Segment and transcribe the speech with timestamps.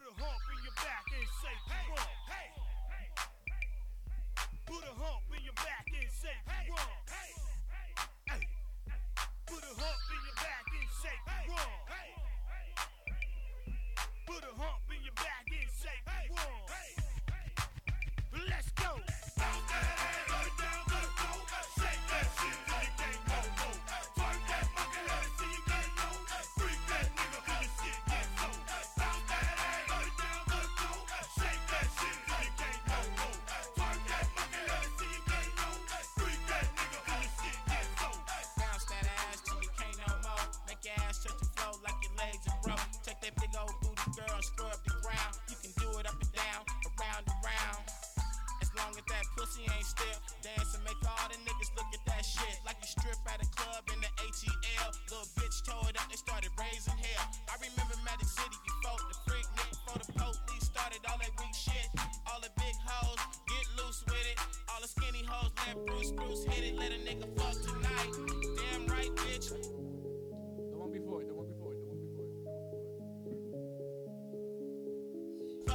[0.00, 1.92] Put a hump in your back and say, hey.
[1.92, 2.09] run.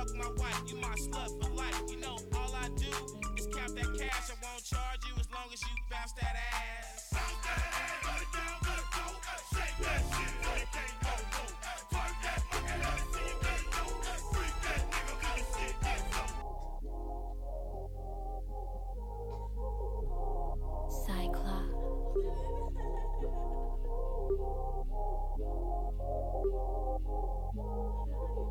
[0.06, 1.82] Fuck my wife, you my slut for life.
[1.90, 2.86] You know, all I do
[3.38, 4.30] is count that cash.
[4.30, 7.10] I won't charge you as long as you bounce that ass.
[7.12, 9.02] Bounce that ass, put it down, let it go.
[9.50, 11.42] Shake that shit till you can't go, go.
[11.90, 13.90] Twerk that monkey, let me see you get low.
[14.30, 16.30] Freak that nigga, let me see you get low.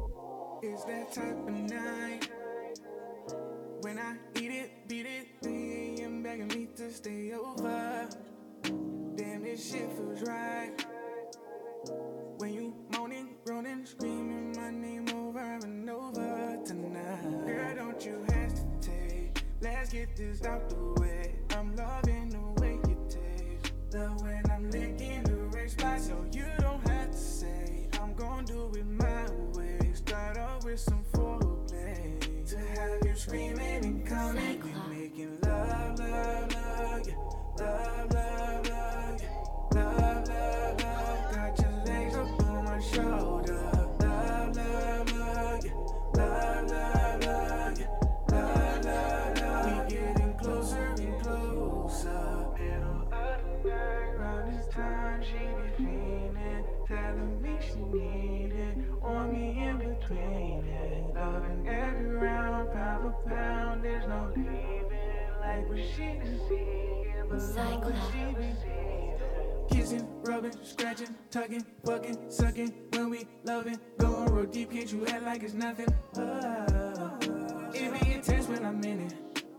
[0.05, 0.19] Cyclops.
[0.67, 2.31] It's that type of night
[3.83, 6.23] when I eat it, beat it, 3 a.m.
[6.23, 8.09] begging me to stay over.
[9.15, 10.73] Damn, this shit feels right.
[12.39, 17.47] When you moaning, groaning, screaming my name over and over tonight.
[17.47, 19.45] Girl, don't you hesitate.
[19.61, 21.35] Let's get this out the way.
[21.51, 23.75] I'm loving the way you taste.
[23.93, 26.47] Love when I'm licking the right spot, so you
[33.17, 34.74] screaming and coming.
[69.71, 72.75] Kissing, rubbing, scratching, tugging, fucking, sucking.
[72.91, 75.87] When we loving, going real deep, can't you act like it's nothing?
[76.17, 77.17] Ah,
[77.73, 79.15] it be intense when I'm in it.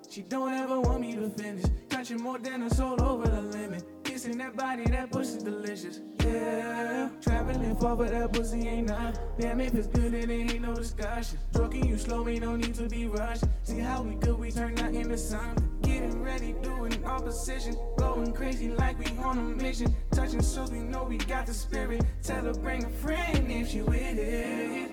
[0.10, 1.66] She don't ever want me to finish.
[1.90, 3.86] Touching more than a soul over the limit.
[4.04, 6.02] Kissing that body, that pussy delicious.
[6.22, 9.20] Yeah, traveling far, but that pussy ain't enough.
[9.40, 11.40] Damn, if it's good, it ain't no discussion.
[11.54, 13.44] Stroking you slow, we no need to be rushed.
[13.64, 15.75] See how we good, we turn out into something.
[15.96, 17.78] Getting ready, doing opposition.
[17.98, 19.96] Going crazy like we on a mission.
[20.12, 22.04] Touching so we know we got the spirit.
[22.22, 24.92] Tell her bring a friend if she with it.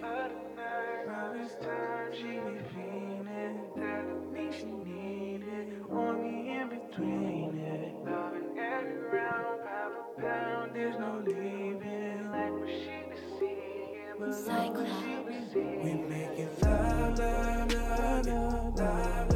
[1.34, 2.60] This time, she be
[3.74, 10.22] telling me she need it, on me in between it, loving every round, pound for
[10.22, 15.82] pound, there's no leaving, like what she be seeing, but love what she be seeing.
[15.82, 19.31] We making love, love, love, love, love,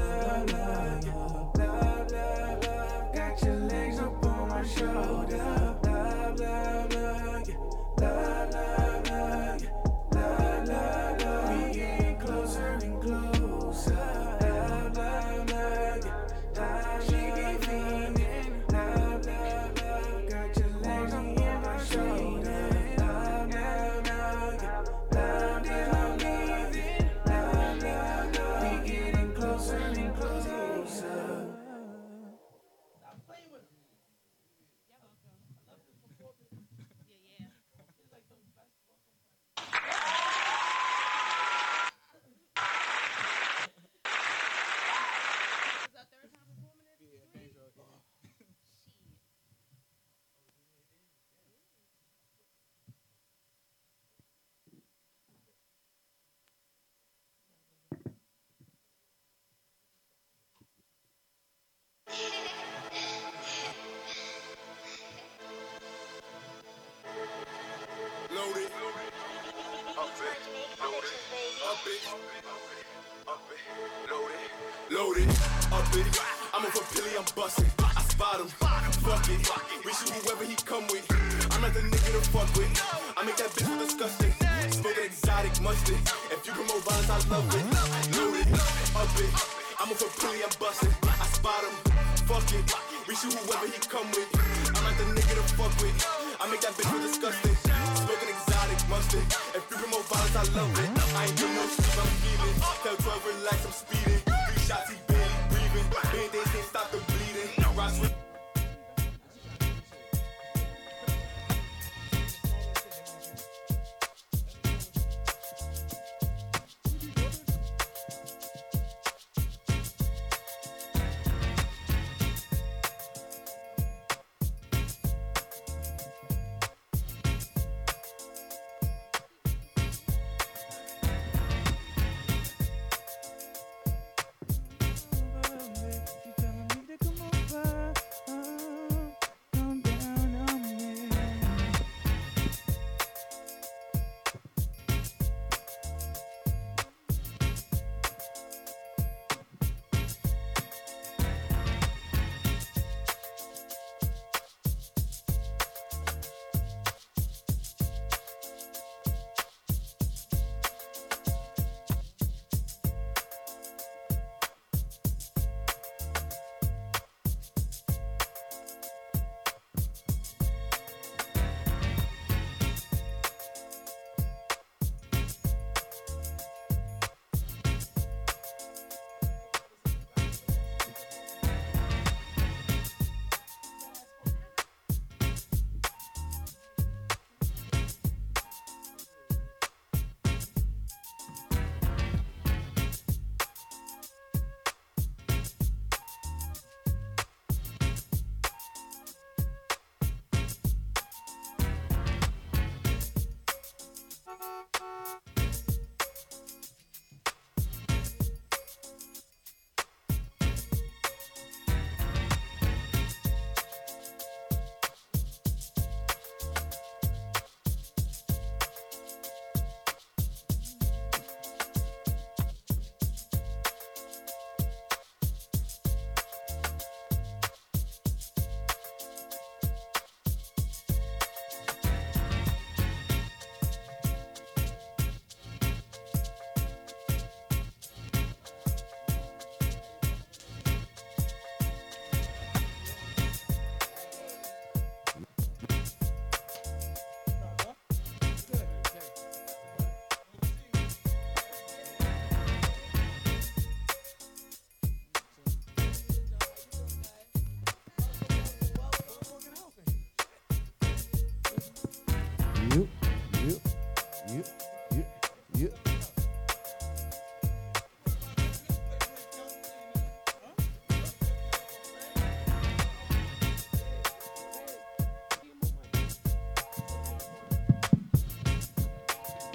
[93.31, 94.26] to he come with.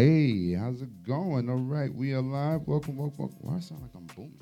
[0.00, 1.50] Hey, how's it going?
[1.50, 2.66] All right, we are live.
[2.66, 3.36] Welcome, welcome, welcome.
[3.42, 4.32] Why I sound like I'm booming?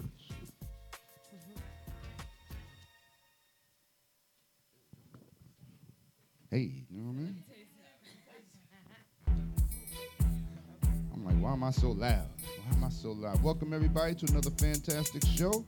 [6.48, 7.42] Hey, you know what I mean?
[11.12, 12.28] I'm like, why am I so loud?
[12.68, 13.42] Why am I so loud?
[13.42, 15.64] Welcome everybody to another fantastic show.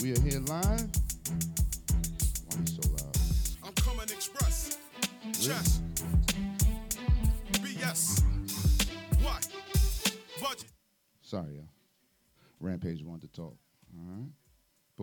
[0.00, 0.88] We are here live.
[2.46, 3.18] Why are you so loud?
[3.64, 4.78] I'm coming express.
[5.32, 5.91] BS.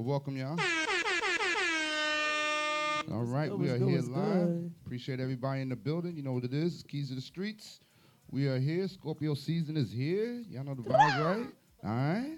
[0.09, 0.57] Welcome, y'all.
[3.11, 4.47] All right, we are good, here live.
[4.47, 4.71] good?
[4.83, 6.15] Appreciate everybody in the building.
[6.17, 6.73] You know what it is.
[6.73, 7.79] It's Keys to the Streets.
[8.31, 8.87] We are here.
[8.87, 10.43] Scorpio season is here.
[10.49, 11.47] Y'all know the vibes, right?
[11.83, 12.37] All right.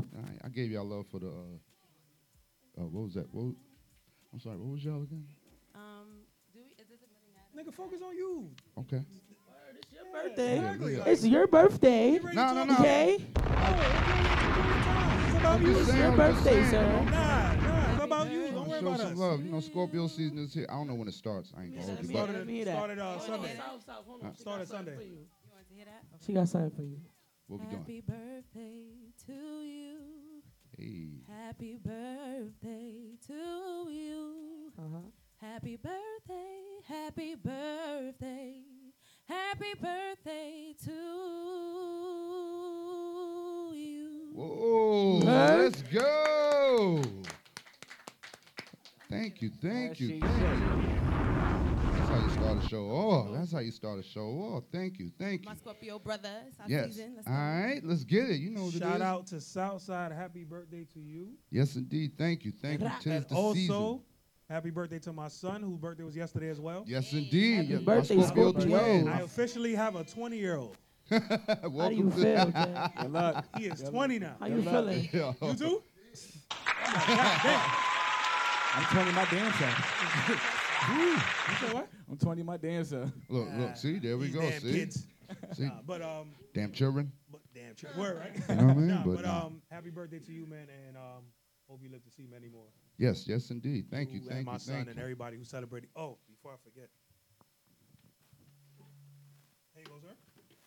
[0.00, 0.40] All right.
[0.44, 1.28] I gave y'all love for the.
[1.28, 3.32] Uh, uh, what was that?
[3.32, 3.54] What was-
[4.32, 4.56] I'm sorry.
[4.56, 5.24] What was y'all again?
[5.72, 6.18] Um,
[6.52, 8.50] do we, is this a Nigga, focus on you.
[8.80, 9.02] Okay.
[9.78, 10.56] It's your birthday?
[10.56, 12.18] Yeah, look at- It's your birthday.
[12.34, 12.74] No, no, no.
[12.80, 13.24] Okay.
[15.36, 15.74] It's about you.
[15.74, 16.80] just saying, Your birthday, saying, sir.
[16.80, 17.02] you know?
[17.04, 18.40] Nah, nah, it's about you.
[18.50, 19.18] Don't worry Show about some us.
[19.18, 19.40] love.
[19.44, 20.66] You know, Scorpio season is here.
[20.68, 21.52] I don't know when it starts.
[21.56, 22.76] I ain't gonna hold you, but Started, me hear that.
[22.76, 23.48] started uh, Sunday.
[23.48, 23.86] She Started
[24.22, 24.94] got something Sunday.
[24.96, 25.08] for you.
[25.08, 26.02] You want to hear that?
[26.24, 27.00] She got something for you.
[27.48, 27.78] what we doing?
[27.78, 29.98] Happy birthday to you.
[30.76, 31.08] Hey.
[31.28, 34.72] Happy birthday to you.
[34.78, 34.98] Uh-huh.
[35.38, 38.62] Happy birthday, happy birthday,
[39.28, 42.85] happy birthday to you.
[44.36, 45.56] Whoa, Huh?
[45.56, 47.00] let's go.
[49.08, 50.28] Thank you, thank you, thank you.
[51.96, 53.32] That's how you start a show off.
[53.32, 54.64] That's how you start a show off.
[54.70, 55.48] Thank you, thank you.
[55.48, 56.88] My Scorpio brother, it's Yes.
[56.88, 57.14] season.
[57.16, 57.38] Let's All go.
[57.40, 58.36] right, let's get it.
[58.40, 59.00] You know what it Shout is.
[59.02, 60.12] out to Southside.
[60.12, 61.28] Happy birthday to you.
[61.50, 62.12] Yes, indeed.
[62.18, 62.90] Thank you, thank you.
[63.00, 64.00] Tis And the also, season.
[64.50, 66.84] happy birthday to my son, whose birthday was yesterday as well.
[66.86, 67.56] Yes, indeed.
[67.56, 68.78] Happy Yes, birthday, Scorpio Scorpio.
[68.78, 69.08] twin.
[69.08, 70.76] I officially have a 20 year old.
[71.10, 72.90] How do you feel, Jay?
[73.00, 73.44] Good luck.
[73.58, 74.36] He is 20 now.
[74.40, 75.08] How you feeling?
[75.12, 75.32] Yeah.
[75.42, 75.82] You too?
[78.74, 80.38] I'm 20 my damn self.
[80.96, 81.16] You
[81.60, 81.88] said what?
[82.10, 83.10] I'm 20 my dancer.
[83.28, 83.76] Look, look.
[83.76, 84.40] See, there we These go.
[84.42, 85.06] damn See, kids.
[85.52, 87.10] see, Nah, but um, damn children.
[87.30, 87.88] but damn, true.
[87.96, 88.32] word right.
[88.48, 88.86] You know what I mean?
[88.88, 89.46] Nah, But but nah.
[89.46, 91.24] um, happy birthday to you, man, and um,
[91.68, 92.66] hope you live to see many more.
[92.98, 93.86] Yes, yes, indeed.
[93.90, 95.02] Thank you, and thank my you, son thank and you.
[95.02, 95.88] everybody who celebrated.
[95.96, 96.88] Oh, before I forget.
[99.74, 100.14] Here you go, sir.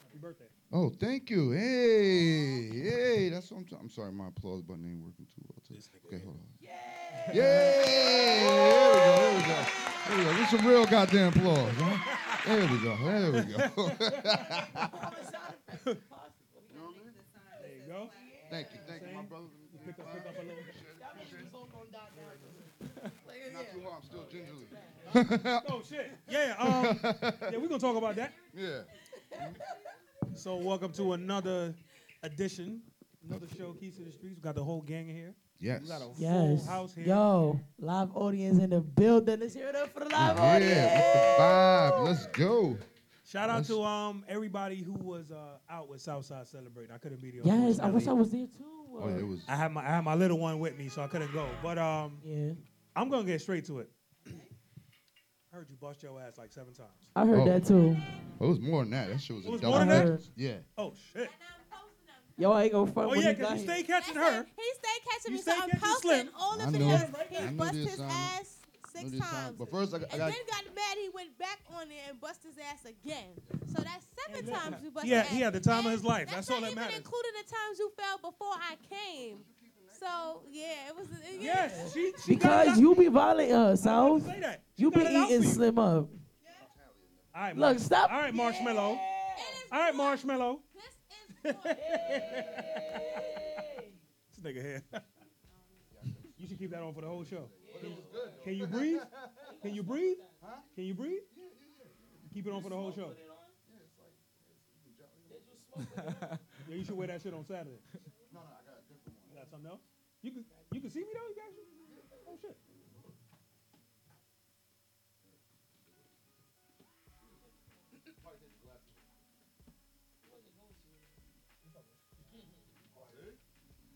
[0.10, 0.46] Happy birthday.
[0.74, 1.52] Oh, thank you.
[1.52, 3.66] Hey, hey, that's what I'm.
[3.66, 5.62] T- I'm sorry, my applause button ain't working too well.
[5.68, 5.82] Today.
[6.08, 6.42] Okay, hold on.
[6.60, 6.72] Yeah.
[7.32, 8.42] Yay!
[8.50, 9.14] There we go.
[9.16, 9.66] There we go.
[10.08, 10.32] There we go.
[10.40, 11.74] Get some real goddamn applause.
[11.78, 11.98] Huh?
[12.48, 12.98] There we go.
[13.06, 13.60] There we go.
[17.62, 18.10] There you go.
[18.50, 19.46] thank you, thank you, my brother.
[19.86, 20.64] Pick up, pick up a little.
[23.54, 23.96] Not too hard.
[23.98, 24.68] I'm still gingerly.
[25.70, 26.12] Oh shit.
[26.30, 26.56] Yeah.
[26.60, 27.00] Um.
[27.04, 28.34] yeah, we're gonna talk about that.
[28.56, 28.82] Yeah.
[30.40, 31.76] So welcome to another
[32.24, 32.82] edition,
[33.28, 34.38] another show, Keys to the Streets.
[34.38, 35.34] We got the whole gang here.
[35.60, 35.82] Yes.
[35.82, 36.64] We got a Yes.
[36.64, 37.08] full house here.
[37.08, 39.42] Yo, live audience in the building.
[39.42, 40.94] Let's hear it up for the live Yeah, audience.
[40.94, 42.06] what's the vibe?
[42.06, 42.78] Let's go.
[43.26, 46.96] Shout out Let's- to um everybody who was uh, out with Southside celebrating.
[46.96, 47.42] I couldn't be there.
[47.44, 48.64] Yes, I wish I was there too.
[48.98, 49.42] Oh, it was.
[49.50, 51.50] I had my I had my little one with me, so I couldn't go.
[51.62, 52.52] But um, Yeah,
[52.96, 53.92] I'm gonna get straight to it.
[55.52, 56.90] I heard you bust your ass like seven times.
[57.16, 57.46] I heard Oh.
[57.46, 57.98] that too.
[58.40, 59.10] Oh, it was more than that.
[59.10, 59.78] That shit was It a was double.
[59.78, 60.06] more than that?
[60.08, 60.22] Heard.
[60.36, 60.58] Yeah.
[60.78, 61.30] Oh shit!
[62.38, 63.76] Yo, I ain't gonna front Oh when yeah, he got cause you here.
[63.76, 64.46] stay catching her.
[64.56, 66.30] He stayed catching You me, so stay I'm catching posting Slim.
[66.40, 66.80] all I of know.
[66.88, 67.02] his.
[67.04, 68.10] I He know bust this his time.
[68.12, 68.58] ass
[68.96, 69.30] Know six this time.
[69.34, 69.56] times.
[69.58, 70.28] But first, I, got- I and got.
[70.32, 70.98] then got mad.
[71.02, 73.34] He went back on it and bust his ass again.
[73.76, 75.44] So that's seven times you bust He had- his he ass.
[75.46, 76.30] had the time of his life.
[76.32, 76.98] That's all not that even matters.
[77.00, 79.40] including the times you fell before I came.
[80.00, 81.08] So yeah, it was.
[81.12, 84.22] It, Yes, she, she Because out- you be violating I her, was South.
[84.22, 84.64] about to say that.
[84.78, 85.50] She You got be it out for eating you.
[85.50, 85.86] Slim up.
[85.86, 86.10] All
[87.36, 88.12] right, Look, Mar- stop.
[88.12, 88.94] All right, Marshmallow.
[88.94, 89.00] It is
[89.72, 90.60] All right, more- Marshmallow.
[91.44, 91.60] This is
[94.36, 94.84] This nigga here.
[96.38, 97.50] you should keep that on for the whole show.
[97.82, 97.96] Can you,
[98.44, 99.00] can you breathe?
[99.62, 100.18] Can you breathe?
[100.76, 101.20] Can you breathe?
[102.34, 103.10] Keep it on for the whole show.
[105.98, 107.80] yeah, you should wear that shit on Saturday.
[108.34, 109.32] No, no, I got a different one.
[109.32, 109.82] You got something else?
[110.22, 111.26] You can you can see me though?
[111.26, 111.54] You guys?
[112.28, 112.58] Oh shit.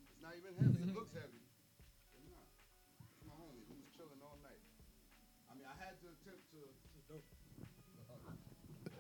[0.10, 0.90] It's not even heavy.
[0.90, 1.38] It looks heavy.
[2.18, 2.48] It's not.
[3.14, 3.62] It's my homie.
[3.70, 4.58] He was chilling all night.
[5.52, 6.60] I mean, I had to attempt to.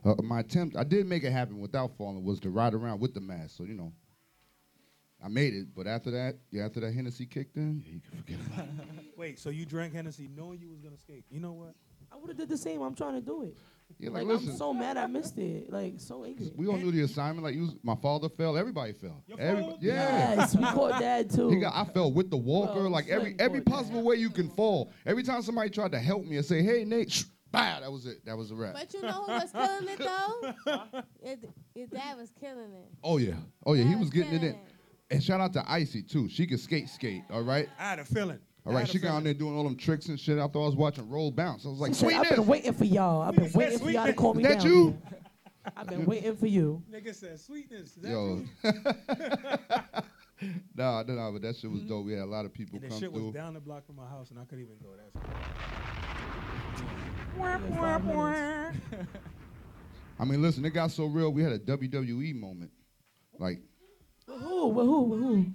[0.05, 3.13] Uh, my attempt, I did make it happen without falling, was to ride around with
[3.13, 3.55] the mask.
[3.55, 3.93] So you know,
[5.23, 5.67] I made it.
[5.75, 9.05] But after that, yeah, after that Hennessy kicked in, yeah, you can forget about it.
[9.17, 11.23] Wait, so you drank Hennessy knowing you was gonna skate?
[11.31, 11.75] You know what?
[12.11, 12.81] I would have did the same.
[12.81, 13.57] I'm trying to do it.
[13.99, 15.71] Yeah, like, Like, listen, I'm so mad I missed it.
[15.71, 16.51] Like so angry.
[16.55, 17.43] we all knew the assignment.
[17.43, 19.23] Like you, was, my father fell, everybody fell.
[19.27, 19.77] Your Every- father?
[19.81, 20.35] yeah.
[20.35, 21.49] Yes, we caught dad too.
[21.51, 23.71] He got, I fell with the walker, Bro, like every every caught that.
[23.77, 24.91] possible way you can fall.
[25.05, 28.05] Every time somebody tried to help me and say, "Hey, Nate," shh, bah, that was
[28.07, 28.25] it.
[28.25, 28.73] That was a wrap.
[28.73, 31.03] But you know who was killing it though?
[31.25, 31.35] your,
[31.75, 32.91] your dad was killing it.
[33.03, 33.33] Oh yeah,
[33.65, 34.53] oh yeah, he Dad was getting it in.
[34.53, 34.59] killing
[35.11, 36.27] And shout out to Icy too.
[36.29, 37.23] She could skate, skate.
[37.29, 38.39] All right, I had a feeling.
[38.65, 38.79] all I right.
[38.81, 40.39] had a She got on there doing all them tricks and shit.
[40.39, 41.65] I thought I was watching Roll Bounce.
[41.65, 43.21] I was like, She said, I've been waiting for y'all.
[43.21, 44.97] I've been waiting for y'all to call me Is that down you?
[45.77, 46.81] I've been waiting for you.
[46.91, 47.95] Nigga said sweetness.
[47.95, 50.49] Is that Yo, you?
[50.75, 52.05] nah, nah, nah, but that shit was dope.
[52.05, 53.25] We had a lot of people And the come shit through.
[53.25, 54.89] was down the block from my house, and I couldn't even go.
[54.97, 55.13] That's
[57.75, 58.75] Five.
[60.19, 61.31] I mean, listen, it got so real.
[61.31, 62.71] We had a WWE moment.
[63.39, 63.59] Like,
[64.27, 64.67] With who?
[64.67, 65.01] With who?
[65.01, 65.45] With who?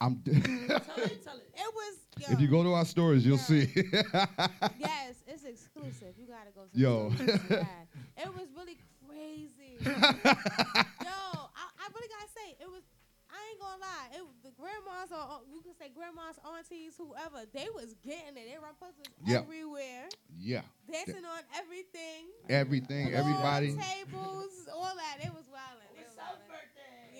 [0.00, 0.22] I'm.
[0.26, 1.94] It It was.
[2.18, 3.68] Yo, if you go to our stories, you'll see.
[4.78, 6.14] Yes, it's exclusive.
[6.18, 7.10] You gotta go to Yo.
[7.10, 7.86] the stories for that.
[8.16, 9.78] It was really crazy.
[9.82, 12.82] Yo, I, I really gotta say, it was.
[13.30, 14.08] I ain't gonna lie.
[14.14, 17.42] It was the grandmas or you can say grandmas, aunties, whoever.
[17.52, 18.46] They was getting it.
[18.46, 19.42] They were posters Yeah.
[19.42, 20.06] everywhere,
[20.38, 22.30] yeah, dancing on everything.
[22.48, 23.74] everything, floor, everybody.
[23.74, 25.18] tables, all that.
[25.26, 25.82] It was wild.
[25.98, 26.53] It was wildin'.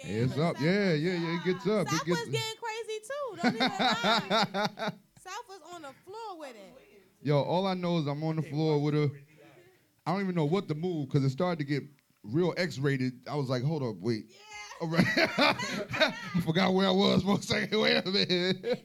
[0.06, 0.60] Yeah, It's up.
[0.60, 1.36] Yeah, yeah, yeah.
[1.38, 1.88] It gets up.
[1.88, 2.20] South It gets.
[2.20, 3.42] was getting crazy too.
[3.42, 4.92] Don't even lie.
[5.22, 6.80] South was on the floor with it.
[7.22, 9.08] Yo, all I know is I'm on the floor with her.
[10.06, 11.82] I don't even know what to move because it started to get
[12.22, 13.14] real X-rated.
[13.30, 14.26] I was like, hold up, wait.
[14.80, 15.06] All right.
[15.16, 16.14] I
[16.44, 17.80] forgot where I was for a second.
[17.80, 18.28] Wait a minute.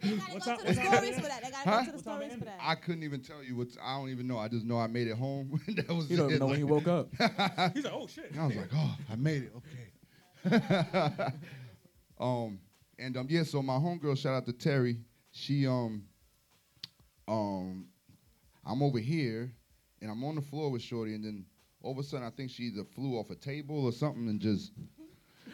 [0.01, 0.93] They gotta What's go up- to the what's up?
[0.93, 1.43] stories for that.
[1.43, 1.79] They gotta Huh?
[1.79, 2.59] go to the stories for that.
[2.61, 3.67] I couldn't even tell you what.
[3.83, 4.37] I don't even know.
[4.37, 5.59] I just know I made it home.
[5.67, 6.35] that was You don't it.
[6.35, 7.09] even know when he woke up.
[7.73, 8.31] He's like, oh shit.
[8.39, 9.51] I was like, oh, I made it.
[9.57, 9.91] Okay.
[12.19, 12.59] um,
[12.97, 13.43] and um, yeah.
[13.43, 14.97] So my homegirl, shout out to Terry.
[15.31, 16.03] She um,
[17.27, 17.85] um,
[18.65, 19.51] I'm over here,
[20.01, 21.45] and I'm on the floor with Shorty, and then
[21.81, 24.39] all of a sudden, I think she either flew off a table or something, and
[24.39, 24.71] just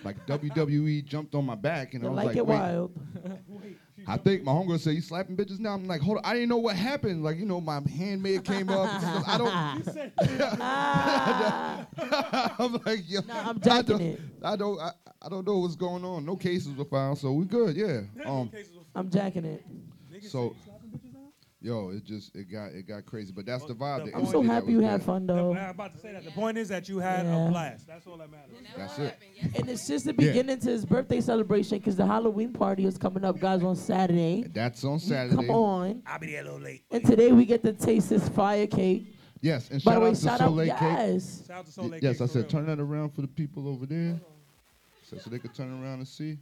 [0.04, 2.56] like WWE jumped on my back, and I was like, like, it wait.
[2.56, 2.92] wild.
[4.08, 6.50] I think my homegirl said, "You slapping bitches now?" I'm like, "Hold on, I didn't
[6.50, 8.90] know what happened." Like, you know, my handmaid came up.
[9.28, 9.84] I don't.
[9.86, 10.12] Said,
[12.60, 14.20] I'm like, yo, Nah, I'm I jacking don't, it.
[14.44, 14.92] I don't, I,
[15.22, 16.26] I don't know what's going on.
[16.26, 17.76] No cases were found, so we good.
[17.76, 18.02] Yeah.
[18.26, 18.52] Um.
[18.96, 19.64] I'm jacking it.
[20.12, 21.32] niggas So- say you slapping bitches now?
[21.66, 23.34] Yo, it just, it got, it got crazy.
[23.36, 24.06] But that's the vibe.
[24.06, 25.56] The the I'm so happy you had fun The- though.
[25.56, 26.24] I'm about to say that.
[26.24, 27.48] The point is that you had Yeah.
[27.48, 27.88] a blast.
[27.88, 28.54] That's all that matters.
[28.78, 29.18] That's it.
[29.56, 33.26] And it's just the beginning to his birthday celebration because the Halloween party is coming
[33.26, 34.44] up, guys, on Saturday.
[34.54, 35.36] That's on Saturday.
[35.38, 36.04] Come on.
[36.06, 36.84] I'll be there a little late.
[36.92, 39.16] And today we get to taste this fire cake.
[39.42, 40.82] Yes, and By shout the way, out to shout out, Soleil Cake.
[40.82, 41.44] yes.
[41.48, 42.50] Shout out to Soleil yes, Cake I said real.
[42.52, 44.20] turn that around for the people over there,
[45.04, 46.38] so, so they could turn around and see.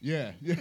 [0.00, 0.54] Yeah, yeah.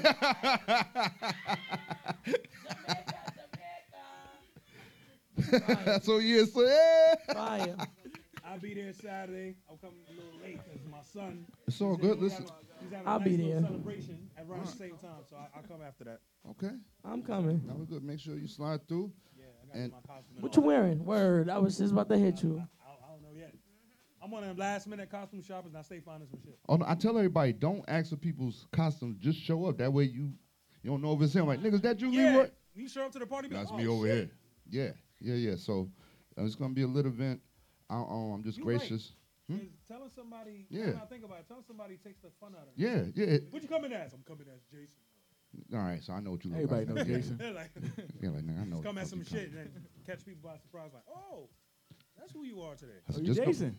[6.01, 7.15] so yeah, so yeah.
[7.33, 7.75] Fire.
[8.45, 9.55] I'll be there Saturday.
[9.69, 11.45] I'll come a little late because my son.
[11.67, 12.19] It's all good.
[12.19, 12.45] Listen,
[12.81, 13.61] He's having I'll a nice be little there.
[13.69, 16.19] celebration at around the same time, so I, I'll come after that.
[16.51, 16.73] okay,
[17.05, 17.61] I'm coming.
[17.67, 18.03] now we're good.
[18.03, 19.11] Make sure you slide through.
[19.37, 20.41] Yeah, I got And- my costume.
[20.41, 21.05] What you wearing?
[21.05, 21.49] Word.
[21.49, 22.63] I was just about to hit you.
[24.19, 24.23] That.
[24.23, 26.57] I'll, I'm one of them last minute costume shoppers, and I stay finding some shit.
[26.67, 29.17] Oh, no, I tell everybody, don't ask for people's costumes.
[29.19, 29.77] Just show up.
[29.77, 30.31] That way you
[30.81, 31.45] you don't know if it's him.
[31.47, 32.37] Like, niggas, that you Yeah.
[32.37, 32.55] what?
[32.73, 34.29] You show up to the party, be That's like, me "Oh, over shit."
[34.69, 34.93] here.
[35.19, 35.55] Yeah, yeah, yeah.
[35.57, 35.89] So
[36.37, 37.41] uh, it's gonna be a little event.
[37.89, 38.77] I, I'm just You right.
[38.79, 39.13] gracious.
[39.49, 39.57] Hmm?
[39.87, 40.85] Telling somebody, Yeah.
[40.91, 40.99] yeah.
[41.07, 41.47] Think about it.
[41.47, 42.73] Telling somebody takes the fun out of it.
[42.77, 43.37] Yeah, yeah.
[43.49, 44.13] What you coming as?
[44.13, 44.99] I'm coming as Jason.
[45.73, 47.07] All right, so I know what you look Everybody like.
[47.07, 47.37] knows Jason.
[47.55, 47.71] like,
[48.21, 48.75] Yeah, like nigga, I know.
[48.75, 49.71] just come what at some shit and then
[50.05, 50.91] catch people by surprise.
[50.93, 51.49] Like, oh,
[52.17, 52.93] that's who you are today.
[53.07, 53.77] That's Oh, you just come- Jason.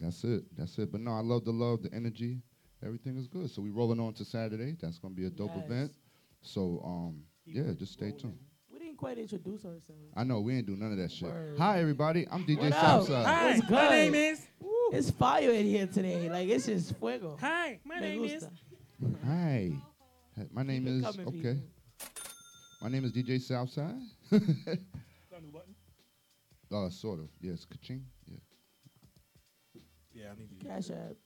[0.00, 0.44] That's it.
[0.56, 0.90] That's it.
[0.90, 2.38] But no, I love the love, the energy.
[2.84, 3.50] Everything is good.
[3.50, 4.76] So we rolling on to Saturday.
[4.80, 5.64] That's gonna be a dope Yes.
[5.66, 5.92] event.
[6.40, 8.38] So um, Keep yeah, just stay tuned.
[8.72, 10.12] We didn't quite introduce ourselves.
[10.16, 11.28] I know we ain't do none of that shit.
[11.28, 11.58] Word.
[11.58, 12.80] Hi everybody, I'm DJ What up?
[12.80, 13.26] Southside.
[13.26, 13.90] Hi, What's my good?
[13.90, 14.46] name is.
[14.92, 16.28] It's fire in here today.
[16.30, 17.36] Like it's just fuego.
[17.40, 18.42] Hi, my Me name is.
[18.44, 18.50] gusta.
[19.26, 19.72] Hi.
[20.36, 21.36] Hi, My name it is coming, okay.
[21.38, 21.56] people.
[22.80, 23.94] My name is DJ Southside.
[24.30, 25.74] Got a new button?
[26.72, 27.28] uh, sort of.
[27.40, 28.00] Yes, Kaching.
[28.26, 28.38] Yeah.
[30.14, 30.68] Yeah, I need you.
[30.68, 31.16] Cash app.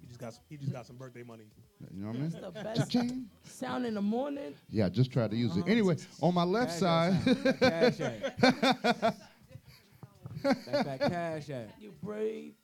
[0.00, 1.44] He just got some, he just got some birthday money.
[1.94, 2.30] You know what I mean?
[2.30, 3.24] The best Kaching.
[3.44, 4.54] sound in the morning.
[4.70, 5.60] Yeah, I just tried to use it.
[5.60, 5.70] Uh-huh.
[5.70, 7.14] Anyway, on my left Cash side,
[7.60, 9.16] Cash app.
[10.42, 11.68] That's that cash app.
[11.78, 12.54] You brave.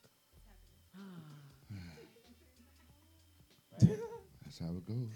[3.79, 5.13] that's how it goes.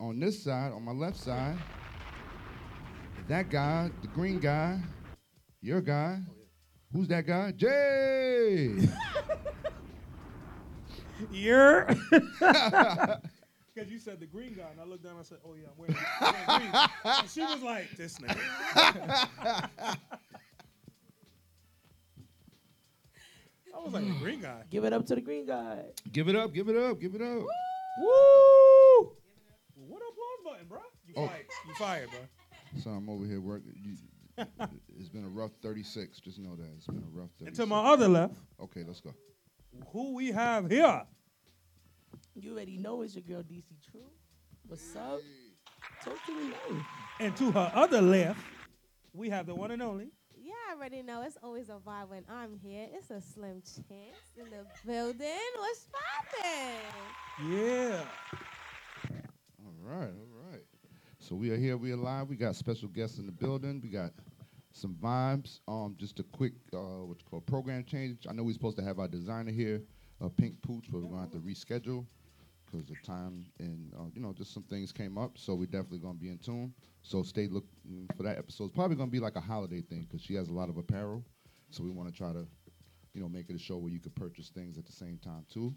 [0.00, 1.58] on this side, on my left side,
[3.28, 4.78] that guy, the green guy,
[5.62, 6.18] your guy.
[6.28, 6.32] Oh,
[6.92, 7.52] Who's that guy?
[7.52, 8.74] Jay.
[11.32, 11.88] You're.
[13.74, 15.68] Because you said the green guy, and I looked down and I said, oh, yeah,
[15.72, 16.88] I'm wearing, I'm wearing green.
[17.06, 18.36] And she was like, this nigga.
[23.74, 24.62] I was like, the green guy.
[24.70, 25.78] Give it up to the green guy.
[26.12, 27.28] give it up, give it up, give it up.
[27.38, 27.46] Woo!
[28.98, 29.14] Well,
[29.88, 30.80] what applause button, bro?
[31.06, 31.26] You Oh.
[31.26, 31.46] fired.
[31.66, 32.20] You fired, bro.
[32.82, 33.72] So I'm over here working.
[33.82, 33.96] You,
[34.38, 36.20] it's been a rough 36.
[36.20, 37.46] Just know that it's been a rough 36.
[37.48, 39.12] And to my other left, Okay, let's go.
[39.92, 41.02] who we have here?
[42.34, 44.00] You already know it's your girl DC True.
[44.66, 45.20] What's up?
[46.04, 46.86] Talk to me now.
[47.20, 48.40] And to her other left,
[49.12, 50.08] we have the one and only.
[50.36, 51.22] Yeah, I already know.
[51.22, 52.88] It's always a vibe when I'm here.
[52.92, 55.28] It's a slim chance in the building.
[55.58, 57.50] What's poppin'?
[57.50, 58.04] Yeah.
[59.64, 60.10] All right, all right.
[61.32, 61.78] So we are here.
[61.78, 62.28] We are live.
[62.28, 63.80] We got special guests in the building.
[63.82, 64.12] We got
[64.70, 65.60] some vibes.
[65.66, 68.26] Um, just a quick uh, what you call program change.
[68.28, 69.80] I know we're supposed to have our designer here,
[70.22, 72.04] uh, Pink Pooch, but we're gonna have to reschedule
[72.66, 75.38] because of time and uh, you know just some things came up.
[75.38, 76.74] So we're definitely gonna be in tune.
[77.00, 78.64] So stay look mm, for that episode.
[78.64, 81.24] It's probably gonna be like a holiday thing because she has a lot of apparel.
[81.70, 82.46] So we want to try to,
[83.14, 85.46] you know, make it a show where you could purchase things at the same time
[85.50, 85.74] too,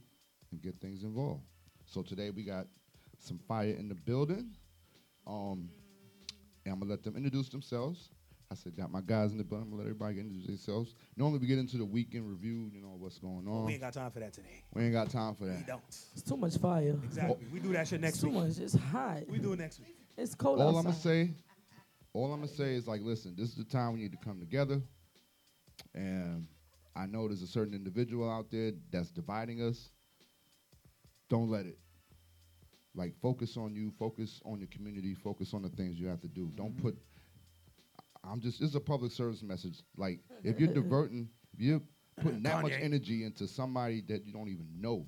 [0.52, 1.46] and get things involved.
[1.86, 2.68] So today we got
[3.20, 4.52] some fire in the building.
[5.28, 5.70] Um,
[6.66, 8.10] and I'm gonna let them introduce themselves.
[8.52, 9.66] I said, got my guys in the building.
[9.66, 10.94] I'm gonna let everybody introduce themselves.
[11.18, 13.66] Normally we get into the weekend review, you know what's going on.
[13.66, 14.64] We ain't got time for that today.
[14.74, 15.58] We ain't got time for that.
[15.58, 15.82] We don't.
[15.88, 16.96] It's too much fire.
[17.04, 17.48] Exactly.
[17.52, 18.48] We do that shit next It's too week.
[18.48, 18.58] much.
[18.60, 19.28] It's hot.
[19.28, 19.98] We do it next week.
[20.18, 21.32] It's cold All I'm gonna say,
[22.14, 24.40] all I'm gonna say is like, listen, this is the time we need to come
[24.40, 24.82] together.
[25.94, 26.48] And
[26.96, 29.90] I know there's a certain individual out there that's dividing us.
[31.30, 31.80] Don't let it.
[32.96, 36.28] Like focus on you, focus on your community, focus on the things you have to
[36.28, 36.52] do.
[36.56, 36.88] Don't mm-hmm.
[36.88, 36.98] put
[38.30, 39.84] I'm just It's a public service message.
[39.98, 41.82] Like if you're diverting, if you're
[42.22, 45.06] putting that much energy into somebody that you don't even know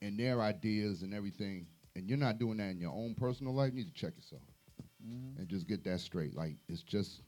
[0.00, 3.72] and their ideas and everything, and you're not doing that in your own personal life,
[3.72, 4.42] you need to check yourself
[5.04, 5.38] mm-hmm.
[5.38, 6.36] and just get that straight.
[6.36, 7.22] Like it's just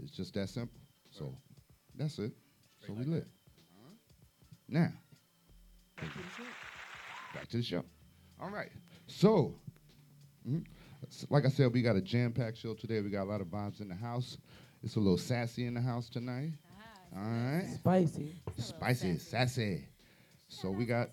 [0.00, 0.80] it's just that simple.
[1.10, 1.36] So
[1.94, 2.32] that's it.
[2.86, 3.26] So we lit.
[3.26, 3.94] Uh-huh.
[4.68, 4.92] Now
[7.34, 7.84] back to the show.
[8.40, 8.70] All right.
[9.06, 9.54] So,
[10.48, 10.64] mhm.
[11.28, 13.00] Like I said, we got a jam-packed show today.
[13.00, 14.38] We got a lot of vibes in the house.
[14.82, 16.54] It's a little sassy in the house tonight.
[17.14, 17.70] All right.
[17.74, 18.34] Spicy.
[18.56, 19.88] Spicy, sassy.
[20.48, 21.10] So we got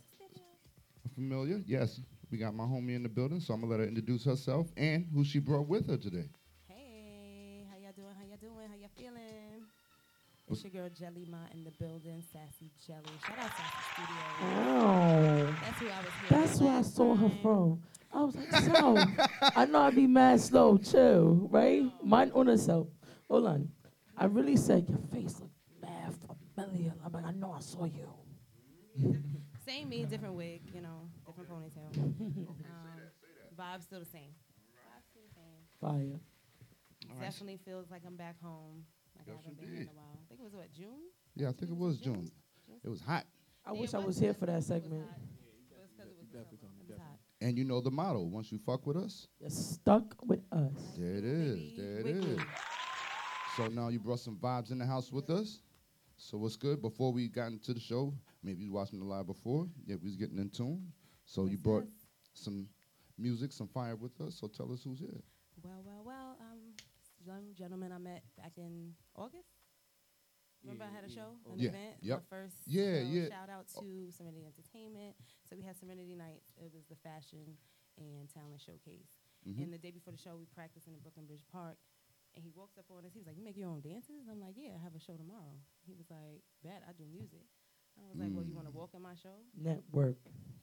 [1.05, 1.61] a familiar.
[1.65, 1.99] Yes,
[2.31, 3.39] we got my homie in the building.
[3.39, 6.29] So I'm gonna let her introduce herself and who she brought with her today.
[10.51, 13.03] It's your girl Jelly Ma in the building, Sassy Jelly.
[13.25, 14.21] Shout out Sassy Studio.
[14.41, 15.55] Oh.
[15.61, 16.39] That's who I was here.
[16.39, 17.81] That's where I saw her from.
[18.13, 18.97] I was like, so,
[19.55, 21.83] I know I'd be mad slow, chill, right?
[22.03, 22.87] Mine on herself.
[23.29, 23.69] Hold on.
[24.17, 26.13] I really said, your face looked mad
[26.53, 26.93] familiar.
[27.05, 28.09] I'm like, I know I saw you.
[29.65, 31.97] Same me, different wig, you know, different ponytail.
[31.97, 32.47] um,
[33.57, 34.33] vibe still the same.
[34.75, 36.19] Vibe still the same.
[36.19, 36.19] Fire.
[37.21, 38.83] Definitely feels like I'm back home.
[39.27, 40.19] Like I Yes, haven't been here in a while.
[40.23, 41.01] I think it was what June.
[41.35, 42.31] Yeah, I think it was June.
[42.83, 43.25] It was hot.
[43.65, 45.03] I wish I was here for that segment.
[45.03, 47.19] It was 'cause it was Definitely told me, it was hot.
[47.41, 48.21] And you know the motto.
[48.23, 50.95] Once you fuck with us, You're stuck with us.
[50.97, 51.77] there it is.
[51.77, 52.41] There it with is.
[53.55, 55.61] So now you brought some vibes in the house with us.
[56.17, 56.81] So what's good?
[56.81, 59.67] Before we got into the show, maybe you was watching the live before.
[59.85, 60.91] Yeah, we was getting in tune.
[61.25, 62.07] So you brought yes.
[62.33, 62.67] some
[63.17, 64.35] music, some fire with us.
[64.39, 65.21] So tell us who's here.
[65.63, 66.20] Well, well, well.
[67.21, 69.53] This young gentleman I met back in August.
[70.63, 72.17] Remember I had a show, an Yeah, event, yep.
[72.25, 72.57] my first.
[72.65, 73.09] Yeah, show.
[73.13, 73.29] yeah.
[73.29, 75.13] Shout out to Serenity Entertainment.
[75.45, 76.41] So we had Serenity Night.
[76.57, 77.57] It was the fashion
[77.97, 79.09] and talent showcase.
[79.45, 79.63] Mhm.
[79.69, 81.77] And the day before the show, we practiced in the Brooklyn Bridge Park.
[82.33, 83.11] And he walks up on us.
[83.13, 85.17] He was like, "You make your own dances?" I'm like, "Yeah, I have a show
[85.17, 87.45] tomorrow." He was like, "Bet I do music."
[87.99, 88.75] I was like, "Well, you want to Mm.
[88.77, 90.17] walk in my show?" Network.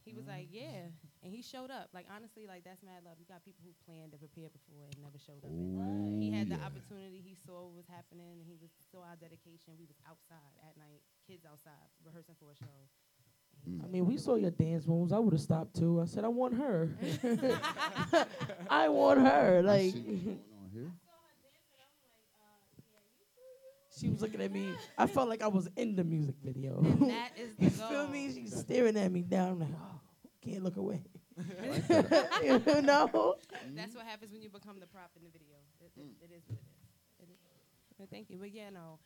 [0.08, 0.88] He was like, "Yeah,"
[1.20, 1.92] and he showed up.
[1.92, 3.20] Like honestly, like that's mad love.
[3.20, 5.52] You got people who planned and prepared before and never showed up.
[5.52, 7.20] And he had the opportunity.
[7.20, 9.76] He saw what was happening, and he was saw our dedication.
[9.76, 12.72] We was outside at night, kids outside rehearsing for a show.
[12.72, 12.88] And
[13.68, 13.84] he was Mm.
[13.84, 15.12] I mean, we saw your dance moves.
[15.12, 16.00] I would have stopped too.
[16.00, 16.88] I said, I want her.
[18.70, 19.62] I want her.
[19.62, 20.92] Like, see what's going on here.
[23.98, 24.70] she was looking at me.
[24.96, 26.78] I felt like I was in the music video.
[26.80, 28.32] And that is the you feel me?
[28.32, 29.48] She's staring at me down.
[29.48, 29.97] I'm like, oh,
[30.40, 31.02] can't look away.
[32.42, 33.34] You know?
[33.74, 35.58] That's what happens when you become the prop in the video.
[35.80, 36.14] It, it, mm.
[36.22, 37.30] it is what it is.
[37.30, 37.38] It is.
[37.98, 38.38] But thank you.
[38.38, 38.98] But yeah, no.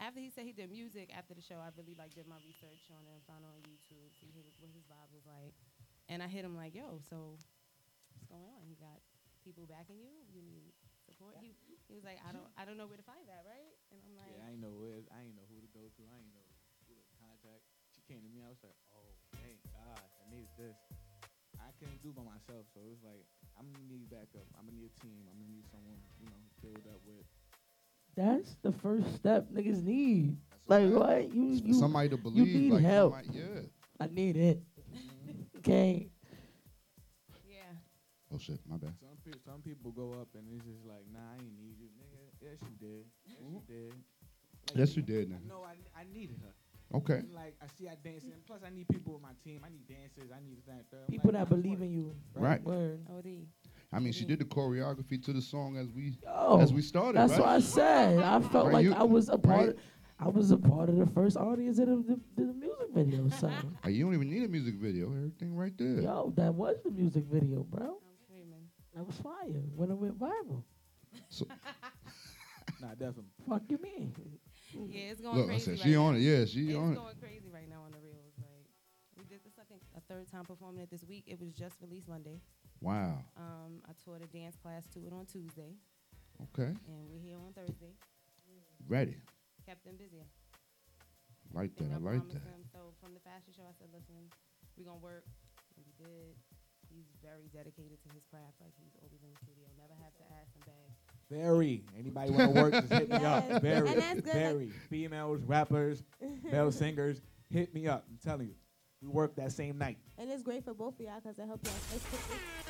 [0.00, 2.86] After he said he did music after the show, I really like did my research
[2.94, 5.58] on him, found on YouTube, see who, what his vibe was like,
[6.06, 7.34] and I hit him like, "Yo, so
[8.14, 8.62] what's going on?
[8.70, 9.02] You got
[9.42, 10.14] people backing you?
[10.30, 10.70] You need
[11.02, 11.50] support?" He,
[11.90, 14.14] he was like, "I don't, I don't know where to find that, right?" And I'm
[14.14, 16.00] like, Yeah, I ain't know where, I ain't know who to go to.
[16.06, 16.46] I ain't know
[16.86, 17.66] who to contact.
[17.90, 18.38] She came to me.
[18.46, 18.87] I was like, thank
[20.28, 20.76] God, I needed this.
[21.58, 23.24] I couldn't do by myself, so it was like,
[23.58, 24.46] I'm gonna need backup.
[24.58, 25.24] I'm gonna need a team.
[25.30, 27.24] I'm gonna need someone, you know, build up with.
[28.16, 30.36] That's the first step niggas need.
[30.66, 31.32] Like, what?
[31.34, 32.46] You, you, somebody to believe.
[32.46, 33.14] need like help.
[33.14, 33.60] somebody- yeah.
[34.00, 34.62] I need it.
[34.94, 35.58] Mm-hmm.
[35.58, 36.08] Okay.
[37.48, 37.74] "Yeah,
[38.32, 38.94] Oh shit, my bad.
[39.00, 41.88] Some people, some people go up and it's just like, nah, I ain't need you,
[41.98, 42.22] nigga.
[42.40, 43.04] Yes, you did.
[43.26, 43.90] Yes, you did.
[43.90, 45.48] Like, Yes, you did, nigga.
[45.48, 46.54] No, I, I needed her.
[46.94, 47.14] Okay.
[47.14, 48.32] And, Like I see I dancing.
[48.32, 49.60] and Plus, I need people with my team.
[49.64, 50.30] I need dancers.
[50.34, 51.08] I need that, and third.
[51.08, 52.14] People like, that believe in you.
[52.34, 52.62] Right.
[52.62, 53.00] Word.
[53.10, 53.46] Oh, OD."
[53.92, 57.18] I mean, she did the choreography to the song as we Yo, as we started.
[57.18, 57.40] that's right?
[57.40, 58.18] what I said.
[58.20, 59.58] I felt Right, like you- I was a part.
[59.60, 59.68] right.
[59.70, 59.76] Of,
[60.20, 63.28] I was a part of the first audience of the, the, the music video.
[63.28, 63.46] So,
[63.84, 65.06] Like, you don't even need a music video.
[65.12, 66.00] Everything right there.
[66.00, 67.98] yo, that was the music video, bro.
[68.30, 68.52] I'm.
[68.94, 70.64] That was fire when it went viral.
[71.28, 71.46] So
[72.80, 73.24] Nah, definitely.
[73.48, 74.12] Fuck you mean?
[74.72, 75.64] Yeah, it's going look, I crazy.
[75.64, 76.04] said right she now.
[76.04, 76.20] on it.
[76.20, 76.96] Yeah, she it's on it.
[76.96, 78.34] going crazy right now on the reels.
[78.38, 78.66] Like
[79.16, 81.24] we did this, I think, a third time performing it this week.
[81.26, 82.40] It was just released Monday.
[82.80, 83.24] Wow.
[83.36, 85.74] Um, I taught a dance class to it on Tuesday,
[86.54, 86.70] Okay.
[86.86, 87.94] and we're here on Thursday.
[88.86, 89.16] Ready.
[89.66, 90.22] Kept them busy.
[91.52, 91.90] Like that.
[91.92, 92.44] I like that.
[92.44, 94.28] Him, so from the fashion show, I said, "Listen,
[94.76, 95.24] we're gonna work,"
[95.76, 96.36] and we did.
[96.88, 98.60] He's very dedicated to his craft.
[98.60, 99.68] Like he's always in the studio.
[99.76, 100.88] Never have to ask him beg.
[101.30, 101.84] Very.
[101.98, 102.72] Anybody want to work?
[102.72, 103.50] Just hit me Yes.
[103.52, 103.62] up.
[103.62, 103.88] Very.
[103.88, 104.70] And that's good, like- Very.
[104.88, 106.02] Females, rappers,
[106.44, 108.04] male singers, hit me up.
[108.08, 108.54] I'm telling you,
[109.02, 109.98] we work that same night.
[110.16, 111.76] And it's great for both of y'all because it helps y'all.
[111.94, 112.26] It's, it's,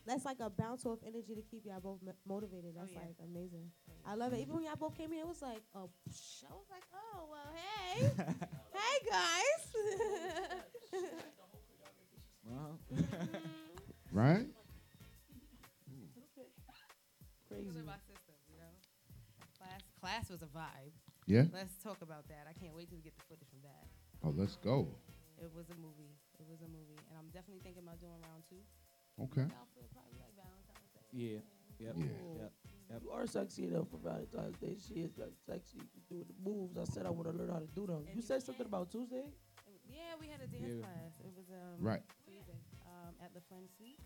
[0.07, 2.75] that's like a bounce off energy to keep y'all both mo- motivated.
[2.77, 2.99] That's yeah.
[2.99, 3.71] like amazing.
[4.05, 4.41] I love it.
[4.41, 7.29] Even when y'all both came in, it was like, oh, psh, I was like, oh,
[7.31, 8.11] well, hey.
[8.75, 9.73] hey, guys.
[12.51, 12.77] Uh-huh.
[14.11, 14.47] Right?
[20.09, 20.97] Class, class was a vibe.
[21.29, 21.45] Yeah.
[21.53, 22.49] Let's talk about that.
[22.49, 23.85] I can't wait to get the footage from that.
[24.25, 24.89] Oh, let's go.
[25.37, 26.17] It was a movie.
[26.41, 28.65] It was a movie, and I'm definitely thinking about doing round two.
[29.21, 29.45] Okay.
[29.53, 31.05] Outfit probably like Valentine's Day.
[31.13, 31.45] Yeah.
[31.79, 31.95] Yep.
[32.01, 32.49] Yeah.
[32.49, 32.53] Yep.
[32.89, 33.01] Yep.
[33.05, 34.81] You are sexy enough for Valentine's Day.
[34.81, 35.79] She is that sexy.
[35.93, 36.81] You doing the moves.
[36.81, 38.09] I said I want to learn how to do them.
[38.09, 39.29] You you said something about Tuesday?
[39.85, 40.89] Yeah, we had a dance Yeah.
[40.89, 41.13] class.
[41.21, 42.03] It was um Right.
[42.25, 42.57] Tuesday
[42.89, 44.01] um, at the Flynn Suite.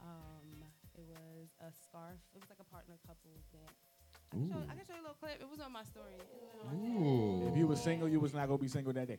[0.00, 0.64] Um,
[0.96, 2.16] it was a scarf.
[2.32, 3.95] It was like a partner couples dance.
[4.32, 5.38] I can, show, I can show you a little clip.
[5.40, 6.12] It was on my story.
[6.18, 7.48] It was on my Ooh.
[7.48, 9.18] If you were single, you was not gonna be single that day.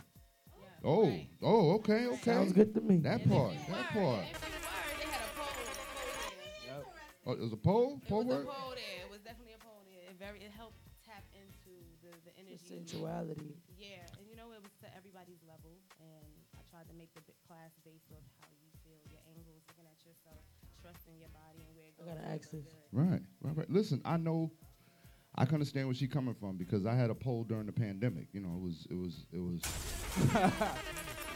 [0.52, 1.04] Yeah, Oh.
[1.08, 1.28] right.
[1.42, 1.72] Oh.
[1.82, 2.06] Okay.
[2.08, 2.32] Okay.
[2.32, 2.98] Sounds good to me.
[2.98, 3.54] That And if part.
[3.54, 4.24] you That part.
[4.30, 5.48] If you were, they had a pole.
[5.48, 6.68] a pole there.
[6.68, 6.86] Yep.
[7.26, 8.02] Oh, it was a pole.
[8.04, 8.48] It Pole was a work.
[8.52, 9.00] pole there.
[9.06, 10.04] It was definitely a pole there.
[10.12, 12.68] It very it helped tap into the the The energy.
[12.68, 13.56] sensuality.
[13.80, 17.22] Yeah, and you know it was to everybody's level, and I tried to make the
[17.26, 20.44] bi- class based off how you feel, your angles, looking at yourself,
[20.84, 22.70] trusting your body and where it I gotta to ask this.
[22.94, 23.24] Right.
[23.42, 23.56] Right.
[23.58, 23.70] Right.
[23.72, 24.52] Listen, I know.
[25.38, 28.28] I can understand where she's coming from because I had a pole during the pandemic.
[28.34, 28.88] You know, it was.
[28.90, 29.26] It was.
[29.32, 29.62] It was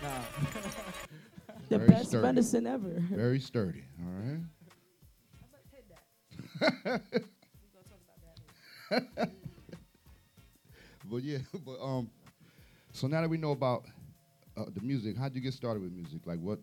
[1.69, 2.23] The Very best sturdy.
[2.23, 2.89] medicine ever.
[3.11, 3.83] very sturdy.
[4.03, 4.39] All right.
[5.41, 7.01] I bet hit that.
[7.13, 8.01] we gonna talk
[8.89, 9.31] about that.
[11.09, 11.37] But yeah.
[11.65, 12.09] But um.
[12.93, 13.85] So now that we know about
[14.57, 16.21] uh, the music, how'd you get started with music?
[16.25, 16.59] Like what?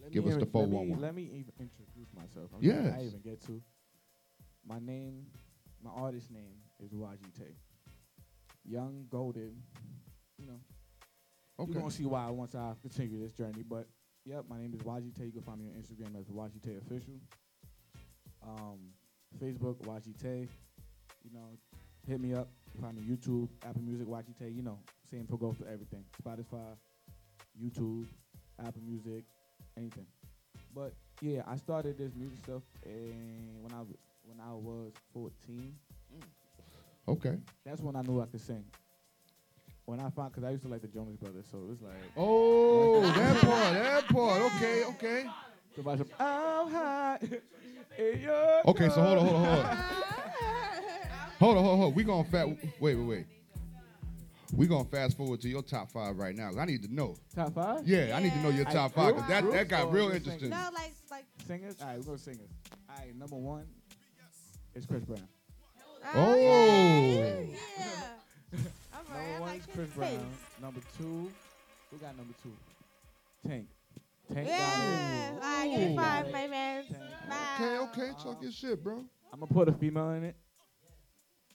[0.00, 0.52] Let Give us the even- let me-
[0.96, 1.00] 411.
[1.02, 2.50] Let me even introduce myself.
[2.56, 2.94] I'm Yes.
[2.96, 3.60] I even get to.
[4.66, 5.26] My name
[5.82, 7.54] my artist name is YG Tay.
[8.64, 9.62] Young, golden,
[10.38, 10.60] you know.
[11.58, 11.72] Okay.
[11.72, 13.64] You're gonna see why once I continue this journey.
[13.68, 13.86] But
[14.24, 15.26] yep, my name is YG Tay.
[15.26, 17.14] You can find me on Instagram as YG Tay Official.
[18.46, 18.78] Um,
[19.42, 20.48] Facebook YG Tay.
[21.24, 21.48] You know,
[22.06, 22.48] hit me up.
[22.74, 24.50] You Find me YouTube, Apple Music, YG Tay.
[24.50, 24.78] You know,
[25.10, 26.04] same for go for everything.
[26.22, 26.76] Spotify,
[27.60, 28.06] YouTube,
[28.64, 29.24] Apple Music,
[29.76, 30.06] anything.
[30.74, 33.88] But yeah, I started this music stuff and when I was
[34.28, 35.74] when I was 14.
[37.08, 37.38] Okay.
[37.64, 38.64] That's when I knew I could sing.
[39.86, 41.94] When I found, cause I used to like the Jonas Brothers, so it was like.
[42.14, 44.42] Oh, that part, that part.
[44.56, 45.24] Okay, okay.
[45.74, 47.22] So if I said, I'm hot.
[47.22, 49.76] in your Okay, so hold on, hold on, hold on.
[51.38, 51.94] Hold on, hold on, hold on.
[51.94, 52.48] We gonna fat.
[52.48, 53.26] Wait, wait, wait.
[54.54, 56.48] We gonna fast forward to your top five right now.
[56.48, 57.14] 'cause I need to know.
[57.34, 57.86] Top five?
[57.88, 59.14] Yeah, I need to know your I top five.
[59.14, 60.50] 'cause that group- that got group real or interesting.
[60.50, 61.24] No, like like.
[61.46, 61.76] Singers?
[61.80, 62.50] All right, we're going to singers.
[62.90, 63.66] All right, number one
[64.74, 65.20] is Chris Brown.
[66.14, 66.36] Oh.
[66.36, 67.34] Yeah.
[68.94, 69.96] All right, Number I one like is his Chris face.
[70.18, 70.30] Brown.
[70.62, 71.30] Number two,
[71.90, 72.52] who got number two?
[73.48, 73.66] Tank.
[74.32, 75.30] Tank Yeah.
[75.34, 76.84] All right, give me five, my man.
[77.60, 79.04] Okay, okay, talk your shit, bro.
[79.32, 80.36] I'm gonna put a female in it.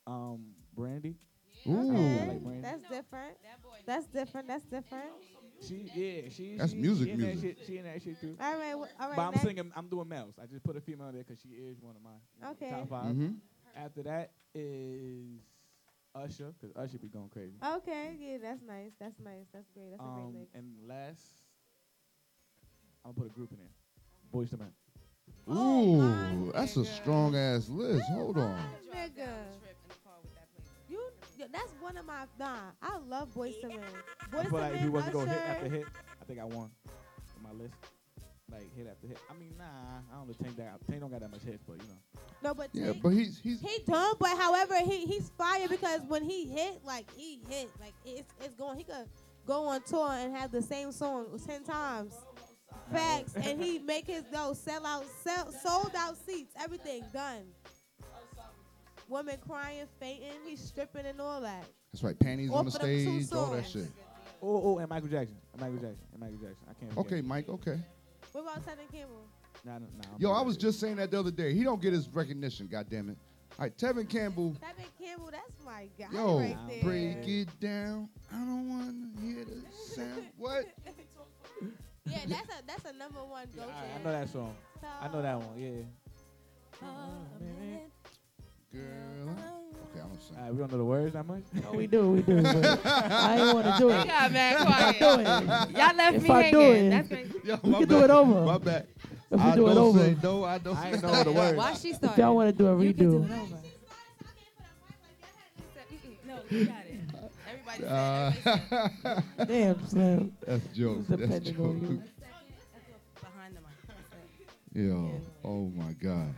[0.06, 0.46] Um,
[0.76, 1.16] Brandy.
[1.68, 1.96] Ooh.
[1.96, 2.62] I like Brandy.
[2.62, 3.38] That's different.
[3.86, 4.48] That's different.
[4.48, 5.06] That's different.
[5.68, 6.58] She, yeah, she.
[6.58, 7.42] That's she, music, she in music.
[7.42, 8.36] That shit, she in that shit too.
[8.42, 9.16] All right, wh- all right.
[9.16, 9.44] but I'm next.
[9.44, 9.72] singing.
[9.76, 10.36] I'm doing males.
[10.42, 12.70] I just put a female there because she is one of my you know, Okay.
[12.70, 13.36] top 5 Mhm.
[13.76, 15.42] After that is
[16.16, 17.56] Usher, because Usher be going crazy.
[17.64, 18.92] Okay, yeah, that's nice.
[19.00, 19.48] That's nice.
[19.54, 19.90] That's great.
[19.92, 20.54] That's a Um, great mix.
[20.54, 21.22] and last,
[23.04, 23.74] I'm gonna put a group in there.
[24.34, 24.74] Boyz II Men.
[25.50, 28.08] Ooh, that's a strong ass list.
[28.10, 28.58] Hold on.
[28.94, 29.28] Nigga.
[31.44, 32.58] You, that's one of my nah.
[32.82, 33.80] I love Boyz II Men.
[34.22, 35.40] I Boys feel to like if Men, we wasn't go hit Usher.
[35.48, 35.86] after hit,
[36.22, 36.70] I think I won
[37.38, 37.74] on my list.
[38.52, 39.18] Like hit after hit.
[39.30, 40.34] I mean, nah, I don't know.
[40.44, 40.80] Tank that.
[40.88, 42.22] Tank don't got that much hits, but you know.
[42.44, 44.20] No, but Yeah, Tank- but he's he's he don't.
[44.20, 48.54] But however, he he's fire because when he hit, like he hit, like it's it's
[48.56, 48.78] going.
[48.78, 49.08] He could
[49.46, 52.14] go on tour and have the same song ten times.
[52.92, 57.44] Facts, and he make his those sell out, sell, sold out seats, everything done.
[59.10, 61.66] Women crying, fainting, he's stripping and all that.
[61.92, 62.18] that's right.
[62.20, 63.86] Panties on the of them two stage, all that songs.
[63.86, 63.92] shit.
[64.42, 65.38] Oh, oh, and Michael Jackson.
[65.54, 66.06] And Michael Jackson.
[66.12, 66.58] And Michael Jackson.
[66.70, 66.98] I can't.
[66.98, 67.48] Okay, Mike.
[67.50, 67.80] Okay.
[68.32, 69.22] What about Tevin Campbell?
[69.64, 71.54] Nah, nah, nah, I'm Yo, I was just saying that the other day.
[71.54, 72.68] He don't get his recognition.
[72.68, 73.18] God damn it.
[73.60, 74.52] All right, Tevin Campbell.
[74.62, 76.84] Tevin Campbell, that's my guy Yo, right there.
[76.84, 78.10] break it down.
[78.34, 79.62] I don't want to hear the
[79.96, 80.28] sound.
[80.38, 80.66] What?
[82.06, 83.70] Yeah, that's a that's a number one go to.
[83.70, 84.54] I, I know that song.
[85.02, 85.58] I know that one.
[85.58, 86.88] Yeah.
[88.74, 88.82] Girl.
[89.30, 90.36] Okay, I'm gonna sing.
[90.38, 91.44] All right, we don't know the words that much.
[91.54, 92.42] No, we do, we do.
[92.42, 94.06] but I ain't want to do it.
[94.08, 95.00] Yeah, man, If I quiet.
[95.00, 96.86] do it, Y'all left if me I do hanging.
[96.86, 97.34] it, That's crazy.
[97.44, 97.90] Yo, we my can bad.
[97.90, 98.42] do it over.
[98.46, 98.88] My bad.
[99.06, 100.00] If we I do it don't over.
[100.00, 100.44] say no.
[100.44, 100.78] I don't.
[100.78, 101.58] I ain't know the words.
[101.58, 102.22] Why she If started?
[102.22, 103.58] y'all want to do a You can do redo, it over.
[106.26, 107.00] No, you got it.
[107.48, 109.48] Everybody said, Uh, everybody said.
[109.48, 110.34] damn, Slim.
[110.46, 111.06] that's jokes.
[111.10, 111.92] That's depending on jokes.
[111.92, 112.04] you?
[113.22, 114.88] Behind the mic.
[114.90, 116.34] Yo, oh my God.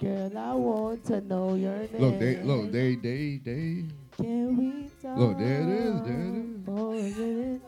[0.00, 1.98] Girl, I want to know your name.
[1.98, 3.84] Look, they look, they they they
[4.16, 5.18] Can we talk?
[5.18, 6.64] look, there it is, there it is.
[6.64, 7.60] For a minute?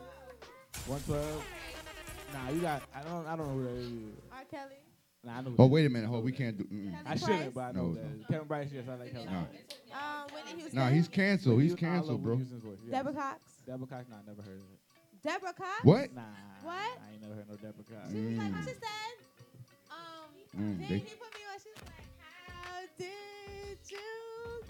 [0.87, 1.45] One twelve.
[2.33, 2.81] Nah, you got.
[2.95, 3.27] I don't.
[3.27, 3.91] I don't know who that is.
[4.31, 4.43] R.
[4.49, 4.75] Kelly.
[5.23, 5.49] Nah, I know.
[5.51, 6.95] Who Oh wait a minute, hold we can't do mm-mm.
[7.05, 8.25] I shouldn't, but I know No, who that is.
[8.27, 8.69] Kevin Bryce.
[8.73, 9.25] Yes, I like Kevin.
[9.27, 9.31] No.
[9.31, 9.47] Bryce.
[9.93, 10.79] Um, Whitney Houston.
[10.79, 11.61] Nah, he's canceled.
[11.61, 12.35] He's Whitney Houston, I love canceled, bro.
[12.35, 12.91] Whitney yes.
[12.91, 13.39] Deborah Cox.
[13.67, 14.09] Deborah Cox.
[14.09, 14.79] Nah, I never heard of it.
[15.23, 15.83] Deborah Cox.
[15.85, 16.13] What?
[16.15, 16.21] Nah.
[16.63, 16.73] What?
[16.75, 18.11] I ain't never heard no Deborah Cox.
[18.11, 18.59] She was like, Mm.
[18.65, 19.13] she said,
[20.57, 21.59] Mm, then they- he put me on.
[21.63, 22.07] She like,
[22.47, 23.97] how did you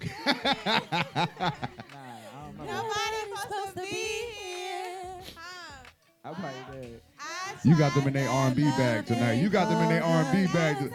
[0.00, 0.26] get?
[0.26, 2.64] Nah, I don't know.
[2.64, 5.20] Nobody supposed to be here.
[5.36, 5.82] Huh.
[6.24, 7.00] I'm probably dead.
[7.64, 9.34] You got them in their R&B bag tonight.
[9.34, 10.92] You got them in their R&B bag.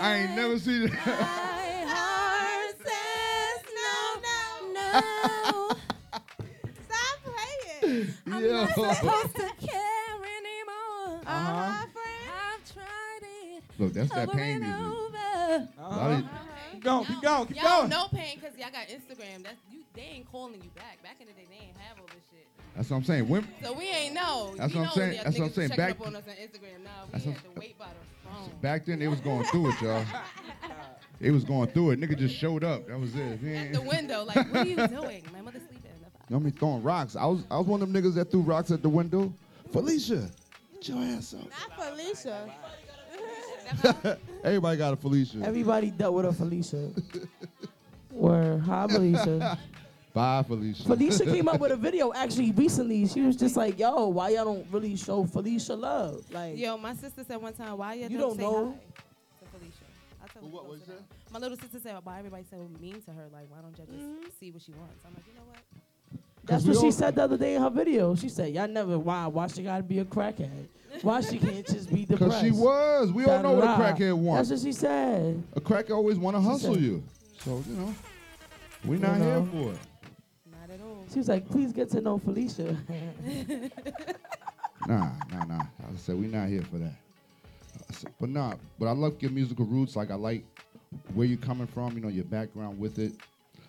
[0.00, 0.92] I ain't never seen it.
[0.92, 4.40] My heart says no, no,
[4.72, 5.70] no.
[6.88, 8.14] Stop playing.
[8.26, 8.66] Yo.
[8.66, 8.72] to
[9.66, 11.20] care anymore.
[11.26, 12.01] Uh-huh, friend.
[13.72, 13.84] I've tried it.
[13.84, 14.98] Look, that's that over pain and music.
[14.98, 15.68] over.
[15.78, 16.38] A lot of- uh-huh.
[16.72, 17.04] Keep going.
[17.04, 17.46] Keep going.
[17.48, 17.90] Keep Y'all going.
[17.90, 19.42] no pain because y'all got Instagram.
[19.44, 19.80] That's you.
[19.94, 21.02] They ain't calling you back.
[21.02, 22.46] Back in the day, they ain't have all this shit.
[22.74, 23.28] That's what I'm saying.
[23.28, 24.54] Women, So we ain't know.
[24.56, 25.20] That's we what I'm know saying.
[25.22, 25.68] That's what I'm saying.
[25.68, 26.82] checking Back- up on us on Instagram.
[26.84, 28.50] Nah, we That's had to wait by the phone.
[28.62, 30.04] back then they was going through it, y'all.
[31.20, 32.00] They was going through it.
[32.00, 32.86] Nigga just showed up.
[32.88, 33.20] That was it.
[33.20, 33.72] At Man.
[33.72, 35.22] the window, like, what are you doing?
[35.32, 35.78] My mother's sleeping.
[36.28, 37.14] You know me throwing rocks.
[37.14, 39.32] I was I was one of them niggas that threw rocks at the window.
[39.70, 40.30] Felicia,
[40.72, 41.42] get your ass up.
[41.50, 42.50] Not Felicia.
[44.44, 45.38] Everybody got a Felicia.
[45.44, 46.90] Everybody dealt with a Felicia.
[48.10, 49.58] Where, hi, Felicia.
[50.12, 50.82] Bye, Felicia.
[50.84, 53.06] Felicia came up with a video actually recently.
[53.06, 56.94] She was just like, "Yo, why y'all don't really show Felicia love?" Like, Yo, my
[56.94, 58.78] sister said one time, why y'all You don't, don't say know?
[59.40, 59.84] hi Felicia.
[60.22, 61.04] I told Who what- to what you said?
[61.32, 63.26] My little sister said, "Why everybody so mean to her?
[63.32, 64.38] Like, why don't you just Mhm.
[64.38, 65.58] see what she wants?" I'm like, you know what?
[66.44, 68.14] That's what she all- said the other day in her video.
[68.14, 70.66] She said, "Y'all never why why she gotta be a crackhead?
[71.02, 73.12] Why she can't just be depressed?" Because she was.
[73.12, 74.48] We all know what a crackhead wants.
[74.48, 75.42] That's what she said.
[75.54, 77.02] A cracker always want to hustle said- you.
[77.44, 77.94] So, you know,
[78.84, 79.48] we You not here know.
[79.52, 79.78] for it.
[80.50, 81.04] Not at all.
[81.12, 82.76] She was like, "Please get to know Felicia."
[84.88, 85.60] Nah, nah, nah.
[85.60, 86.92] I said we not here for that.
[87.88, 89.94] I said, But nah, but I love your musical roots.
[89.94, 90.44] Like I like
[91.14, 91.94] where you're coming from.
[91.94, 93.12] You know your background with it.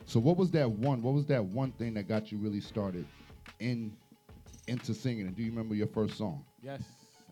[0.06, 1.02] So what was that one?
[1.02, 3.06] What was that one thing that got you really started
[3.60, 3.96] in
[4.68, 5.28] into singing?
[5.28, 6.44] And do you remember your first song?
[6.62, 6.82] Yes,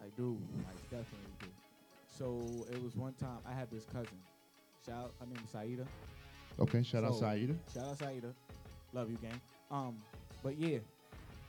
[0.01, 0.37] I do.
[0.67, 1.47] I definitely do.
[2.17, 4.17] So it was one time I had this cousin.
[4.85, 5.85] Shout out, name is Saida.
[6.59, 7.53] Okay, shout out So, Saida.
[7.73, 8.33] Shout out Saida.
[8.93, 9.39] Love you, gang.
[9.69, 9.97] Um,
[10.43, 10.79] but yeah,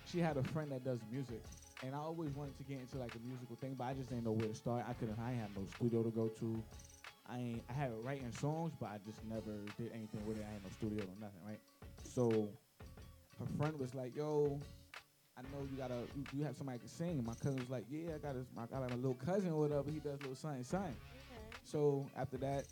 [0.07, 1.43] she had a friend that does music,
[1.83, 4.25] and I always wanted to get into like a musical thing, but I just didn't
[4.25, 4.85] know where to start.
[4.89, 5.19] I couldn't.
[5.19, 6.63] I had no studio to go to.
[7.33, 7.63] I ain't.
[7.69, 10.45] I had writing songs, but I just never did anything with it.
[10.49, 11.61] I had no studio or nothing, right?
[12.05, 12.49] So
[13.39, 14.61] her friend was like, "Yo,
[15.39, 15.95] I know you gotta.
[16.15, 18.67] You, you have somebody to sing." My cousin was like, "Yeah, I got a, I
[18.67, 19.91] got a little cousin or whatever.
[19.91, 20.95] He does a little something, something."
[21.65, 22.65] So after that,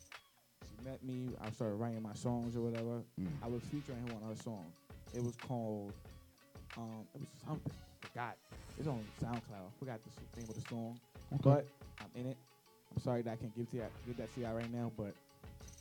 [0.68, 1.30] she met me.
[1.40, 3.02] I started writing my songs or whatever.
[3.18, 3.28] Mm.
[3.42, 4.66] I was featuring him on her song.
[5.14, 5.92] It was called,
[6.76, 7.72] um, it was something.
[7.72, 8.36] I forgot.
[8.78, 9.66] It's on SoundCloud.
[9.66, 10.98] I forgot the s- name of the song.
[11.32, 11.40] Okay.
[11.42, 11.66] But
[12.00, 12.36] I'm in it.
[12.94, 14.90] I'm sorry that I can't give to you, give that to you right now.
[14.96, 15.14] But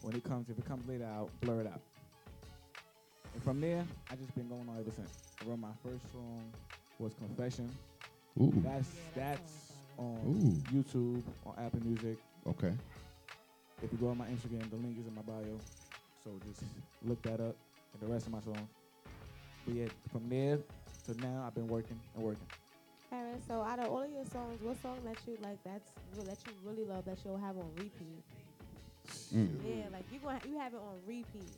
[0.01, 1.81] when it comes, if it comes later, I'll blur it out.
[3.33, 5.09] And from there, I just been going on ever since.
[5.41, 6.43] I wrote my first song
[6.99, 7.69] was Confession.
[8.39, 8.53] Ooh.
[8.63, 10.75] That's Yeah, that that's on Ooh.
[10.75, 12.17] YouTube, on Apple Music.
[12.47, 12.73] Okay.
[13.81, 15.59] If you go on my Instagram, the link is in my bio.
[16.23, 16.63] So just
[17.05, 17.55] look that up
[17.93, 18.69] and the rest of my songs.
[19.65, 20.57] But yeah, from there
[21.05, 22.47] to now, I've been working and working.
[23.11, 25.89] Aaron, so out of all of your songs, what song that you like that's
[26.25, 28.23] that you really love that you'll have on repeat?
[29.35, 29.49] Mm.
[29.65, 31.49] Yeah, like you gonna you have it on repeat.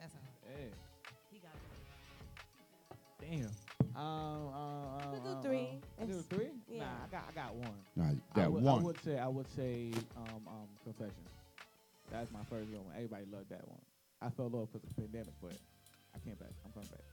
[0.00, 0.20] That's all.
[0.56, 0.70] Hey,
[1.30, 1.54] He got
[3.30, 3.40] it.
[3.40, 3.50] damn.
[3.94, 5.68] Um, uh, You could do uh, uh, three.
[6.00, 6.50] uh, do three?
[6.70, 6.78] yeah.
[6.80, 7.74] Nah, I got I got one.
[7.96, 8.80] Nah, I that would, one.
[8.80, 11.24] I would say I would say um um Confession.
[12.10, 12.84] That's my first one.
[12.96, 13.80] Everybody loved that one.
[14.22, 15.52] I fell off because of the pandemic, but
[16.14, 16.50] I came back.
[16.64, 17.04] I'm coming back.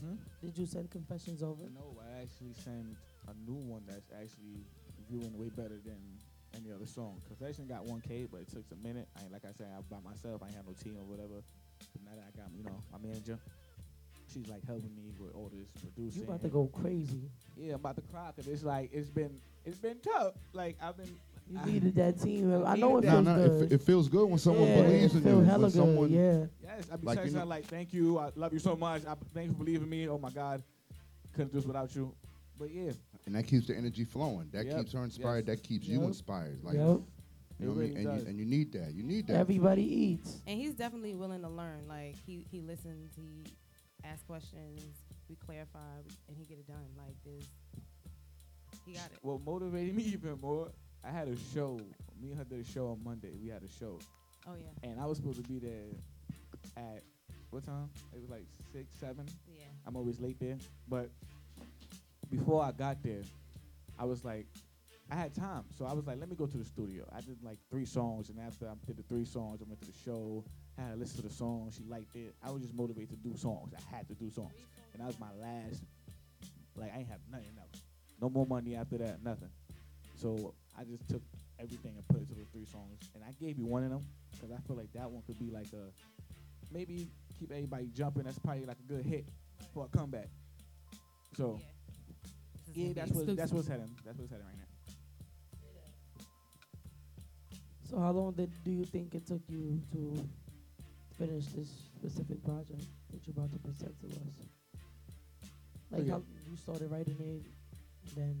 [0.00, 0.14] Hmm?
[0.40, 1.62] Did you send confessions over?
[1.74, 2.96] No, I actually sent
[3.28, 4.66] a new one that's actually
[5.08, 5.98] viewing way better than
[6.54, 7.20] any other song.
[7.26, 9.08] Confession got 1K, but it took a minute.
[9.16, 10.42] I like I said, I by myself.
[10.42, 11.42] I have no team or whatever.
[11.92, 13.38] But now that I got, you know, my manager,
[14.32, 16.22] she's like helping me with all this producing.
[16.22, 17.30] You about to go crazy.
[17.56, 20.34] Yeah, I'm about to cry because it's like it's been it's been tough.
[20.52, 21.14] Like I've been.
[21.50, 22.64] You I- needed that team.
[22.64, 23.62] I know it needed feels Nah, nah, good.
[23.62, 25.40] it, it feels good when someone yeah, believes in you.
[25.40, 26.50] hella When someone, good.
[26.62, 26.68] Yeah.
[26.76, 29.04] Yes, I be Like, texting her know- like, "Thank you, I love you so much.
[29.06, 30.08] I, thanks for believing me.
[30.08, 30.62] Oh my God,
[31.34, 32.14] couldn't do this without you."
[32.58, 32.92] But yeah,
[33.26, 34.48] and that keeps the energy flowing.
[34.52, 35.46] That Yep, keeps her inspired.
[35.48, 35.56] yes.
[35.58, 36.62] That keeps you inspired.
[36.62, 36.82] Like, Yep.
[36.82, 37.04] you know
[37.60, 37.78] It what I mean?
[37.78, 38.22] really And does.
[38.22, 38.94] you, and you need that.
[38.94, 39.36] You need that.
[39.36, 40.40] Everybody eats.
[40.46, 41.86] And he's definitely willing to learn.
[41.88, 43.44] Like he he listens, he
[44.04, 44.80] asks questions,
[45.28, 45.78] we clarify,
[46.28, 46.86] and he get it done.
[46.96, 47.48] Like this,
[48.86, 49.18] he got it.
[49.22, 50.68] what motivated me even more,
[51.04, 51.80] I had a show.
[52.20, 53.32] Me and her did a show on Monday.
[53.42, 53.98] We had a show,
[54.46, 55.88] Oh yeah, and I was supposed to be there
[56.76, 57.02] at
[57.50, 57.90] what time?
[58.14, 59.26] It was like six, seven.
[59.48, 59.64] yeah.
[59.86, 60.56] I'm always late there,
[60.88, 61.10] but
[62.30, 63.22] before I got there,
[63.98, 64.46] I was like,
[65.10, 67.04] I had time, so I was like, let me go to the studio.
[67.14, 69.86] I did like three songs, and after I did the three songs, I went to
[69.88, 70.44] the show.
[70.78, 71.70] I had to listen to the song.
[71.76, 72.34] She liked it.
[72.42, 73.74] I was just motivated to do songs.
[73.76, 74.54] I had to do songs,
[74.94, 75.82] and that was my last.
[76.76, 77.82] Like I ain't have nothing else.
[78.20, 79.22] No more money after that.
[79.22, 79.50] Nothing.
[80.16, 81.22] So I just took
[81.58, 84.00] everything and put it to those three songs, and I gave you one of them
[84.32, 85.92] because I feel like that one could be like a
[86.72, 87.08] maybe
[87.38, 88.24] keep everybody jumping.
[88.24, 89.26] That's probably like a good hit
[89.74, 90.28] for a comeback.
[91.36, 91.58] So
[92.66, 93.90] This is yeah, that's what that's what's heading.
[94.04, 94.62] That's what's heading right now.
[97.88, 100.28] So how long did do you think it took you to
[101.18, 104.48] finish this specific project that you're about to present to us?
[105.90, 106.12] Like yeah.
[106.12, 107.44] how you started writing it,
[108.16, 108.40] then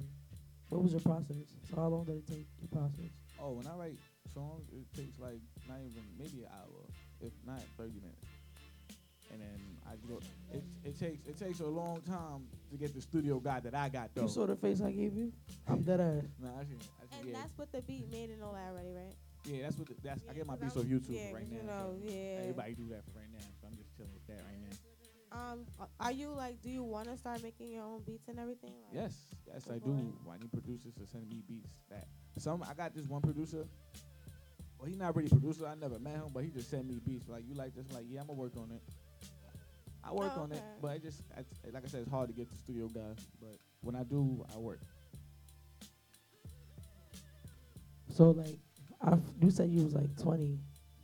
[0.72, 1.36] what was your process?
[1.68, 3.12] So how long did it take your process?
[3.40, 3.98] Oh, when I write
[4.32, 6.80] songs, it takes like not even maybe an hour,
[7.20, 8.24] if not thirty minutes.
[9.32, 10.20] And then I go.
[10.52, 13.88] It, it takes it takes a long time to get the studio guy that I
[13.90, 14.22] got though.
[14.22, 15.32] You saw the face I gave you?
[15.68, 16.24] I'm dead ass.
[16.40, 18.72] Nah, I see, I see, And yeah, that's what the beat made and all that
[18.72, 19.14] already, right?
[19.44, 20.22] yeah, that's what the, that's.
[20.30, 21.56] I get my beats I'm- off YouTube yeah, right 'cause now.
[21.60, 22.40] you know, so yeah.
[22.48, 24.71] Everybody do that for right now, so I'm just chilling with that right now.
[25.32, 25.60] Um,
[25.98, 28.72] are you like, do you want to start making your own beats and everything?
[28.86, 29.14] Like, Yes,
[29.46, 29.92] yes, I do.
[29.92, 30.30] boy.
[30.30, 32.06] I need producers to send me beats back.
[32.38, 33.64] Some I got this one producer.
[34.78, 35.66] Well, he's not really a producer.
[35.66, 37.28] I never met him, but he just sent me beats.
[37.28, 37.86] Like you like this?
[37.90, 38.82] I'm like yeah, I'm gonna work on it.
[40.04, 42.34] I work Oh, on it, but it just I, like I said, it's hard to
[42.34, 43.24] get the studio guys.
[43.40, 44.80] But when I do, I work.
[48.12, 48.58] So like,
[49.00, 50.58] I, you said you was like 20.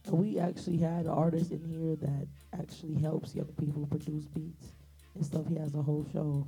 [0.07, 4.73] And we actually had an artist in here that actually helps young people produce beats
[5.15, 5.47] and stuff.
[5.49, 6.47] He has a whole show,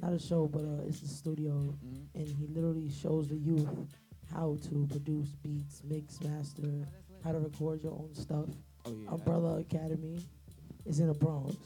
[0.00, 1.52] not a show, but uh, it's a studio,
[1.84, 2.06] Mhm.
[2.14, 3.68] and he literally shows the youth
[4.32, 6.84] how to produce beats, mix, master,
[7.22, 8.48] how to record your own stuff.
[8.84, 9.10] Oh yeah.
[9.10, 10.18] Umbrella Academy
[10.84, 11.56] is in the Bronx,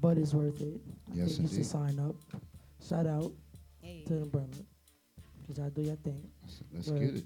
[0.00, 0.80] but it's worth it.
[1.12, 2.16] I Yes, think you should sign up.
[2.80, 3.32] Shout out
[3.80, 4.04] Hey.
[4.06, 4.48] to Umbrella,
[5.46, 6.22] cause y'all do your thing.
[6.42, 7.24] Let's, let's get it.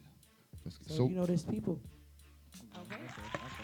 [0.64, 1.80] Let's get, So, so you know, there's people.
[2.78, 3.01] Okay.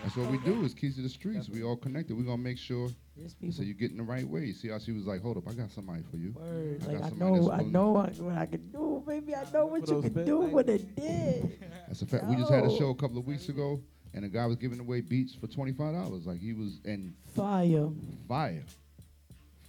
[0.03, 0.65] That's what we do.
[0.65, 1.49] Is keys to the streets.
[1.49, 2.17] We all connected.
[2.17, 4.53] We're gonna make sure There's so you're getting the right way.
[4.53, 6.33] See how she was like, hold up, I got somebody for you.
[6.33, 6.83] Word.
[6.89, 9.35] I Like I know, I know what, what I can do, baby.
[9.35, 10.53] I know what you can do things.
[10.53, 11.59] what it did.
[11.87, 12.27] That's a fact.
[12.27, 13.81] We just had a show a couple of weeks ago,
[14.15, 16.27] and a guy was giving away beats for twenty five dollars.
[16.27, 17.89] Like he was and Fire.
[18.29, 18.65] fire,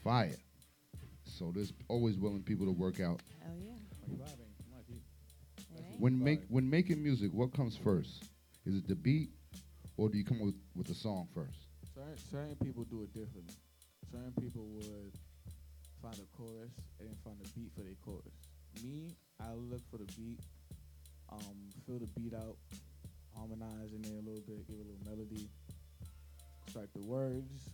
[0.04, 0.36] fire.
[1.26, 3.22] So there's always willing people to work out.
[3.44, 3.72] Hell yeah.
[4.06, 4.86] Twenty five ain't too much.
[4.90, 5.80] either.
[5.80, 6.00] It ain't.
[6.02, 8.24] When make when making music, what comes first?
[8.66, 9.30] Is it the beat,
[9.98, 11.68] or do you come with with the song first?
[11.94, 13.54] Certain, certain people do it differently.
[14.12, 15.14] Certain people would
[16.02, 18.34] find a chorus and then find a beat for their chorus.
[18.84, 20.40] Me, I look for the beat,
[21.32, 22.58] um, fill the beat out,
[23.38, 25.48] harmonize in there a little bit, give it a little melody,
[26.70, 27.70] start the words.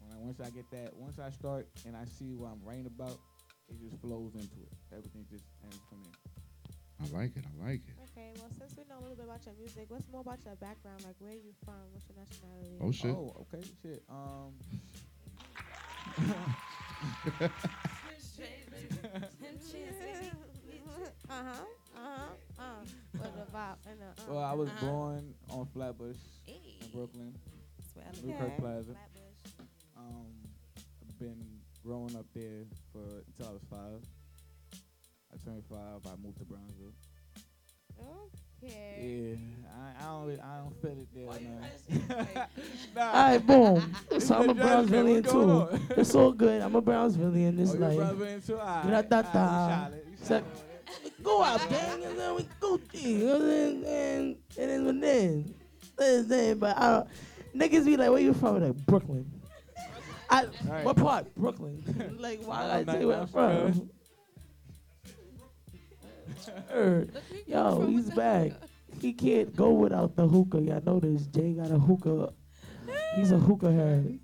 [0.00, 2.86] When I, once I get that, once I start and I see what I'm writing
[2.86, 3.18] about,
[3.68, 4.72] it just flows into it.
[4.92, 6.18] Everything just ends from there.
[7.02, 7.44] I like it.
[7.46, 7.95] I like it.
[9.26, 11.02] About your music, what's more about your background?
[11.04, 11.74] Like, where you from?
[11.92, 12.78] What's your nationality?
[12.80, 13.14] Oh shit.
[13.14, 14.02] Oh, okay, shit.
[14.08, 14.52] Um,
[21.28, 21.64] uh huh.
[21.96, 22.28] Uh huh.
[22.58, 22.62] Uh.
[23.18, 23.90] What the?
[23.90, 24.86] And uh, well, I was Uh-huh.
[24.86, 26.16] born on Flatbush
[26.46, 26.60] Hey.
[26.80, 27.34] in Brooklyn.
[27.92, 28.04] Swell.
[28.22, 28.56] Newkirk Okay.
[28.60, 28.92] Plaza.
[28.94, 29.66] Flatbush.
[29.96, 30.26] Um,
[31.02, 31.42] I've been
[31.82, 34.02] growing up there for until I was five.
[35.32, 36.00] I turned five.
[36.06, 36.92] I moved to Brownsville.
[37.98, 38.45] Okay.
[38.62, 39.34] Yeah,
[39.70, 41.26] I, I don't, I don't feel it there.
[41.26, 41.70] Why you man.
[41.74, 42.34] asking like-
[42.96, 43.02] nah.
[43.02, 43.96] All right, boom.
[44.20, 45.26] So I'm a the judgment.
[45.26, 45.94] Brownsvillian too.
[46.00, 46.62] It's all good.
[46.62, 47.56] I'm a Brownsvillian.
[47.56, 47.94] This oh, life.
[47.94, 48.58] you're Brownsvillian too?
[48.58, 49.38] All right, Gra-da-da.
[49.38, 51.22] all right, you solid, you So- solid with it.
[51.22, 55.46] Go out, gang, and then we Gucci, and then and it is what it is.
[55.98, 57.08] It is, But I don't,
[57.56, 58.62] niggas be like, where you from?
[58.62, 59.30] Like Brooklyn.
[60.30, 60.84] I, Right.
[60.84, 61.34] What part?
[61.36, 62.16] Brooklyn.
[62.20, 63.28] like, why I'm I not- tell you where I'm I'm
[63.72, 63.90] from?
[66.72, 67.14] Word.
[67.14, 68.52] Look who you Yo, he's back.
[69.00, 70.60] He can't go without the hookah.
[70.60, 71.26] Y'all know this.
[71.26, 72.32] Jay got a hookah.
[73.14, 74.18] He's a hookah head.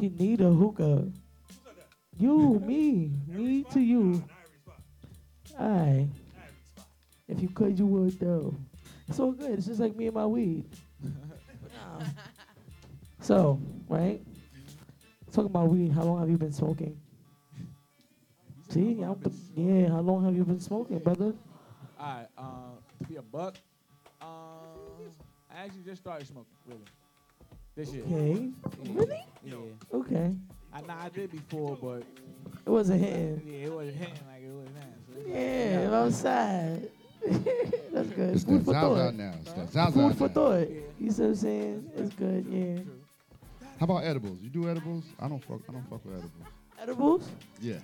[0.00, 1.10] He need a hookah.
[2.18, 4.24] You, me, me to you.
[5.58, 6.08] Aye.
[7.28, 8.54] If you could, you would though.
[9.08, 9.52] It's all good.
[9.52, 10.64] It's just like me and my weed.
[13.20, 14.20] So, right?
[15.32, 15.92] Talking about weed.
[15.92, 17.00] How long have you been smoking?
[18.74, 19.14] You said See, how long
[19.54, 19.88] been yeah.
[19.88, 21.32] How long have you been smoking, brother?
[21.98, 22.42] All right, uh,
[23.02, 23.54] to be a buck,
[24.20, 24.24] uh,
[25.54, 26.80] I actually just started smoking, really.
[27.76, 28.04] This year.
[28.04, 28.50] Okay.
[28.82, 29.24] Yeah, Really?
[29.44, 29.54] Yeah.
[29.98, 30.34] Okay.
[30.72, 32.02] I know I did before, but
[32.66, 33.42] It wasn't hitting.
[33.46, 34.80] yeah, it wasn't hitting like it was now.
[35.06, 36.90] So it's like, Yeah, I'm outside.
[37.92, 38.34] That's good.
[38.34, 39.14] It's Food that for Zaza thought.
[39.14, 39.34] now.
[39.40, 40.34] It's that Zaza Food for now.
[40.34, 40.70] thought.
[40.70, 40.76] Yeah.
[41.00, 41.90] You see what I'm saying?
[41.96, 42.74] It's good, yeah.
[42.82, 43.00] True.
[43.80, 44.38] How about edibles?
[44.42, 45.04] You do edibles?
[45.20, 45.60] I don't fuck.
[45.68, 46.48] I don't fuck with edibles.
[46.80, 47.28] Edibles?
[47.60, 47.76] Yeah.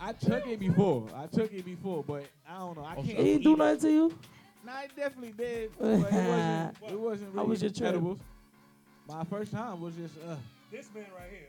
[0.00, 1.06] I took it before.
[1.14, 2.84] I took it before, but I don't know.
[2.84, 3.18] I Oh, can't.
[3.18, 4.18] It didn't do nothing to you?
[4.64, 5.70] Nah, it definitely did.
[5.78, 6.76] But it wasn't.
[6.92, 7.88] It wasn't How was your trip?
[7.88, 8.18] edibles.
[9.08, 10.34] My first time was just uh,
[10.70, 11.48] This man right here.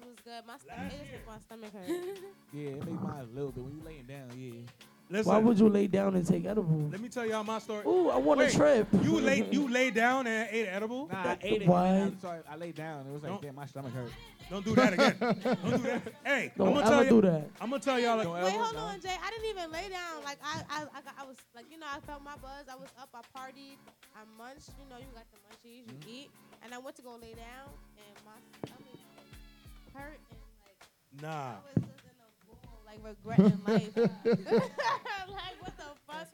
[0.00, 0.46] It was good.
[0.46, 2.18] My stomach, it just my stomach hurt.
[2.54, 4.28] yeah, it made mine a little bit when you laying down.
[4.36, 4.60] Yeah.
[5.10, 6.92] Listen, Why would you lay down and take edibles?
[6.92, 7.82] let me tell y'all my story.
[7.86, 8.88] Ooh, I want Wait, a trip.
[9.02, 11.08] You lay you lay down and ate edible?
[11.10, 11.68] Nah, I ate it.
[11.68, 13.06] why- I'm sorry, I laid down.
[13.06, 14.12] It was like, Don't- damn, my stomach hurt.
[14.50, 15.16] Don't do that again.
[15.20, 16.02] Don't do that.
[16.24, 17.20] Hey, Don't I'm gonna tell ever do you.
[17.22, 17.50] that.
[17.60, 18.80] I'm gonna tell y'all like Don't Wait, ever- hold no.
[18.82, 19.16] on, Jay.
[19.22, 20.24] I didn't even lay down.
[20.24, 22.68] Like I, I, I, got, I was like, you know, I felt my buzz.
[22.70, 23.08] I was up.
[23.14, 23.76] I partied.
[24.16, 24.70] I munched.
[24.76, 25.88] You know, you got the munchies.
[25.88, 26.08] You Mm-hmm.
[26.10, 26.30] eat.
[26.64, 29.00] And I went to go lay down, and my stomach
[29.94, 31.56] hurt, and like nah.
[31.56, 32.28] I was just in a
[32.66, 33.96] ball, like regretting life.
[33.96, 34.08] like
[35.60, 36.28] what the fuck?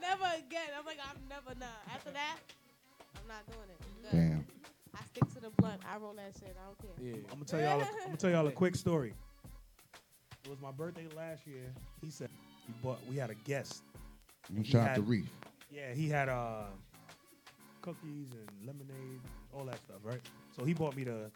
[0.00, 0.68] Never again.
[0.78, 1.66] I'm like, I'm never nah.
[1.94, 2.38] After that,
[3.16, 3.78] I'm not doing it.
[4.02, 4.10] Good.
[4.12, 4.46] Damn.
[4.94, 5.80] I stick to the blunt.
[5.88, 6.56] I roll that shit.
[6.60, 7.06] I don't care.
[7.06, 7.22] Yeah.
[7.30, 7.80] I'm gonna tell y'all.
[7.80, 9.14] A, I'm gonna tell y'all a quick story.
[10.44, 11.72] It was my birthday last year.
[12.02, 12.28] He said
[12.66, 12.98] he bought.
[13.08, 13.82] We had a guest.
[14.48, 15.30] I'm shout out to Reef.
[15.70, 16.64] Yeah, he had uh
[17.82, 19.20] cookies and lemonade,
[19.54, 20.20] all that stuff, right?
[20.56, 21.30] So he bought me the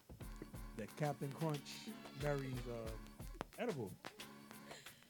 [0.76, 1.60] the Captain Crunch
[2.20, 2.90] berries uh,
[3.62, 3.92] edible.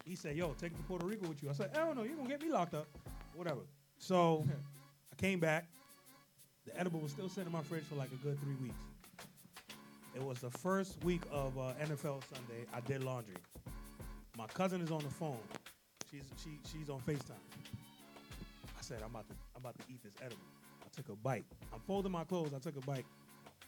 [0.05, 2.17] He said, "Yo, take it to Puerto Rico with you." I said, "Hell no, you
[2.17, 2.87] gonna get me locked up,
[3.35, 3.61] whatever."
[3.99, 4.45] So
[5.13, 5.67] I came back.
[6.67, 8.81] The edible was still sitting in my fridge for like a good three weeks.
[10.15, 12.67] It was the first week of uh, NFL Sunday.
[12.73, 13.37] I did laundry.
[14.37, 15.39] My cousin is on the phone.
[16.11, 17.33] She's she she's on Facetime.
[18.79, 20.43] I said I'm about to I'm about to eat this edible.
[20.85, 21.45] I took a bite.
[21.73, 22.53] I'm folding my clothes.
[22.55, 23.07] I took a bite.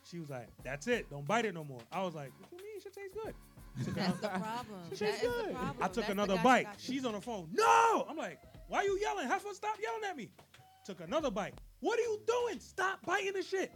[0.04, 1.10] She was like, "That's it.
[1.10, 2.80] Don't bite it no more." I was like, "What you mean?
[2.80, 3.34] Shit tastes good."
[3.84, 4.80] Took That's the problem.
[4.90, 5.54] Shit That tastes is the good.
[5.54, 5.76] problem.
[5.80, 6.68] I took That's another guy bite.
[6.78, 7.48] She's on the phone.
[7.52, 9.28] No, I'm like, "Why are you yelling?
[9.28, 10.30] Heifer, stop yelling at me."
[10.86, 11.54] Took another bite.
[11.80, 12.60] What are you doing?
[12.60, 13.72] Stop biting the shit.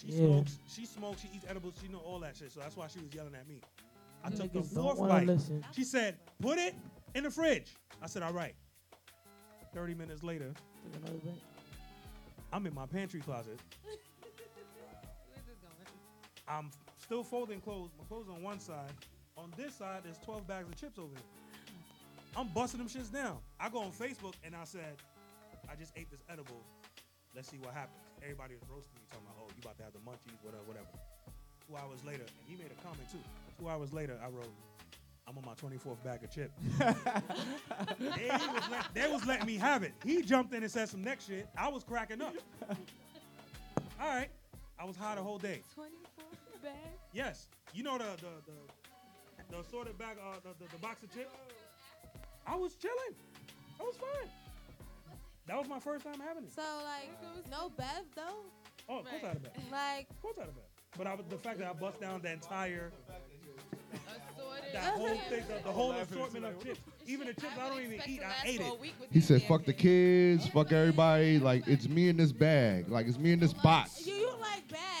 [0.00, 0.26] She Yeah.
[0.26, 0.58] smokes.
[0.68, 1.20] She smokes.
[1.22, 1.74] She eats edibles.
[1.82, 2.50] She know all that shit.
[2.52, 3.60] So that's why she was yelling at me.
[4.24, 5.26] I took the Niggas fourth bite.
[5.26, 5.64] listen.
[5.72, 6.74] She said, "Put it
[7.14, 8.54] in the fridge." I said, "All right."
[9.74, 11.42] Thirty minutes later, Take another bite.
[12.52, 13.58] I'm in my pantry closet.
[13.82, 13.98] Where's
[15.46, 15.74] this going?
[16.48, 16.70] I'm
[17.04, 17.90] still folding clothes.
[17.98, 18.90] My clothes on one side.
[19.36, 21.22] On this side, there's 12 bags of chips over there.
[22.36, 23.38] I'm busting them shits down.
[23.60, 24.96] I go on Facebook and I said,
[25.70, 26.62] I just ate this edible.
[27.34, 28.00] Let's see what happens.
[28.22, 30.86] Everybody was roasting me, talking about, oh, you about to have the munchies, whatever, whatever.
[31.68, 33.18] Two hours later, and he made a comment too.
[33.60, 34.50] Two hours later, I wrote,
[35.26, 36.52] I'm on my 24th bag of chips.
[37.98, 39.92] they, was let- they was letting me have it.
[40.04, 41.48] He jumped in and said some next shit.
[41.56, 42.34] I was cracking up.
[44.00, 44.28] All right.
[44.78, 45.62] I was high the whole day.
[46.64, 46.98] 24 bag.
[47.12, 47.48] Yes.
[47.72, 51.34] You know the the the, the assorted bag, uh, the, the the box of chips.
[52.46, 53.14] I was chilling.
[53.80, 54.30] I was fine.
[55.46, 56.54] That was my first time having it.
[56.54, 57.10] So like,
[57.50, 58.44] no Bev though.
[58.88, 59.52] Oh, of course I had a bag.
[59.70, 60.64] Like, Of course I had a bag.
[60.96, 62.92] But I was the fact that I bust down the entire
[64.72, 66.80] that whole thing, the, the whole assortment of chips.
[67.06, 68.92] Even the chips I don't even eat, I ate it.
[69.10, 71.38] He said, "Fuck the kids, fuck everybody.
[71.38, 72.88] Like it's me in this bag.
[72.88, 74.06] Like it's me in this box.
[74.06, 74.93] you, you like bag.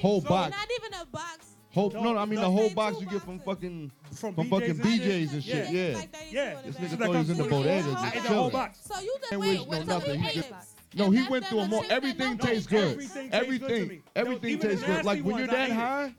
[0.00, 0.56] He, Whole box.
[0.56, 1.46] Not even a box.
[1.72, 4.74] Whole no, I mean the whole box you get from fucking From, from BJ's fucking.
[4.78, 5.54] BJ's and Yeah.
[5.66, 5.70] shit.
[5.70, 5.96] Yeah.
[5.98, 8.08] Like 32 Yeah, in This nigga Like thought he was in the a- bodega I
[8.08, 8.78] ate the whole box.
[8.82, 9.58] So you just Ain't wait.
[9.60, 10.20] wish wait no so he nothing.
[10.22, 10.54] He ate just- it.
[10.98, 11.84] No, he went through them them all.
[11.90, 12.82] Everything tastes good.
[12.92, 15.04] Everything tastes good to Everything, everything tastes good.
[15.04, 16.14] Like when you're that high,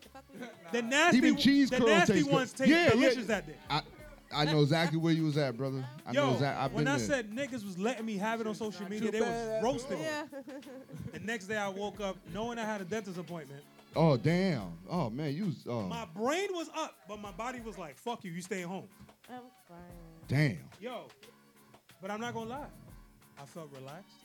[0.72, 2.70] The nasty, even cheese the curls taste good.
[2.70, 2.90] Yeah, yeah.
[2.92, 3.56] delicious that day.
[4.34, 5.86] I I know exactly where you was at, brother.
[6.06, 6.64] I know exactly.
[6.66, 7.08] I've when been I there.
[7.08, 9.62] said niggas was letting me have it on social media, they bad.
[9.62, 10.06] was roasting me.
[10.06, 10.24] Yeah.
[11.14, 13.62] The next day I woke up knowing I had a dentist appointment.
[13.96, 14.74] oh damn.
[14.90, 15.66] Oh man, you was.
[15.68, 18.88] Oh My brain was up, but my body was like, fuck you, you staying home.
[19.30, 19.78] I'm fine.
[20.28, 20.58] damn.
[20.80, 21.08] Yo,
[22.02, 22.66] but I'm not gonna lie.
[23.42, 24.18] I felt relaxed.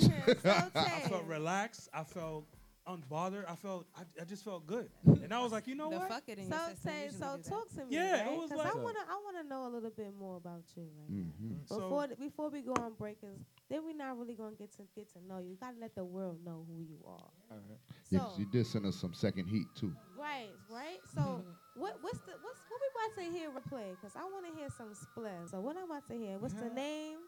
[0.00, 0.10] so
[0.74, 1.88] I felt relaxed.
[1.92, 2.44] I felt
[2.86, 3.44] unbothered.
[3.48, 4.88] I felt, I, I just felt good.
[5.04, 6.08] And I was like, you know The what?
[6.08, 6.92] fuck it in So your system.
[6.92, 7.84] Tay, usually so talk to me.
[7.90, 8.36] Yeah, it right?
[8.38, 11.10] was 'Cause like- I wanna, I wanna know a little bit more about you right
[11.10, 11.24] now.
[11.56, 11.68] Mhm.
[11.68, 13.36] So- Before th- before we go on break, 'cause
[13.68, 15.50] then we're not really gonna get to get to know you.
[15.50, 17.30] You gotta let the world know who you are.
[17.50, 17.78] All right.
[18.10, 19.94] Yeah, So 'cause you did send us some second heat too.
[20.16, 21.00] right, right.
[21.14, 21.20] So
[21.74, 24.00] what what's the what's what we about to hear replay?
[24.00, 25.50] Cause I want to hear some splash.
[25.50, 26.38] So what I'm about to hear?
[26.38, 27.18] What's the name?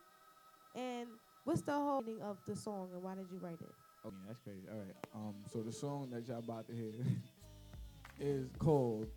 [0.74, 1.08] And
[1.44, 2.90] what's the whole meaning of the song?
[2.92, 3.74] And why did you write it?
[4.04, 4.66] Oh, yeah, that's crazy.
[4.70, 4.94] All right.
[5.14, 6.92] Um, so the song that y'all about to hear
[8.20, 9.08] is called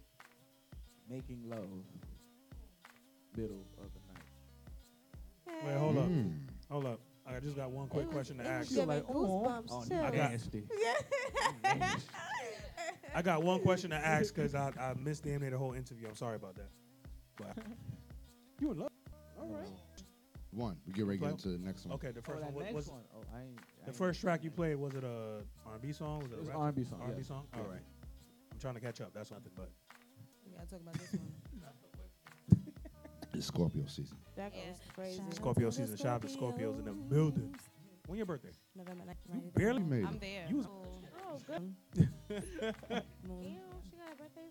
[1.10, 1.70] "Making Love."
[3.38, 4.02] Middle of the
[5.54, 5.66] night.
[5.66, 6.10] Wait, hold up.
[6.10, 6.34] Mm.
[6.70, 7.00] Hold up.
[7.26, 8.70] I just got one It quick was- question to ask.
[8.70, 9.14] giving like, oh,
[9.46, 9.96] goosebumps oh, too.
[9.96, 10.12] I
[11.82, 11.96] got-
[13.16, 16.08] I got one question to ask because I, I missed damn near the whole interview.
[16.08, 16.70] I'm sorry about that.
[17.38, 17.58] But
[18.60, 18.90] you in love?
[19.40, 19.68] All right.
[20.52, 20.78] One.
[20.86, 21.94] We get ready to Well, get into the next one.
[21.96, 23.02] Okay, the Oh, first that one what was one.
[23.16, 23.58] Oh, I ain't.
[23.60, 24.76] I the ain't- first track you played.
[24.76, 26.20] Was it a R&B song?
[26.20, 26.66] Was it, It was a an rap?
[26.66, 27.02] R&B song.
[27.02, 27.28] R&B yes.
[27.28, 27.48] song.
[27.54, 27.70] All Yeah.
[27.72, 27.82] right.
[28.52, 29.14] I'm trying to catch up.
[29.14, 29.52] That's nothing.
[29.56, 29.70] But
[30.46, 31.32] We gotta talk about this one.
[33.34, 34.18] It's Scorpio season.
[34.36, 34.66] That Yeah.
[34.66, 35.22] goes crazy.
[35.32, 35.96] Scorpio to season.
[35.96, 37.56] Shout out to Scorpios in the building.
[38.08, 38.52] When your birthday?
[38.76, 40.20] November ninth, You barely made I'm it.
[40.22, 40.46] there.
[40.50, 41.62] You was- Oh, good.
[43.26, 43.58] Moon.
[43.90, 44.50] She got a birthday.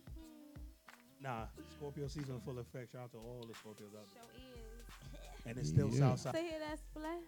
[1.20, 1.44] Nah.
[1.76, 2.92] Scorpio season full effect.
[2.92, 4.22] Shout out to all the Scorpios out there.
[4.22, 4.70] Show is.
[5.47, 5.99] And it's still Yeah.
[6.01, 6.34] Southside.
[6.34, 7.22] To hear that splash.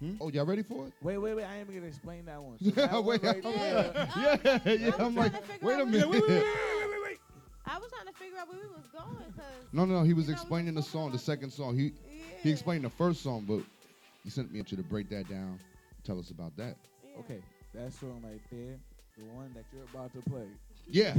[0.00, 0.14] Hmm?
[0.20, 0.92] Oh, y'all ready for it?
[1.02, 1.44] Wait, wait, wait!
[1.44, 2.58] I ain't even gonna explain that one.
[2.62, 4.90] So that one Wait, right I'm there- like- Oh, yeah, yeah.
[4.98, 6.08] I I'm was like, trying to figure wait out a where minute.
[6.10, 7.18] we- Wait, wait, wait, wait, wait.
[7.66, 10.02] I was trying to figure out where we was going, cause No, no, no.
[10.02, 11.76] He was You know, explaining the song, the second song.
[11.78, 11.92] He yeah.
[12.42, 13.60] he explained the first song, but
[14.24, 15.58] he sent me to break that down.
[16.02, 16.76] Tell us about that.
[17.04, 17.20] Yeah.
[17.20, 17.40] Okay,
[17.74, 18.76] that song right there,
[19.16, 20.46] the one that you're about to play.
[20.88, 21.14] Yeah,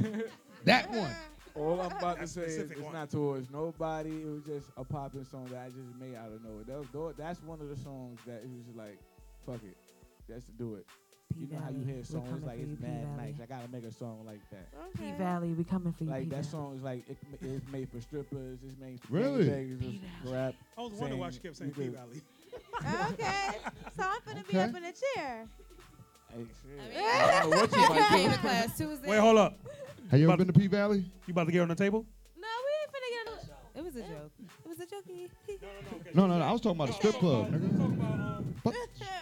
[0.65, 1.11] that one.
[1.55, 2.93] All I'm about to say is it's one.
[2.93, 4.09] not towards nobody.
[4.21, 6.63] It was just a popping song that I just made out of nowhere.
[6.67, 8.99] That was, that's one of the songs that it was just like,
[9.45, 9.77] fuck it,
[10.27, 10.85] just to do it.
[11.37, 13.33] You know how you hear songs like it's mad nice.
[13.41, 14.67] I gotta make a song like that.
[14.95, 15.11] Okay.
[15.11, 16.09] P Valley, we coming for you.
[16.09, 16.47] Like P that Valley.
[16.47, 18.59] song is like it, it's made for strippers.
[18.65, 19.43] It's made for Really?
[19.45, 20.53] gangbangers, it's rap.
[20.77, 22.21] I was wondering why she kept saying P Valley.
[23.11, 23.57] okay.
[23.97, 25.45] So I'm gonna be up in a chair.
[26.33, 26.79] Hey, shit.
[26.79, 28.15] I mean, I don't know what you my might do.
[28.15, 29.09] favorite class Tuesday.
[29.09, 29.59] Wait, hold up.
[30.11, 31.05] Have you ever But- been to P Valley?
[31.27, 32.05] You about to get on the table?
[32.37, 33.35] No, we ain't finna get a.
[33.79, 34.31] It was a joke.
[34.63, 35.29] It was a jokey.
[36.15, 36.45] No, no, no.
[36.45, 37.47] I was talking about a strip club.
[37.47, 38.73] I'm talking about, um, I'm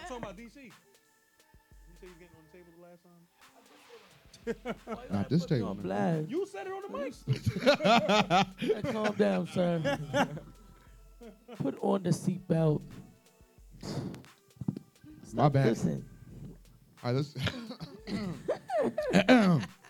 [0.08, 0.56] talking about DC.
[0.56, 0.70] You
[2.00, 3.22] said you was getting on the table the last time?
[5.10, 5.68] Not this table.
[5.68, 6.28] on blast.
[6.28, 6.98] You said it on the
[8.82, 8.84] mic.
[8.92, 9.98] Calm down, sir.
[11.62, 12.82] Put on the seatbelt.
[15.32, 15.66] My bad.
[15.68, 16.04] Listen,
[17.02, 17.34] All right, let's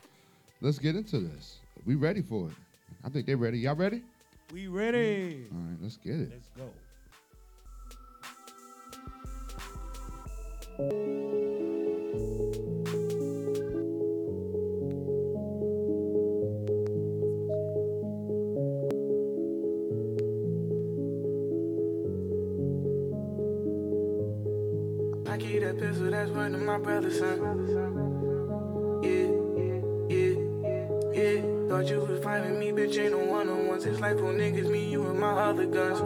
[0.60, 1.58] let's get into this.
[1.84, 2.54] We ready for it?
[3.04, 3.58] I think they're ready.
[3.58, 4.02] Y'all ready?
[4.52, 5.46] We ready.
[5.52, 6.30] All right, let's get it.
[6.30, 6.70] Let's go.
[25.26, 28.13] I keep that pistol, that's one of my brothers, son.
[31.24, 31.68] Yeah.
[31.68, 33.86] Thought you was finding me, bitch, ain't no one on ones.
[33.86, 36.00] It's like for niggas, me, you, and my other guns.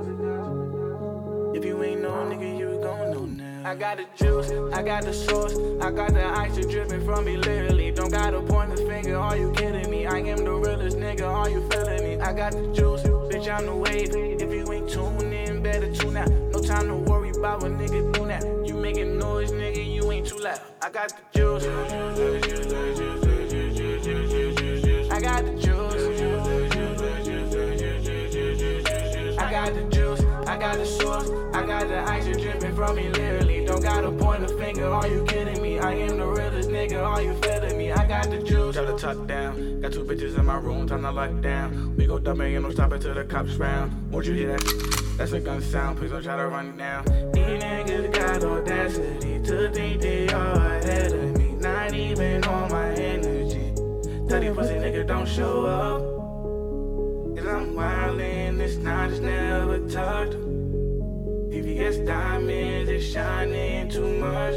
[1.56, 3.68] If you ain't know, nigga, you gon' know now.
[3.68, 7.36] I got the juice, I got the sauce, I got the ice dripping from me,
[7.36, 7.90] literally.
[7.90, 10.06] Don't gotta point the finger, are you kidding me?
[10.06, 12.20] I am the realest nigga, are you feeling me?
[12.20, 14.14] I got the juice, bitch, I'm the wave.
[14.14, 16.30] If you ain't tuned in, better tune out.
[16.30, 18.64] No time to worry about what nigga do now.
[18.64, 20.60] You making noise, nigga, you ain't too loud.
[20.80, 23.07] I got the juice.
[31.78, 33.64] Got the ice dripping from me, literally.
[33.64, 35.78] Don't gotta point a finger, are you kidding me?
[35.78, 37.92] I am the realest nigga, are you feeling me?
[37.92, 38.76] I got the juice.
[38.76, 41.94] Got the tuck down, got two bitches in my room, time to lock down.
[41.96, 44.10] We go dumb, ain't no stopping till the cops round.
[44.10, 45.14] Won't you hear that?
[45.18, 47.04] That's a gun sound, please don't try to run down.
[47.32, 51.52] These niggas got audacity to think they are ahead of me.
[51.52, 53.72] Not even on my energy.
[54.28, 56.00] These pussy nigga don't show up.
[57.36, 60.57] Cause I'm wildin', it's not, it's never tucked.
[62.08, 64.54] Diamonds, it's shining too much.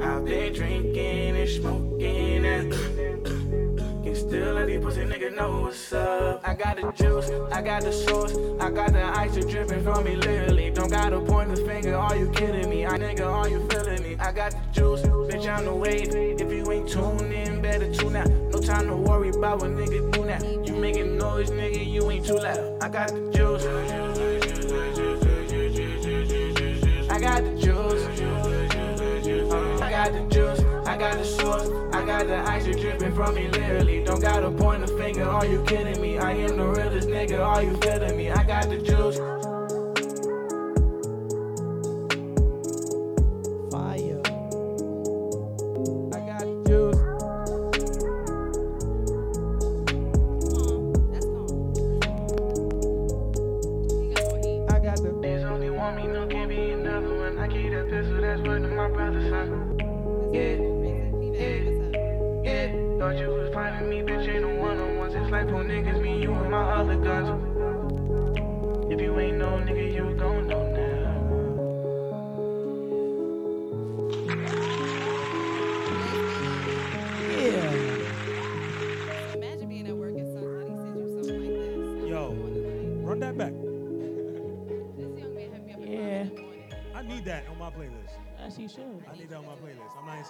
[0.00, 6.40] I've been drinking and smoking and still let these pussy nigga know what's up.
[6.46, 10.14] I got the juice, I got the sauce, I got the ice dripping from me,
[10.14, 10.70] literally.
[10.70, 12.86] Don't gotta point the finger, are you kidding me?
[12.86, 14.16] I nigga, are you feeling me?
[14.20, 16.14] I got the juice, bitch, I'm the wave.
[16.14, 18.28] If you ain't tuned in, better tune out.
[18.30, 20.38] No time to worry about what nigga do now.
[20.62, 22.80] You making noise, nigga, you ain't too loud.
[22.80, 24.09] I got the juice.
[27.20, 28.06] I got the juice.
[29.82, 30.60] I got the juice.
[30.86, 31.68] I got the sauce.
[31.92, 34.02] I got the ice dripping from me, literally.
[34.02, 35.24] Don't gotta point a finger.
[35.24, 36.16] Are you kidding me?
[36.16, 37.38] I am the realest nigga.
[37.40, 38.30] Are you feeling me?
[38.30, 39.18] I got the juice.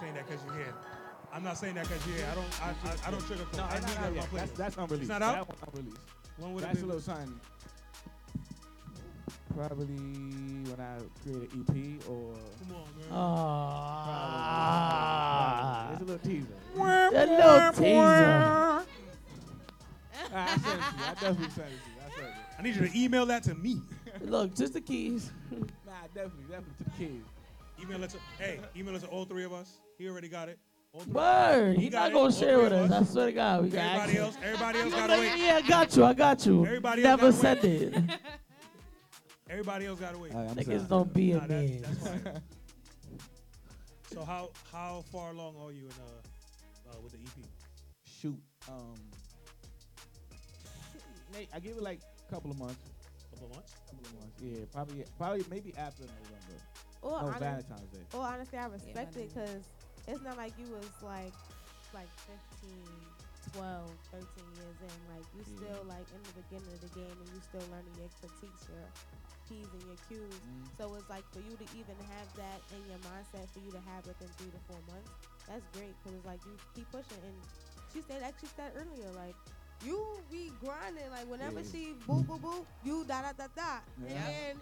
[0.01, 0.73] Saying that because you're here.
[1.31, 2.27] I'm not saying that because you're here.
[2.31, 2.61] I don't.
[2.61, 3.57] I, I, I don't sugarcoat.
[3.57, 4.29] No, I need that on my yet.
[4.33, 5.01] That's, that's unreleased.
[5.01, 5.47] It's not out?
[5.47, 6.01] That one unreleased.
[6.37, 6.83] When would it That's be?
[6.83, 7.39] a little something.
[9.55, 11.75] Probably when I create an EP
[12.09, 12.33] or.
[12.33, 13.07] Come on, man.
[13.11, 14.31] Ah.
[15.91, 16.47] It's a little teaser.
[16.77, 18.83] That little teaser.
[20.33, 21.03] I sent it to you.
[21.03, 21.99] I definitely sent it to you.
[21.99, 22.33] I sent it.
[22.57, 23.81] I need you to email that to me.
[24.21, 25.31] Look, just the keys.
[25.51, 25.67] Nah,
[26.13, 27.27] definitely, definitely to the kids.
[27.81, 28.17] Email it to.
[28.37, 29.79] Hey, email it to all three of us.
[29.97, 30.59] He already got it.
[30.93, 31.03] All.
[31.07, 31.77] Word.
[31.77, 32.13] He He got not it.
[32.13, 32.91] gonna All share with us.
[32.91, 33.09] us.
[33.09, 34.19] I swear to God, we got Everybody access.
[34.21, 34.37] else.
[34.43, 35.37] Everybody else gotta like, wait.
[35.39, 36.03] Yeah, I got you.
[36.05, 36.65] I got you.
[36.65, 37.81] Everybody else Never gotta send wait.
[38.13, 38.19] it.
[39.49, 40.33] Everybody else gotta wait.
[40.33, 42.39] All right, Niggas don't be Nah, in that- that's.
[44.13, 47.45] So how how far along are you in uh, uh with the EP?
[48.05, 48.37] Shoot.
[48.67, 48.95] Um.
[51.33, 52.75] Nate, I give it like a couple of months.
[53.31, 53.73] Couple of months.
[53.89, 54.35] Couple of months.
[54.43, 56.61] Yeah, probably, probably, maybe after November.
[57.01, 58.05] Or no, honest- Valentine's Day.
[58.13, 59.63] Well, honestly, I respect I it because
[60.07, 61.33] it's not like you was like
[61.93, 62.09] like
[62.61, 62.71] 15,
[63.53, 64.97] 12, 13 years in.
[65.11, 65.57] Like you Yeah.
[65.57, 68.85] still like in the beginning of the game and you still learning your critiques, your
[69.49, 70.35] P's and your Q's.
[70.39, 70.63] Mm.
[70.77, 73.81] So it's like for you to even have that in your mindset for you to
[73.91, 75.11] have within three to four months.
[75.49, 77.19] That's great because it's like you keep pushing.
[77.25, 77.35] And
[77.91, 79.35] she said actually said earlier like.
[79.83, 79.97] You
[80.29, 81.71] be grinding like whenever Yeah.
[81.71, 84.29] she boop boop boop, you da da da da, Yeah.
[84.29, 84.61] and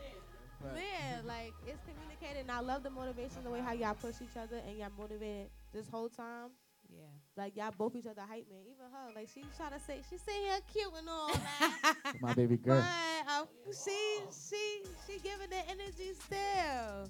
[0.62, 0.76] Right.
[0.76, 4.36] Man, like it's communicated, and I love the motivation, the way how y'all push each
[4.38, 6.49] other, and y'all motivated this whole time.
[6.91, 7.05] Yeah.
[7.38, 8.60] Like y'all both each other hype man.
[8.66, 11.95] Even her, like she try to say she sitting here cute and all that.
[12.22, 12.84] My baby girl.
[13.26, 17.10] but um, she she she giving the energy still.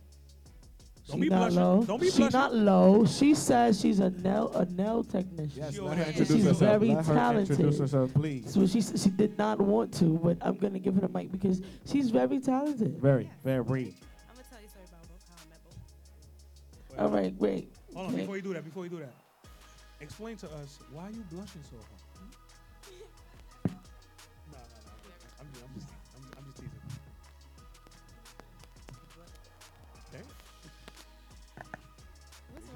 [1.10, 1.56] Don't she be not blushing.
[1.60, 1.84] low.
[1.84, 2.40] Don't be she blushing.
[2.40, 3.06] not low.
[3.06, 5.52] She says she's a nail a nail technician.
[5.64, 6.60] Yes, She let her there- introduce She's herself.
[6.60, 7.50] very let her talented.
[7.52, 8.54] introduce herself, please.
[8.54, 11.32] So she s- she did not want to, but I'm gonna give her the mic
[11.32, 13.00] because she's very talented.
[13.02, 13.58] Very, very.
[13.58, 17.00] I'm gonna tell you a story about both how I met both.
[17.00, 17.74] All right, wait.
[17.96, 18.22] Hold on, Okay.
[18.22, 19.14] before you do that, before you do that,
[20.02, 21.88] explain to us why you blushing so hard.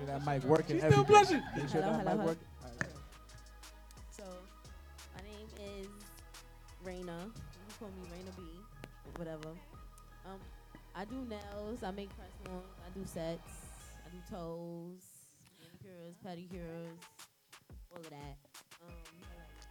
[0.05, 0.79] Sure wrong that mic working.
[0.79, 1.43] She's still blushing.
[1.55, 2.25] Make sure Hello, that hello, mic hello.
[2.25, 2.47] working.
[2.63, 2.89] All right.
[4.11, 4.23] So,
[5.15, 5.47] my name
[5.79, 5.87] is
[6.85, 7.25] Raina.
[7.25, 8.43] You can call me Raina B.
[9.17, 9.49] Whatever.
[10.25, 10.39] Um,
[10.95, 11.83] I do nails.
[11.83, 12.63] I make press-ons.
[12.85, 13.51] I do sets.
[14.05, 15.01] I do toes,
[15.59, 16.97] manicures, pedicures,
[17.91, 18.37] all of that.
[18.87, 18.95] Um,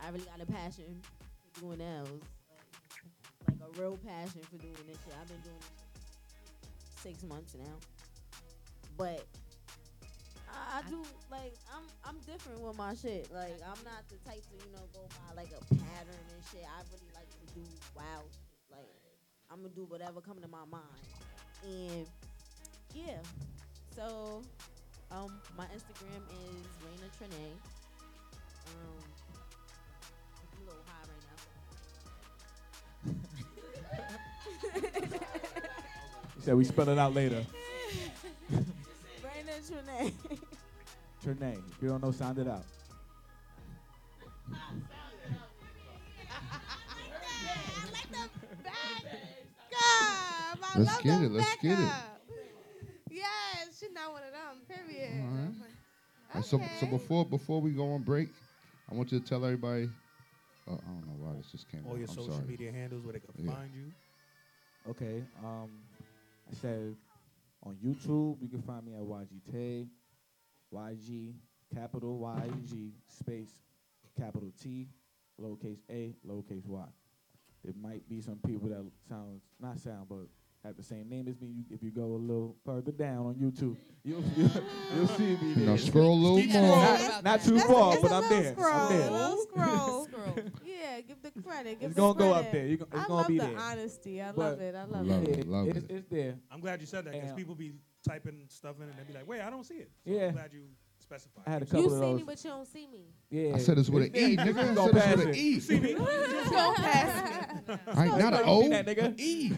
[0.00, 1.00] I really got a passion
[1.52, 2.22] for doing nails,
[3.46, 5.14] like, like a real passion for doing this shit.
[5.20, 5.68] I've been doing this
[7.04, 7.74] shit six months now,
[8.96, 9.26] but
[10.52, 13.28] I, I do like I'm I'm different with my shit.
[13.32, 16.64] Like I'm not the type to you know go by like a pattern and shit.
[16.64, 17.62] I really like to do
[17.96, 18.70] wild shit.
[18.70, 18.88] Like
[19.50, 20.84] I'm gonna do whatever come to my mind.
[21.64, 22.06] And
[22.94, 23.18] yeah,
[23.96, 24.42] so
[25.10, 27.56] um my Instagram is Raina Trine.
[28.66, 29.02] Um,
[30.38, 31.38] I'm a little high right now.
[36.36, 37.44] He said we spell it out later.
[39.70, 40.12] Raina
[41.22, 41.36] Trine.
[41.36, 41.58] Trinae.
[41.70, 42.64] If you don't know, sound it out.
[50.76, 51.86] Let's get it, let's get it.
[51.86, 52.20] backup.
[53.10, 54.62] Yes, she's not one of them.
[54.66, 55.22] Period.
[55.22, 55.54] All right.
[56.34, 58.28] And so, so before before we go on break,
[58.90, 59.90] I want you to tell everybody.
[60.68, 61.82] Oh, I don't know why this just came.
[61.84, 61.98] All out.
[61.98, 62.46] your I'm social sorry.
[62.46, 63.52] media handles where they can Yeah.
[63.52, 63.92] find you.
[64.90, 65.22] Okay.
[65.44, 65.68] Um,
[66.50, 66.96] I said
[67.62, 69.86] on YouTube you can find me at YG Tay,
[70.74, 71.34] YG
[71.74, 73.52] capital YG space
[74.18, 74.88] capital T,
[75.40, 76.84] lowercase a, lowercase y.
[77.64, 80.26] There might be some people that sound not sound but
[80.64, 81.48] have the same name as me.
[81.48, 84.50] You, if you go a little further down on YouTube, you'll you'll,
[84.96, 85.66] you'll see me there.
[85.66, 86.76] Now scroll a little more.
[86.76, 88.52] Not, not too That's far, it's but a I'm there.
[88.52, 89.08] Scroll, I'm there.
[89.08, 90.04] A little scroll.
[90.06, 90.34] Scroll.
[90.64, 91.80] yeah, give the credit.
[91.80, 92.66] Give It's gonna go up there.
[92.66, 93.58] You gon- it's I gonna be the there.
[93.58, 94.22] honesty.
[94.22, 94.74] I But- love it.
[94.74, 95.38] I love, Love it.
[95.38, 95.48] it.
[95.48, 95.90] love it's, it.
[95.90, 96.34] it's there.
[96.50, 97.72] I'm glad you said that because people be
[98.06, 99.90] typing stuff in and they be like, wait, I don't see it.
[100.06, 100.26] So Yeah.
[100.28, 100.62] I'm glad you
[101.00, 101.42] specified.
[101.46, 103.06] I had a You couple see me, but you don't see me.
[103.30, 104.46] Yeah, I said it's with an E, there.
[104.46, 104.70] nigga.
[104.70, 105.36] I Go said it's with an it.
[105.36, 105.60] E.
[105.60, 105.94] see me?
[105.94, 106.04] Go
[106.74, 107.74] past me.
[107.88, 108.68] All right, not an See O.
[108.68, 109.18] that, nigga?
[109.20, 109.52] E.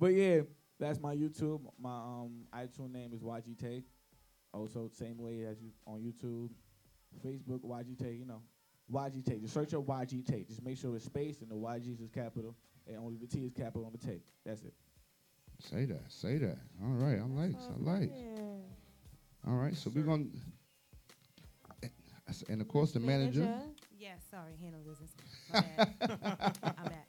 [0.00, 0.40] But yeah,
[0.78, 1.60] that's my YouTube.
[1.78, 3.82] My um iTunes name is YG Tay.
[4.52, 6.50] Also, same way as you on YouTube,
[7.24, 8.14] Facebook YG Tay.
[8.14, 8.40] You know,
[8.90, 9.38] YG Tay.
[9.38, 10.44] Just search up YG Tay.
[10.48, 13.52] Just make sure it's space and the YG is capital and only the T is
[13.52, 14.22] capital on the Tay.
[14.44, 14.72] That's it.
[15.58, 16.10] Say that.
[16.10, 16.56] Say that.
[16.82, 17.18] All right.
[17.18, 17.54] I like.
[17.56, 18.12] I like.
[19.46, 19.76] All right.
[19.76, 20.24] So we're gonna.
[22.48, 23.52] And of course, the manager.
[23.98, 25.10] Yes, sorry, handle business.
[25.52, 27.08] I'm back.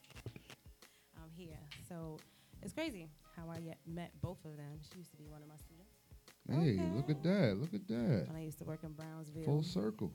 [1.15, 1.59] I'm here.
[1.87, 2.17] So
[2.61, 4.79] it's crazy how I yet met both of them.
[4.91, 6.01] She used to be one of my students
[6.49, 7.57] Hey, look at that.
[7.59, 8.25] Look at that.
[8.27, 9.45] when I used to work in Brownsville.
[9.45, 10.11] Full circle.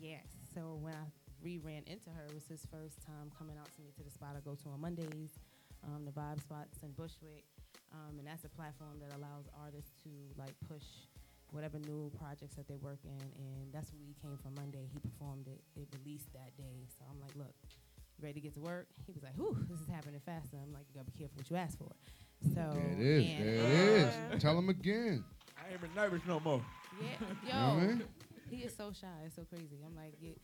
[0.00, 0.24] Yes.
[0.54, 1.04] So when I
[1.42, 4.36] re-ran into her, it was his first time coming out to me to the spot
[4.36, 5.38] I go to on Mondays,
[5.84, 7.44] um, the Vibe Spots in Bushwick,
[7.92, 10.84] um, and that's a platform that allows artists to like push
[11.50, 14.88] whatever new projects that they work in, and that's where we came from Monday.
[14.92, 15.60] He performed it.
[15.76, 16.86] It released that day.
[16.98, 17.54] So I'm like, look.
[18.20, 18.86] You ready to get to work?
[19.06, 21.48] He was like, "Whew, this is happening faster." I'm like, "You gotta be careful what
[21.50, 21.90] you ask for."
[22.54, 23.24] So There it is.
[23.24, 24.42] and, There it is.
[24.42, 25.24] Tell him again.
[25.58, 26.62] I ain't even nervous no more.
[27.00, 27.08] Yeah,
[27.46, 28.02] You know I yo, mean?
[28.50, 29.06] he is so shy.
[29.24, 29.78] It's so crazy.
[29.86, 30.34] I'm like, you,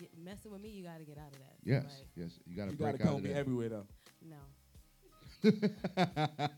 [0.00, 1.54] you messing with me, you got to get out of that.
[1.64, 1.84] So, Yes.
[1.84, 2.30] Like, Yes.
[2.46, 3.38] You got to You break gotta out call of me that.
[3.38, 3.86] everywhere though.
[4.22, 4.36] no.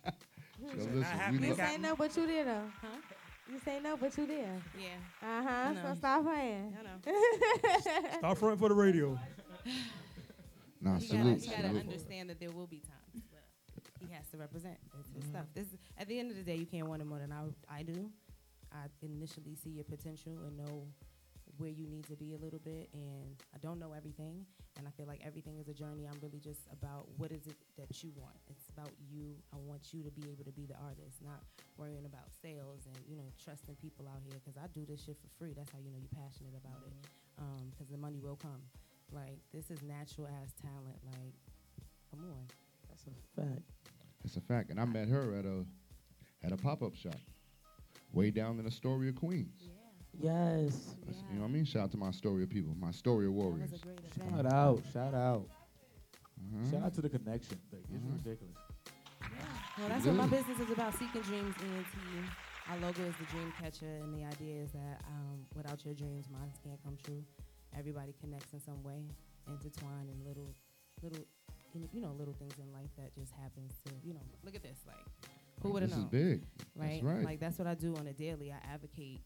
[0.59, 1.43] So Not listen, happening.
[1.45, 2.65] You lo- say no, but you there though.
[2.81, 2.89] Huh?
[3.53, 4.63] You say no, but you there.
[4.81, 4.89] Yeah.
[5.23, 5.73] Uh huh.
[5.75, 5.83] No.
[5.83, 6.75] So stop playing.
[6.81, 8.19] I know.
[8.19, 9.19] Start fronting for the radio.
[10.81, 11.43] Nah, gotta, salute.
[11.43, 13.43] you gotta understand that there will be times where
[14.01, 15.31] he has to represent It's his Mm-hmm.
[15.33, 15.47] stuff.
[15.55, 17.45] This is, at the end of the day, you can't want it more than I,
[17.69, 18.11] I do.
[18.73, 20.85] I initially see your potential and know
[21.57, 24.45] where you need to be a little bit, and I don't know everything.
[24.77, 26.05] And I feel like everything is a journey.
[26.05, 28.37] I'm really just about what is it that you want.
[28.51, 29.33] It's about you.
[29.55, 31.41] I want you to be able to be the artist, not
[31.79, 34.37] worrying about sales and you know trusting people out here.
[34.37, 35.55] Because I do this shit for free.
[35.57, 36.93] That's how you know you're passionate about it.
[37.73, 38.61] Because the money will come.
[39.13, 40.99] Like this is natural ass talent.
[41.05, 41.35] Like,
[42.11, 42.47] come on.
[42.89, 43.63] That's a fact.
[44.25, 44.71] It's a fact.
[44.71, 45.65] And I met her at a
[46.45, 47.15] at a pop up shop
[48.13, 49.69] way down in Astoria, Queens.
[50.19, 50.97] Yes.
[51.05, 51.65] That's- You know what I mean?
[51.65, 53.71] Shout out to my Astoria people, my Astoria warriors.
[53.71, 55.49] That was a great Shout out, shout out.
[56.39, 56.71] Uh-huh.
[56.71, 57.59] Shout out to the connection.
[57.73, 58.13] Like, it's Mhm.
[58.25, 58.57] ridiculous.
[59.79, 60.95] Well, that's what my business is about.
[60.95, 62.25] Seeking dreams, ENT.
[62.69, 66.27] Our logo is the dream catcher, and the idea is that um, without your dreams,
[66.31, 67.23] mine can't come true.
[67.79, 69.05] Everybody connects in some way,
[69.49, 70.55] intertwined in little,
[71.03, 71.25] little,
[71.93, 74.21] you know- little things in life that just happens to, you know.
[74.45, 74.97] Look at this, like,
[75.63, 76.09] who would have known?
[76.11, 76.43] This is big.
[76.75, 76.91] right?
[76.93, 77.25] That's right.
[77.25, 78.53] Like that's what I do on a daily.
[78.53, 79.21] I advocate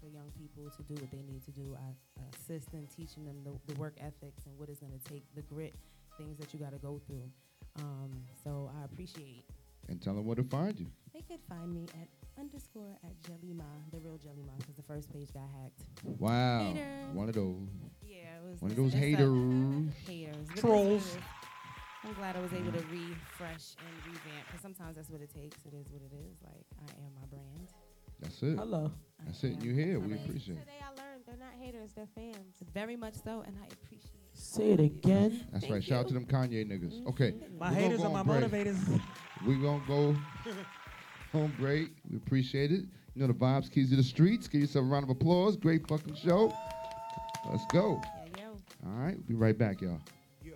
[0.00, 1.76] for young people to do what they need to do.
[1.78, 5.24] I assist in teaching them the, the work ethics and what it's going to take,
[5.34, 5.74] the grit,
[6.18, 7.30] things that you got to go through.
[7.78, 8.10] Um,
[8.42, 9.44] so I appreciate.
[9.88, 10.86] And tell them where to find you.
[11.12, 12.08] They could find me at
[12.40, 15.82] underscore at Jellymon, the real Jellymon, because the first page got hacked.
[16.18, 16.72] Wow.
[16.72, 17.14] Haters.
[17.14, 17.68] One of those.
[18.44, 19.94] Yeah, it was One of it's- those haters.
[20.06, 20.36] haters.
[20.46, 20.84] But it is Trolls.
[20.84, 21.18] what it is.
[22.04, 22.90] I'm glad I was able to mm.
[22.90, 25.64] refresh and revamp because sometimes that's what it takes.
[25.64, 26.36] It is what it is.
[26.42, 27.68] Like I am my brand.
[28.20, 28.58] That's it.
[28.58, 28.92] Hello.
[29.20, 29.62] I That's it.
[29.62, 29.98] You here?
[29.98, 30.28] We brand.
[30.28, 30.60] appreciate it.
[30.60, 32.62] Today I learned they're not haters, they're fans.
[32.74, 34.38] Very much so, and I appreciate it.
[34.38, 35.46] Say it again.
[35.50, 35.82] That's Thank right.
[35.84, 36.92] Shout out to them Kanye niggas.
[36.92, 37.08] Mm-hmm.
[37.08, 37.34] Okay.
[37.58, 38.50] My We're gonna haters go are my break.
[38.50, 39.00] motivators.
[39.46, 40.16] We're going to go
[41.32, 41.90] home great.
[42.10, 42.84] We appreciate it.
[43.14, 44.46] You know the vibes, keys to the streets.
[44.46, 45.56] Give yourself a round of applause.
[45.56, 46.52] Great fucking show.
[47.50, 48.00] Let's go.
[48.02, 48.23] Yeah, yo.
[48.86, 49.16] All right.
[49.16, 50.00] We'll be right back, y'all.
[50.42, 50.52] Yo.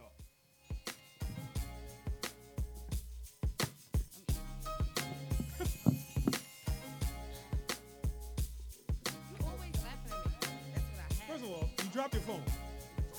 [8.09, 10.73] You always laughing at me.
[10.75, 11.13] That's what I have.
[11.29, 12.43] First of all, you dropped your phone,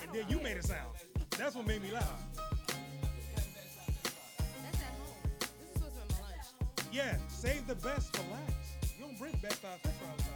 [0.01, 0.95] and then you made a sound.
[1.37, 2.25] That's what made me laugh.
[2.35, 3.47] That's
[4.77, 5.15] at home.
[5.39, 6.91] This is supposed to be my lunch.
[6.91, 8.97] Yeah, save the best for last.
[8.97, 10.33] You don't bring best out fish fry outside.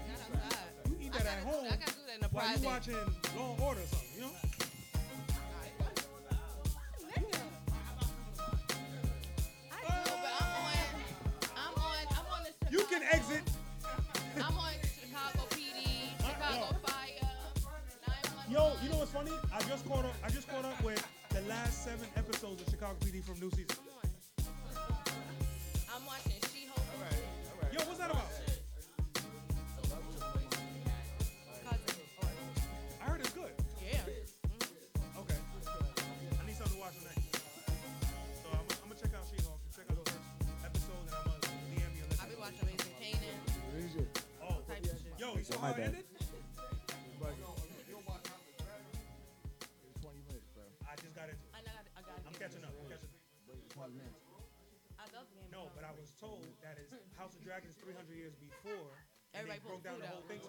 [0.89, 2.65] You eat that at home I gotta do that in a while you private.
[2.65, 2.95] watching
[3.38, 4.32] Law and Order or something, you know?
[12.94, 13.41] Can exit.
[14.38, 17.30] I'm on Chicago PD, Chicago uh, Fire.
[18.52, 19.32] Yo, you know what's funny?
[19.52, 20.14] I just caught up.
[20.24, 23.78] I just caught up with the last seven episodes of Chicago PD from new season.
[45.64, 45.95] My bad.
[45.95, 46.03] ended?
[46.03, 46.20] 20
[50.28, 50.68] minutes, bro.
[50.84, 51.55] I just got into it.
[51.55, 51.88] I got.
[51.95, 52.20] I got.
[52.28, 52.76] I'm catching up.
[52.76, 53.16] I'm catching up.
[54.99, 58.36] I love Game No, but I was told that is House of Dragons 300 years
[58.36, 58.91] before.
[59.32, 60.28] And Everybody they broke down the whole out.
[60.28, 60.43] thing.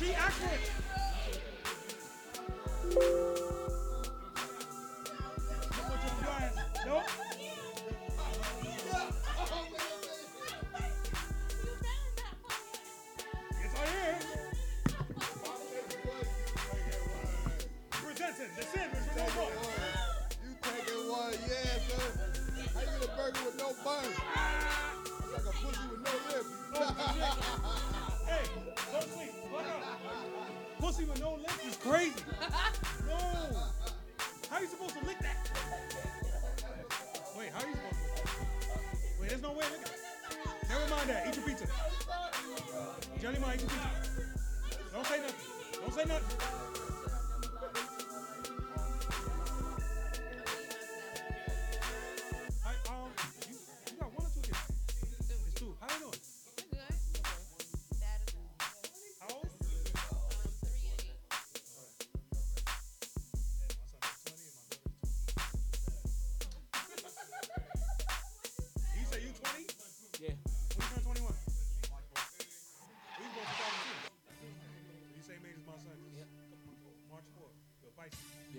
[0.00, 0.79] She asked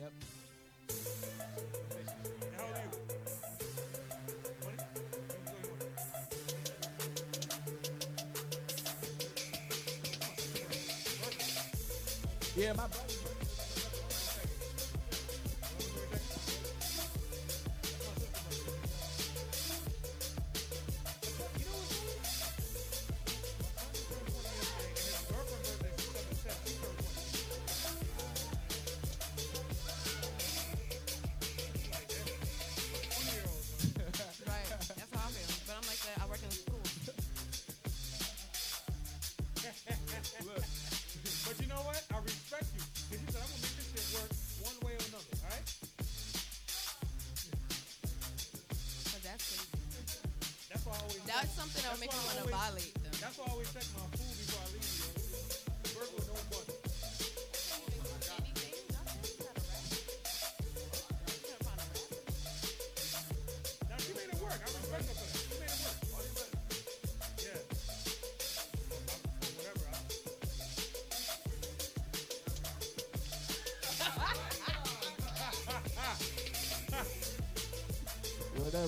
[0.02, 0.42] 21.
[12.58, 13.11] Yeah, my brother.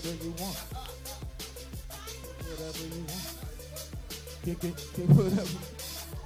[0.03, 0.57] Whatever you want.
[2.43, 3.35] Whatever you want.
[4.43, 5.59] Kick it, kick whatever.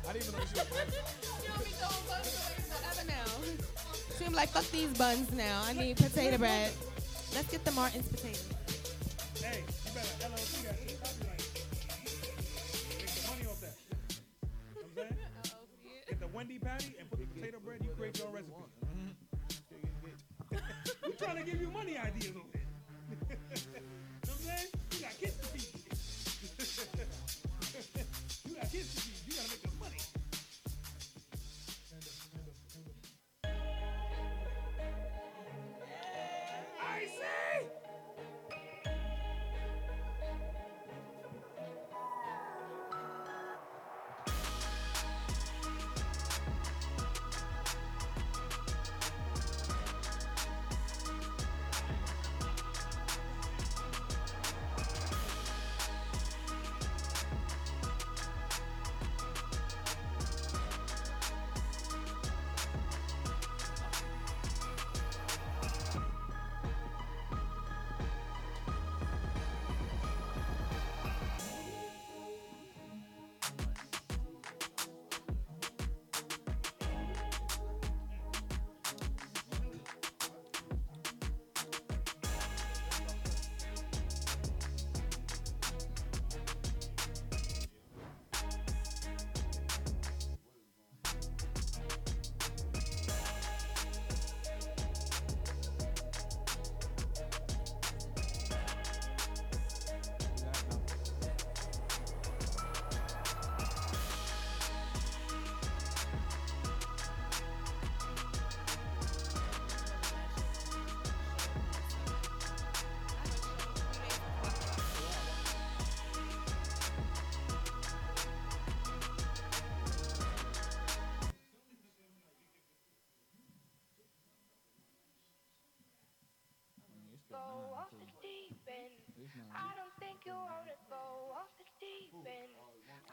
[0.02, 3.30] I didn't even know she was don't be throwing buns away forever now.
[4.18, 5.62] Seem like fuck these buns now.
[5.68, 6.72] I need potato bread.
[7.36, 8.57] Let's get the Martin's potatoes.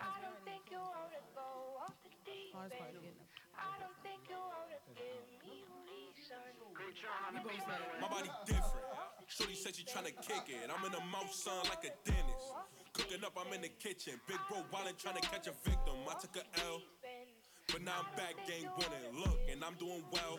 [0.00, 2.72] I don't think you wanna go off the deep end.
[2.72, 3.28] is getting up.
[3.54, 5.64] I don't think you wanna give me
[6.74, 7.74] reason.
[8.00, 8.86] My body different.
[9.26, 10.70] Shorty said she tryna kick it.
[10.70, 12.52] I'm in the mouth, son, like a dentist.
[12.92, 14.20] Cooking up, I'm in the kitchen.
[14.28, 15.96] Big bro wildin' tryna catch a victim.
[16.06, 16.82] I took a L.
[17.68, 19.18] But now I'm back, game winning.
[19.18, 20.38] Look, and I'm doing well.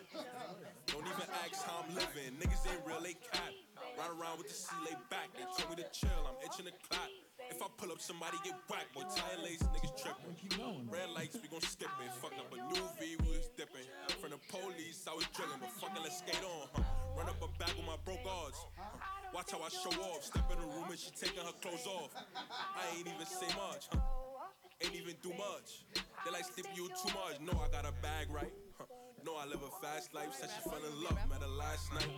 [0.87, 2.37] Don't even ask how I'm living.
[2.39, 3.51] Niggas ain't real, they cap.
[3.97, 5.33] Ride around with the C lay back.
[5.35, 7.09] They told me to chill, I'm itching to clap.
[7.49, 8.93] If I pull up, somebody get whacked.
[8.93, 10.35] Boy, tire lace, niggas tripping.
[10.89, 12.11] Red lights, we gon' skip it.
[12.21, 13.87] Fucked up a new V, we was dipping.
[14.21, 16.83] From the police, I was drilling, but fucking let's skate on, huh?
[17.17, 18.59] Run up a bag with my broke odds.
[18.75, 18.97] Huh?
[19.33, 20.23] Watch how I show off.
[20.23, 22.11] Step in the room and she taking her clothes off.
[22.35, 23.99] I ain't even say much, huh?
[24.83, 25.87] Ain't even do much.
[26.23, 27.39] They like sleeping you too much.
[27.39, 28.51] No, I got a bag right.
[28.75, 28.85] Huh.
[29.23, 30.35] No, I live a fast life.
[30.35, 32.11] Said she fell in love, met her last night.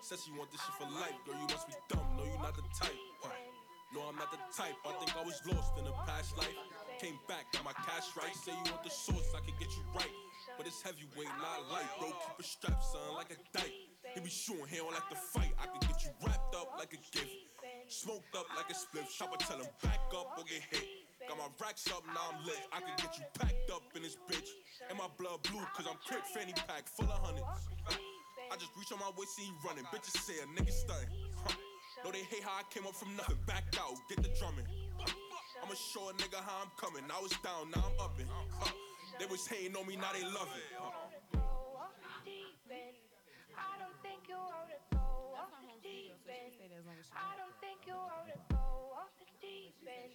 [0.00, 1.16] Said she want this shit for life.
[1.28, 2.06] Girl, you must be dumb.
[2.16, 2.96] No, you not the type.
[3.20, 3.49] Huh.
[3.90, 4.78] No, I'm not the type.
[4.86, 6.54] I think I was lost in a past life.
[7.02, 8.30] Came back, got my cash right.
[8.38, 10.14] Say you want the source, I can get you right.
[10.54, 12.14] But it's heavyweight, not light, bro.
[12.14, 13.74] Keep a strap, son, like a dyke.
[14.14, 15.50] He be shooting, he don't like to fight.
[15.58, 17.34] I can get you wrapped up like a gift.
[17.90, 19.10] Smoked up like a spliff.
[19.10, 20.86] Shopper tell him back up or get hit.
[21.26, 22.62] Got my racks up, now I'm lit.
[22.70, 24.54] I can get you packed up in this bitch.
[24.86, 27.66] And my blood blue, cause I'm crip fanny pack full of hundreds.
[28.50, 29.84] I just reach on my waist, see you running.
[29.90, 31.10] Bitches say a nigga stunning.
[32.04, 33.36] No, they hate how I came up from nothing.
[33.46, 34.64] Back out, get the drumming.
[34.96, 35.04] Uh,
[35.62, 37.04] I'ma show a nigga how I'm coming.
[37.12, 38.26] I was down, now I'm upping.
[38.56, 38.72] Huh.
[39.18, 40.64] They was hating on me, now they love it.
[47.10, 47.18] I.
[47.20, 50.14] I uh, don't think you wanna go off the deep end.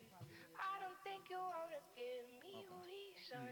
[0.56, 3.52] I don't think you wanna give me reason.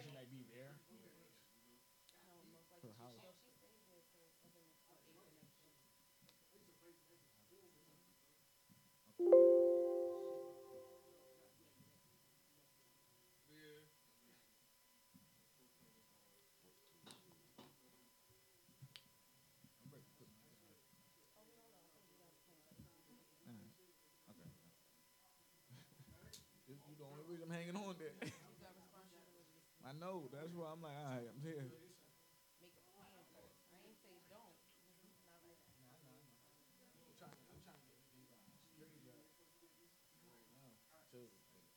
[28.04, 30.28] I know.
[30.28, 31.64] That's why I'm like, all right, I'm here.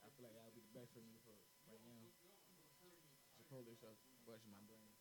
[0.02, 1.36] I feel like that'll be the best for me for
[1.70, 2.02] right now.
[3.38, 3.94] Chipotle stuff
[4.26, 4.95] buzzing my brain.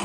[0.00, 0.04] I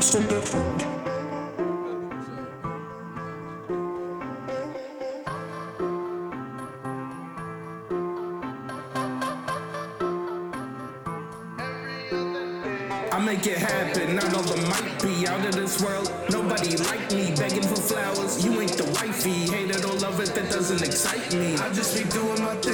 [13.24, 14.18] make it happen.
[14.18, 16.12] I know the might be out of this world.
[16.30, 18.44] Nobody like me, begging for flowers.
[18.44, 19.48] You ain't the wifey.
[19.50, 21.54] Hate it or love it, that doesn't excite me.
[21.56, 22.65] I just be doing my thing.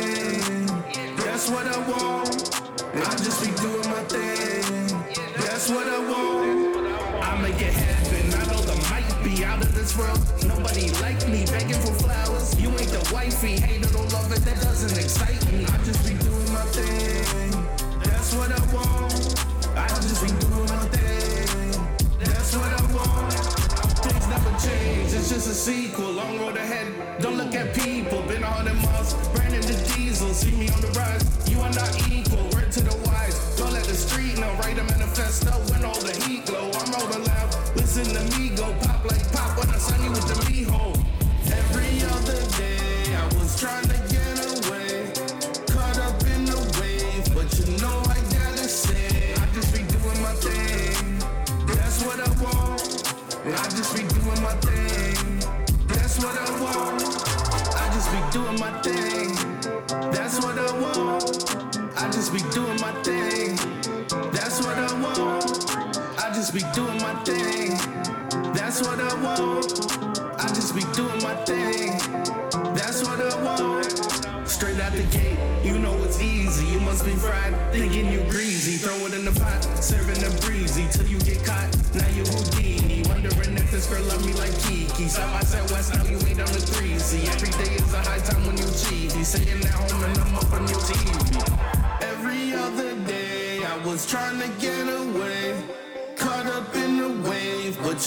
[9.96, 10.20] World.
[10.44, 12.60] Nobody like me, begging for flowers.
[12.60, 13.60] You ain't the wifey.
[13.60, 15.64] Hate it or love it, that doesn't excite me.
[15.64, 17.52] I just be doing my thing.
[18.04, 19.12] That's what I want.
[19.76, 21.72] I just be doing my thing.
[22.20, 23.32] That's what I want.
[24.04, 25.12] Things never change.
[25.12, 26.12] It's just a sequel.
[26.12, 26.86] Long road ahead.
[27.20, 28.22] Don't look at people.
[28.22, 29.14] Been a hundred miles.
[29.38, 30.32] Ran the diesel.
[30.34, 31.21] See me on the rise.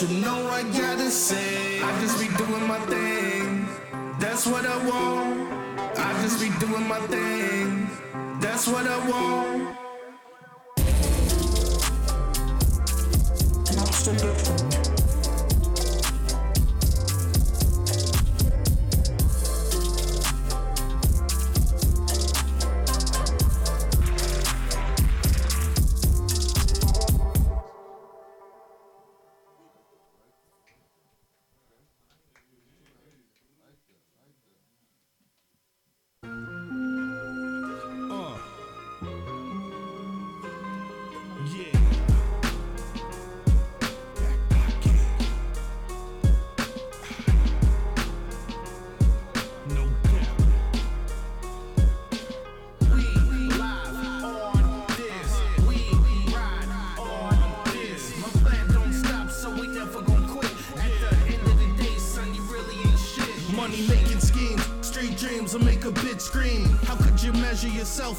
[0.02, 3.66] You know I gotta say, I just be doing my thing.
[4.20, 5.54] That's what I want.
[5.98, 7.55] I just be doing my thing.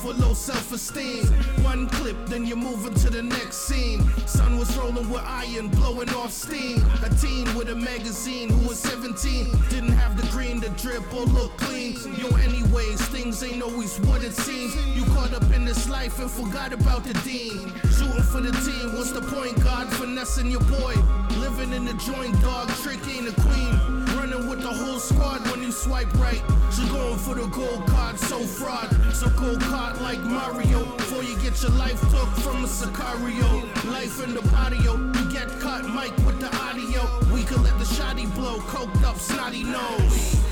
[0.07, 1.25] With low self-esteem.
[1.65, 4.09] One clip, then you're moving to the next scene.
[4.27, 6.85] Sun was rolling with iron, blowing off steam.
[7.03, 11.25] A teen with a magazine who was 17 didn't have the green to drip or
[11.25, 11.97] look clean.
[12.19, 14.75] Yo, anyways, things ain't always what it seems.
[14.97, 17.73] You caught up in this life and forgot about the dean.
[17.91, 19.63] Shooting for the team, what's the point?
[19.65, 20.95] God finessing your boy.
[21.39, 24.06] Living in the joint, dog, trick ain't a queen.
[24.37, 26.43] Running with the whole squad when you swipe right.
[26.73, 28.91] She going for the gold card, so fraud.
[29.15, 30.85] So gold card like Mario.
[30.97, 33.91] Before you get your life took from a Sicario.
[33.91, 37.09] Life in the patio, you get cut, Mike, with the audio.
[37.33, 40.46] We could let the shotty blow, coked up, snotty nose.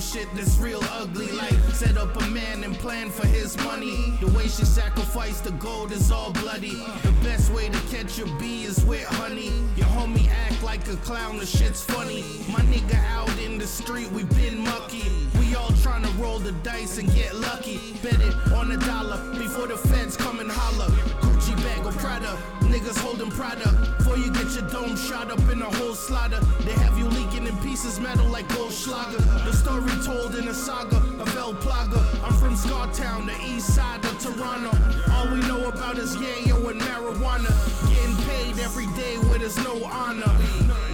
[0.00, 4.14] Shit that's real ugly, like set up a man and plan for his money.
[4.20, 6.82] The way she sacrificed the gold is all bloody.
[7.02, 9.52] The best way to catch a bee is with honey.
[9.76, 12.22] Your homie act like a clown, the shit's funny.
[12.48, 15.28] My nigga out in the street, we been mucky.
[15.38, 17.94] We all tryna roll the dice and get lucky.
[18.02, 20.90] Bet it on a dollar before the feds come and holler.
[21.20, 23.70] Gucci bag or Prada, niggas holding Prada.
[23.98, 27.46] Before you get your dome shot up in a whole slaughter, they have you leaking
[27.46, 29.18] in pieces, metal like gold Goldschlager.
[29.44, 32.00] The story told in a saga of El Plaga.
[32.24, 34.70] I'm from Scartown, the east side of Toronto.
[35.12, 37.50] All we know about is yayo and marijuana.
[37.88, 40.89] Getting paid every day where there's no honor.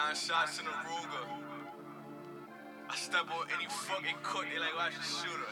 [0.00, 1.24] Nine shots in Ruger.
[2.88, 5.50] I step on any fucking cook, they like, watch the shooter.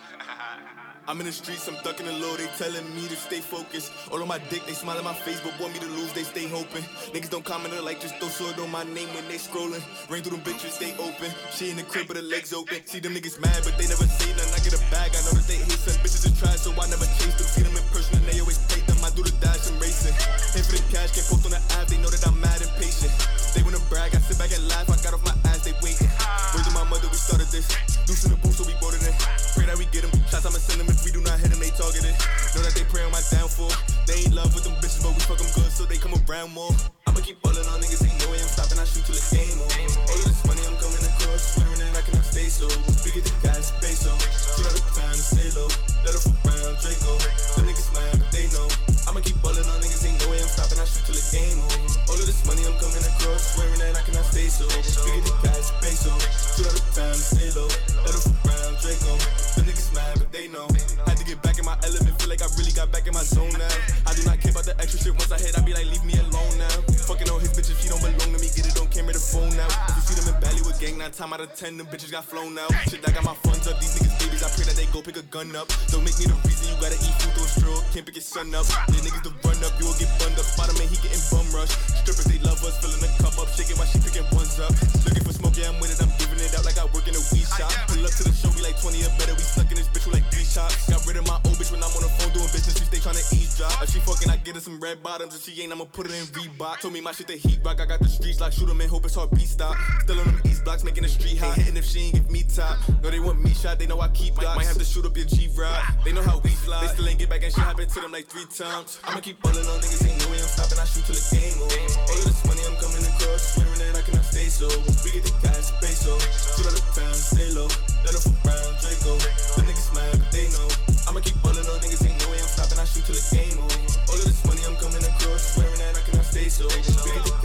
[1.06, 3.92] I'm in the streets, I'm ducking the low, they telling me to stay focused.
[4.10, 6.22] All on my dick, they smile at my face, but want me to lose, they
[6.22, 6.80] stay hoping.
[7.12, 9.84] Niggas don't comment on like just throw sword on my name when they scrolling.
[10.08, 11.28] Ring through them bitches, stay open.
[11.52, 12.80] She in the crib, but her legs open.
[12.86, 14.54] See them niggas mad, but they never say nothing.
[14.56, 16.88] I get a bag, I know that they hate some bitches and try, so I
[16.88, 17.48] never chase them.
[17.52, 18.97] See them in person and they always take them.
[19.18, 20.14] Do the dash, I'm racing.
[20.54, 22.70] Here for the cash, can't post on the app, they know that I'm mad and
[22.78, 23.10] patient.
[23.50, 26.06] They wanna brag, I sit back and laugh, I got off my ass, they waiting.
[26.54, 27.66] Word my mother, we started this.
[28.06, 29.18] Deuce in the booth, so we boarded it.
[29.58, 30.14] Pray that we get them.
[30.30, 32.14] Shots I'ma send them if we do not hit them, they targeted.
[32.54, 33.74] Know that they pray on my downfall.
[34.06, 36.54] They ain't love with them bitches, but we fuck them good, so they come around
[36.54, 36.70] more.
[37.10, 39.58] I'ma keep ballin' on niggas, ain't no way I'm stopping, I shoot till the game
[39.58, 39.82] over.
[40.14, 42.70] Of this money I'm coming across, swearing that I cannot stay so.
[43.02, 44.14] We get the guys space so.
[44.54, 45.66] She got the time to stay low.
[46.06, 47.18] Let her fuck around, Draco.
[47.58, 48.87] The niggas mad, but they know.
[49.18, 51.58] I'ma keep ballin' on niggas, ain't no way I'm stopping, I shoot till the game
[51.58, 51.90] over.
[52.06, 54.62] All of this money I'm coming across, swearing that I cannot stay so.
[54.70, 56.14] We get the guys space so.
[56.54, 57.66] She got the time stay low.
[58.06, 59.57] Let fuck around, Draco.
[59.98, 60.66] The but they know.
[61.06, 63.26] Had to get back in my element, feel like I really got back in my
[63.26, 63.74] zone now.
[64.06, 65.14] I do not care about the extra shit.
[65.18, 66.70] Once I hit, I be like, leave me alone now.
[67.10, 68.46] Fucking on his bitches, she don't belong to me.
[68.54, 69.66] Get it on camera, the phone now.
[69.90, 72.14] If you see them in Bali with gang, nine time out of ten, them bitches
[72.14, 72.70] got flown out.
[72.86, 73.80] Shit, I got my funds up.
[73.82, 75.66] These niggas babies, I pray that they go pick a gun up.
[75.90, 77.78] Don't make me the reason you gotta eat food through a straw.
[77.90, 78.66] Can't pick your son up.
[78.86, 80.46] The niggas to run up, you will get bunned up.
[80.46, 81.72] Spider man, he getting bum rush.
[82.04, 84.70] Strippers, they love us, filling the cup up, shaking while she picking ones up.
[85.02, 85.98] Looking for smoke, yeah, I'm with it.
[85.98, 87.72] I'm giving it out like I work in a weed shop.
[87.90, 89.32] Pull up to the show, we like 20 or better.
[89.32, 90.88] We stuck in this bitch with like three shots.
[90.88, 92.76] Got rid of my old bitch when I'm on the phone doing business.
[92.76, 93.82] She stay trying to eavesdrop.
[93.82, 95.34] If she fucking, I get her some red bottoms.
[95.34, 96.80] If she ain't, I'ma put it in Reebok.
[96.80, 97.80] Told me my shit the heat rock.
[97.80, 99.76] I got the streets like shoot 'em in, hope it's hard beat stop.
[100.02, 101.56] Still on them east blocks, making the street hot.
[101.56, 102.78] Hitting if she ain't give me top.
[103.02, 105.16] No, they want me shot, they know I keep Might, might have to shoot up
[105.16, 105.82] your G rod.
[106.04, 106.80] They know how we fly.
[106.80, 108.98] They still ain't get back and shit happened to them like three times.
[109.04, 110.78] I'ma keep ballin' on niggas, ain't no way I'm stopping.
[110.78, 111.74] I shoot till the game over.
[112.08, 114.68] All of this money I'm coming across, swearing that I cannot stay so.
[115.04, 116.18] We get the guys space so.
[116.18, 117.68] Shoot out the time, stay low.
[118.04, 118.48] Let her fuck
[118.80, 119.67] Draco
[119.98, 120.68] my but they know.
[121.08, 122.78] I'ma keep ballin' on niggas, ain't no way I'm stopping.
[122.78, 123.78] I shoot till the game over.
[124.08, 126.68] All of this money, I'm coming across, swearing that I cannot stay so.
[126.68, 127.37] Big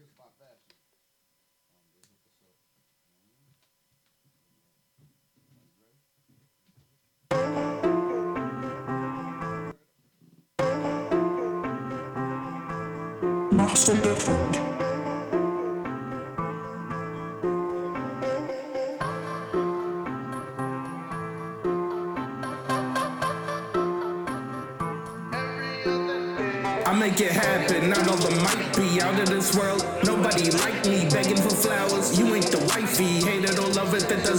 [0.00, 0.76] here's my fashion.
[13.22, 14.59] Um, Master Bedford.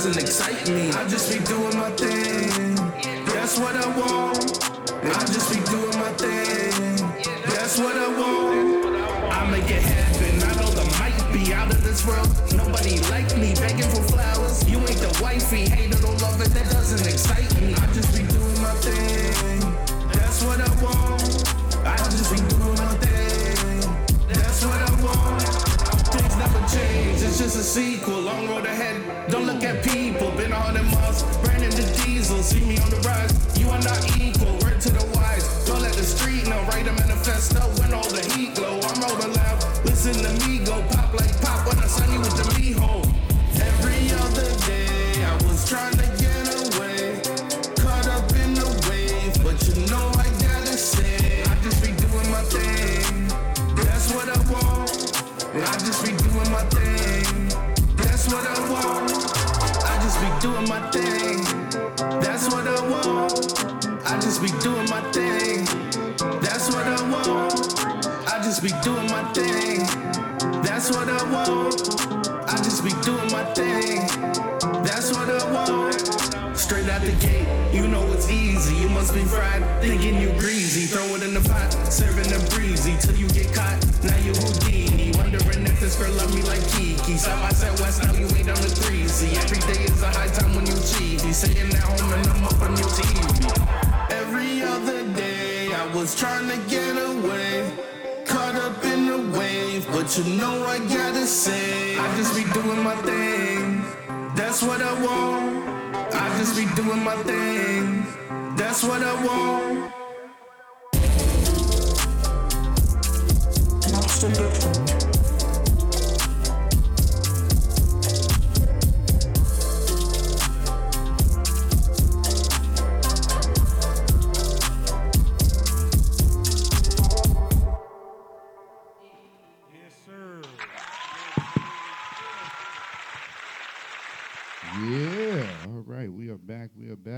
[0.04, 0.90] Doesn't excite me.
[0.94, 1.71] I just be doing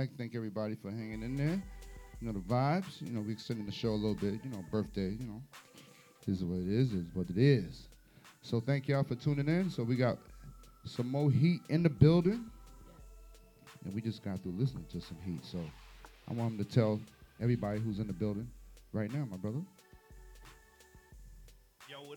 [0.04, 0.18] back.
[0.18, 1.62] Thank everybody for hanging in there.
[2.20, 3.02] You know the vibes.
[3.02, 4.34] You know we extending the show a little bit.
[4.44, 5.16] You know birthday.
[5.18, 5.42] You know
[6.28, 6.92] this is what it is.
[6.92, 7.88] Is what it is.
[8.42, 9.70] So thank y'all for tuning in.
[9.70, 10.18] So we got
[10.86, 12.44] some more heat in the building,
[13.86, 15.46] and we just got through listening to some heat.
[15.46, 15.60] So
[16.30, 17.00] I want them to tell
[17.42, 18.50] everybody who's in the building
[18.92, 19.62] right now, my brother.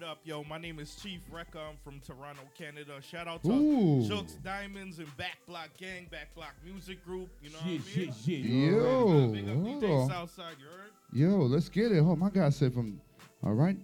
[0.06, 0.44] Yo, up, yo?
[0.44, 1.58] My name is Chief Recca.
[1.68, 3.00] I'm from Toronto, Canada.
[3.02, 4.06] Shout out to Ooh.
[4.06, 7.28] Jokes Diamonds and Backblock Gang, Backblock Music Group.
[7.42, 8.06] You know Shit, what I mean?
[8.06, 8.38] shit, shit.
[8.44, 10.08] Yo, Big up DJ on.
[10.08, 10.90] Southside, you heard?
[11.12, 11.98] Yo, let's get it.
[11.98, 13.00] Oh, my guy said from,
[13.44, 13.76] all right,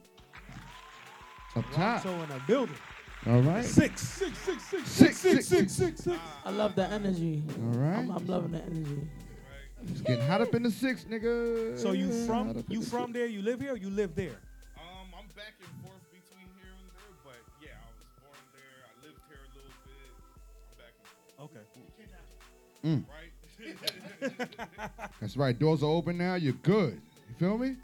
[1.57, 2.03] up top.
[2.03, 2.77] Toronto in a building.
[3.27, 3.65] All right.
[3.65, 6.19] Six, six, six, six, Six, six, six, six, six, six, six.
[6.45, 7.43] I love the energy.
[7.59, 7.99] All right.
[7.99, 9.09] I'm, I'm loving the energy.
[9.91, 11.77] It's getting hot up in the six, nigga.
[11.77, 13.27] So you from you from there?
[13.27, 13.73] You live here?
[13.73, 14.37] or You live there?
[14.77, 15.82] Um, I'm back and
[22.85, 23.05] Mm.
[23.09, 24.33] Right?
[25.21, 25.59] That's right.
[25.59, 26.35] Doors are open now.
[26.35, 27.01] You're good.
[27.29, 27.77] You feel me?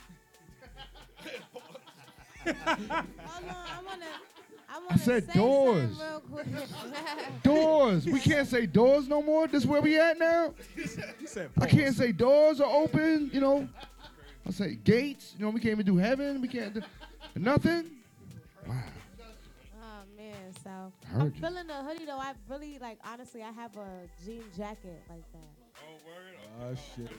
[2.45, 4.05] Hold on, I wanna,
[4.69, 5.97] I wanna I said doors.
[5.97, 7.43] something real quick.
[7.43, 8.07] Doors.
[8.07, 9.47] We can't say doors no more.
[9.49, 10.55] This where we at now.
[11.61, 13.31] I can't say doors are open.
[13.33, 13.69] You know.
[14.47, 15.35] I say gates.
[15.39, 16.41] You know we can't even do heaven.
[16.41, 16.83] We can't do
[17.37, 17.91] nothing.
[21.37, 22.19] I'm feeling the hoodie though.
[22.19, 25.83] I really like honestly, I have a jean jacket like that.
[26.61, 27.11] Oh ah, shit.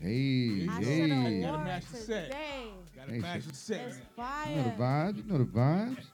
[0.00, 1.00] Hey, I hey.
[1.00, 1.10] should
[1.42, 2.30] Gotta worn match the set.
[2.96, 3.50] Gotta Hey, match shit.
[3.50, 3.80] the set.
[3.88, 5.16] It's know the vibes.
[5.16, 6.04] You know the vibes.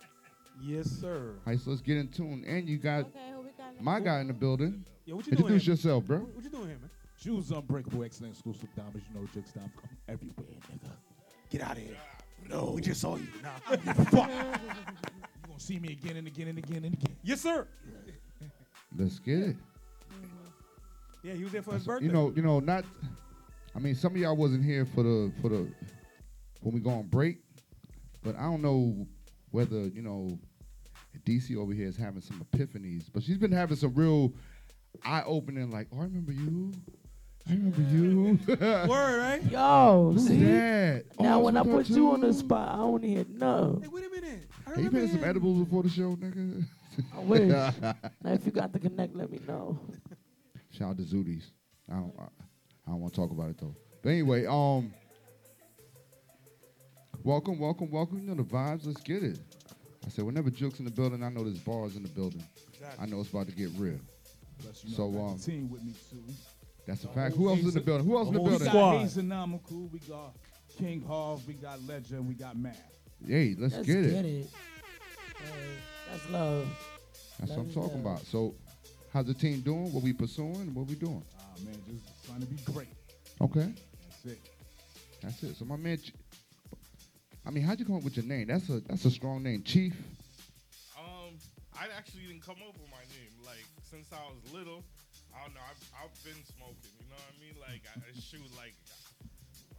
[0.62, 1.34] Yes, sir.
[1.46, 2.44] All right, so let's get in tune.
[2.46, 3.80] And you got Okay, who we got?
[3.80, 4.84] my guy in the building.
[5.04, 5.42] Yo, what you doing?
[5.44, 6.18] Introduce yourself, bro.
[6.18, 6.90] What you doing here, man?
[7.18, 9.04] Shoes unbreakable, excellent exclusive diamonds.
[9.12, 10.90] You know, Jig Stomp come everywhere, nigga.
[11.50, 11.96] Get out of here.
[12.48, 13.26] No, we just saw you.
[13.42, 13.94] Nah.
[14.04, 14.30] Fuck.
[15.56, 17.16] You gonna see me again and again and again and again.
[17.22, 17.66] yes, sir.
[18.94, 19.56] Let's get it.
[21.22, 22.06] Yeah, he was there for his birthday.
[22.06, 22.84] You know, you know, not.
[23.74, 25.66] I mean, some of y'all wasn't here for the for the
[26.60, 27.38] when we go on break,
[28.22, 29.06] but I don't know
[29.50, 30.38] whether you know
[31.24, 34.34] DC over here is having some epiphanies, but she's been having some real
[35.06, 35.70] eye opening.
[35.70, 36.72] Like, oh, I remember you.
[37.48, 38.38] I remember you.
[38.88, 39.42] Word, right?
[39.50, 40.36] Yo, see?
[40.36, 41.04] that?
[41.18, 43.78] Oh, Now, that's when I put you on the spot, I don't hear no.
[43.82, 44.45] Hey, wait a minute.
[44.66, 46.64] I Hey, you remember paying some edibles before the show, nigga?
[47.14, 47.48] I wish.
[47.80, 47.94] now,
[48.24, 49.78] if you got the connect, let me know.
[50.70, 51.44] Shout out to Zooties.
[51.90, 53.74] I don't, I, I don't want to talk about it though.
[54.02, 54.92] But anyway, um,
[57.22, 58.18] welcome, welcome, welcome.
[58.18, 58.86] You know the vibes.
[58.86, 59.38] Let's get it.
[60.04, 62.42] I said whenever Jukes in the building, I know there's bars in the building.
[62.72, 63.04] Exactly.
[63.04, 64.00] I know it's about to get real.
[64.58, 66.24] Plus, you know, So, I got the um, team with me too.
[66.86, 67.36] That's a fact.
[67.36, 68.06] Who else is in the building?
[68.06, 68.66] Who else in the building?
[68.66, 70.36] We got Hazenomical, we got
[70.76, 72.95] King Harv, we got Legend, we got Math.
[73.24, 74.10] Hey, let's, Let's get it.
[74.12, 74.46] get it.
[75.38, 75.46] Hey,
[76.10, 76.66] that's love.
[77.38, 78.08] That's what I'm talking go.
[78.10, 78.22] about.
[78.26, 78.54] So,
[79.12, 79.92] how's the team doing?
[79.92, 80.74] What we pursuing?
[80.74, 81.22] What we doing?
[81.38, 82.88] Ah man, just trying to be great.
[83.40, 83.72] Okay,
[84.08, 84.38] That's it.
[85.22, 85.56] that's it.
[85.56, 86.12] So my man, Ch-
[87.46, 88.46] I mean, how'd you come up with your name?
[88.48, 89.92] That's a that's a strong name, Chief.
[90.98, 91.36] Um,
[91.74, 93.32] I actually didn't come up with my name.
[93.44, 94.84] Like since I was little,
[95.34, 95.60] I don't know.
[95.68, 96.92] I've, I've been smoking.
[97.00, 97.56] You know what I mean?
[97.60, 98.74] Like I, I shoot like.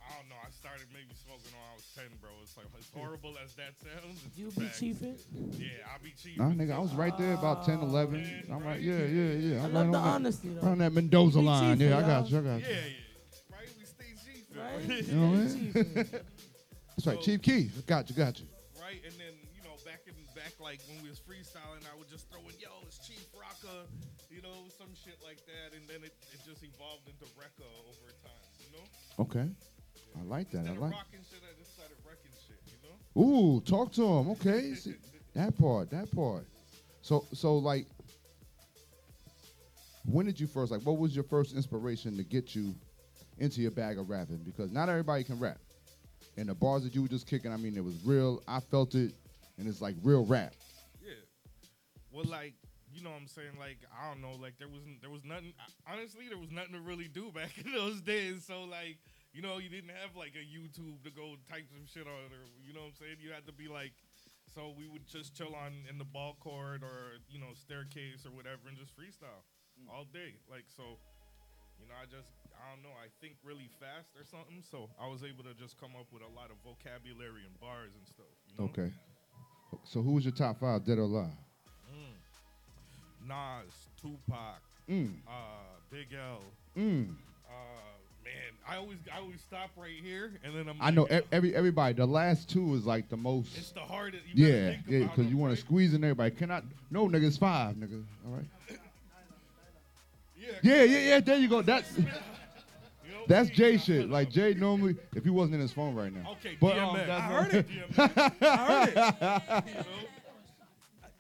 [0.07, 0.35] I don't know.
[0.39, 2.29] I started maybe smoking when I was ten, bro.
[2.41, 4.23] It's like as horrible as that sounds.
[4.25, 4.79] It's You the be fact.
[4.79, 5.17] chiefing?
[5.59, 6.37] Yeah, I be chiefing.
[6.37, 8.47] Nah, nigga, I was right there about 10, ah, 11.
[8.51, 9.61] I'm right, yeah, yeah, yeah.
[9.61, 10.61] I I'm love right on the that- honesty, though.
[10.61, 11.77] right on that Mendoza We line.
[11.77, 12.43] chiefing, Yeah, I got y'all.
[12.43, 12.49] you.
[12.49, 12.73] I got Yeah, you.
[12.75, 13.55] yeah.
[13.57, 14.57] Right, we stay chiefing.
[14.57, 15.03] Right?
[15.07, 16.21] You know what I mean?
[16.95, 17.85] That's right, Chief Keef.
[17.85, 18.47] Got you, got you.
[18.81, 18.97] right?
[19.05, 22.25] And then you know, back in back like when we was freestyling, I would just
[22.31, 23.85] throw in, "Yo, it's Chief Rocka,"
[24.33, 28.09] you know, some shit like that, and then it, it just evolved into Recca over
[28.25, 28.85] time, you know.
[29.29, 29.45] Okay.
[30.19, 30.59] I like that.
[30.59, 30.93] I Instead of like.
[31.11, 33.21] shit, I just started wrecking shit, you know.
[33.21, 34.29] Ooh, talk to him.
[34.31, 34.95] Okay, See,
[35.33, 36.45] that part, that part.
[37.01, 37.87] So, so like,
[40.05, 40.81] when did you first like?
[40.81, 42.73] What was your first inspiration to get you
[43.37, 44.37] into your bag of rapping?
[44.45, 45.59] Because not everybody can rap,
[46.37, 48.41] and the bars that you were just kicking, I mean, it was real.
[48.47, 49.13] I felt it,
[49.57, 50.53] and it's like real rap.
[51.01, 51.13] Yeah.
[52.11, 52.53] Well, like
[52.93, 53.57] you know what I'm saying?
[53.59, 54.35] Like I don't know.
[54.41, 55.53] Like there wasn't there was nothing.
[55.91, 58.43] Honestly, there was nothing to really do back in those days.
[58.45, 58.97] So like
[59.33, 62.43] you know you didn't have like a YouTube to go type some shit on or
[62.65, 63.17] you know what I'm saying.
[63.21, 63.93] You had to be like.
[64.55, 68.31] So we would just chill on in the ball court or you know staircase or
[68.31, 69.43] whatever and just freestyle
[69.91, 70.33] all day.
[70.49, 70.97] Like so,
[71.77, 72.95] you know I just I don't know.
[72.95, 74.63] I think really fast or something.
[74.65, 77.91] So I was able to just come up with a lot of vocabulary and bars
[77.93, 78.33] and stuff.
[78.49, 78.71] You know?
[78.71, 78.89] Okay.
[79.83, 81.35] So, who was your top five, dead or alive?
[81.91, 83.27] Mm.
[83.27, 85.19] Nas, Tupac, Mm.
[85.27, 86.41] uh, Big L.
[86.75, 87.11] Mm.
[87.45, 87.96] Uh,
[88.69, 90.75] I always I always stop right here, and then I'm.
[90.81, 91.93] I know like, e- every everybody.
[91.93, 93.57] The last two is like the most.
[93.57, 94.23] It's the hardest.
[94.33, 95.59] You Yeah, think yeah, because you want right?
[95.59, 96.31] to squeeze in everybody.
[96.31, 96.63] Cannot.
[96.91, 98.03] No, nigga, it's five, nigga.
[98.27, 98.45] All right.
[100.39, 101.19] Yeah, Yeah, yeah, yeah.
[101.19, 101.61] There you go.
[101.61, 104.09] That's You know what that's Jay shit.
[104.09, 106.31] Like Jay normally, if he wasn't in his phone right now.
[106.33, 107.07] Okay, But, um, DMX.
[107.07, 107.67] that's I heard it.
[107.67, 108.41] DMX.
[108.41, 109.67] I heard it.
[109.67, 109.83] You know?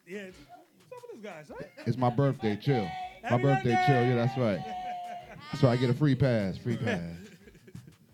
[0.07, 0.33] Yeah, it's-
[0.89, 1.57] what's up with this guy, son?
[1.85, 2.55] It's my birthday.
[2.61, 2.89] Chill.
[3.29, 3.71] My birthday.
[3.73, 3.83] birthday!
[3.87, 4.03] Chill.
[4.05, 4.59] Yeah, that's right.
[5.59, 6.57] So I get a free pass.
[6.57, 7.01] Free pass.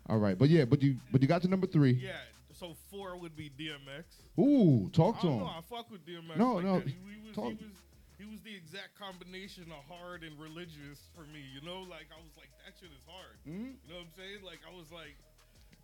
[0.08, 1.92] All right, but yeah, but you but you got to number three.
[1.92, 2.12] Yeah.
[2.52, 4.04] So four would be DMX.
[4.38, 5.40] Ooh, talk I to don't him.
[5.40, 5.46] know.
[5.46, 6.36] I fuck with DMX.
[6.36, 6.86] No, like no, that.
[6.88, 6.94] He,
[7.26, 7.74] was, talk- he was
[8.18, 11.42] he was the exact combination of hard and religious for me.
[11.54, 13.36] You know, like I was like that shit is hard.
[13.48, 13.74] Mhm.
[13.82, 14.40] You know what I'm saying?
[14.44, 15.16] Like I was like.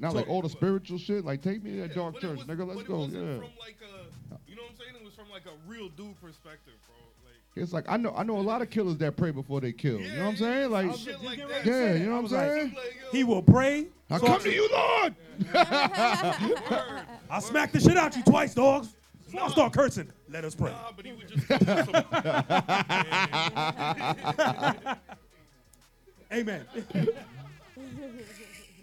[0.01, 1.25] Not like all the spiritual shit.
[1.29, 2.65] Like take me to that Yeah, dark church, was- nigga.
[2.65, 3.05] Let's go.
[3.05, 3.37] Yeah.
[3.37, 4.09] from like a,
[4.49, 4.97] you know what I'm saying?
[4.97, 6.97] It was from like a real dude perspective, bro.
[7.57, 9.73] Like It's like I know I know a lot of killers that pray before they
[9.73, 9.99] kill.
[10.01, 10.71] you know what I'm saying?
[10.71, 11.67] Like shit like Get that.
[11.67, 12.77] yeah, you know what I'm was like, saying?
[13.13, 13.87] He will pray.
[14.09, 15.15] I so- come to you, Lord.
[15.55, 18.95] I smack the shit out you twice, dogs.
[19.33, 20.11] Now I start cursing.
[20.29, 20.71] Let us pray.
[20.73, 22.05] Nah, but he would just come with some.
[26.33, 26.65] Amen.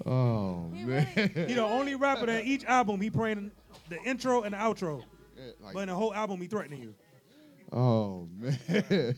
[0.05, 1.07] Oh man.
[1.15, 3.51] he the only rapper that each album he praying
[3.89, 5.03] the intro and the outro.
[5.35, 6.93] Yeah, like- but in the whole album he threatening you.
[7.71, 8.55] Oh man.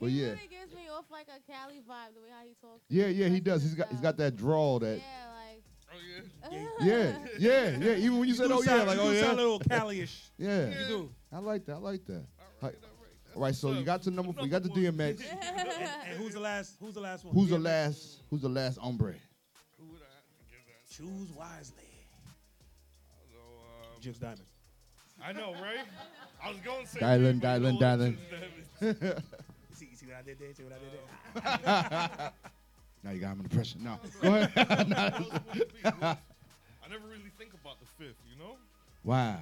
[0.00, 0.26] but he yeah.
[0.28, 2.84] really gives me off like a Cali vibe, the way how he talks.
[2.88, 3.62] Yeah, yeah, he does.
[3.62, 5.62] He's got he's got that drawl that Yeah, like.
[5.94, 5.98] Oh
[6.50, 6.62] yeah.
[6.80, 7.96] Yeah, yeah, yeah.
[7.96, 10.30] Even when you said, do "Oh yeah," like, you "Oh yeah," sound a little Cali-ish.
[10.38, 11.10] Yeah, You do.
[11.32, 11.74] I like that.
[11.74, 12.24] I like that.
[12.60, 12.78] Like-
[13.34, 14.44] all right, so you got to number four.
[14.44, 15.22] You got the DMX.
[15.30, 16.76] and, and who's the last?
[16.80, 17.34] Who's the last one?
[17.34, 18.22] Who's the last?
[18.28, 19.14] Who's the last hombre?
[19.78, 20.90] Who would I have to give that?
[20.94, 21.88] Choose wisely.
[23.30, 24.42] So, um, Jukes Diamond.
[25.24, 25.86] I know, right?
[26.44, 27.00] I was going to say.
[27.00, 28.16] Dylan, Big, but you Dylan, Dylan.
[28.16, 28.80] what?
[28.80, 29.22] Just damn it.
[29.74, 30.54] See, see what I did there?
[30.54, 32.30] See what I did there?
[33.04, 33.78] Now you got him under pressure.
[33.80, 34.52] No, go ahead.
[35.84, 36.16] I
[36.88, 38.56] never really think about the fifth, you know?
[39.02, 39.40] wow.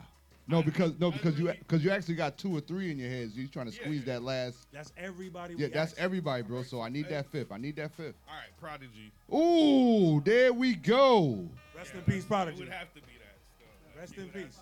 [0.49, 3.31] No, because no, because you because you actually got two or three in your head.
[3.33, 4.67] So you're trying to squeeze that last.
[4.73, 5.55] That's everybody.
[5.57, 6.01] Yeah, that's asked.
[6.01, 6.63] everybody, bro.
[6.65, 7.53] So I need that fifth.
[7.53, 8.17] I need that fifth.
[8.27, 9.13] All right, Prodigy.
[9.33, 11.47] Ooh, there we go.
[11.77, 12.59] Rest in peace, It Prodigy.
[12.61, 13.37] would have to be that.
[13.55, 14.01] Still.
[14.01, 14.59] Rest It in peace.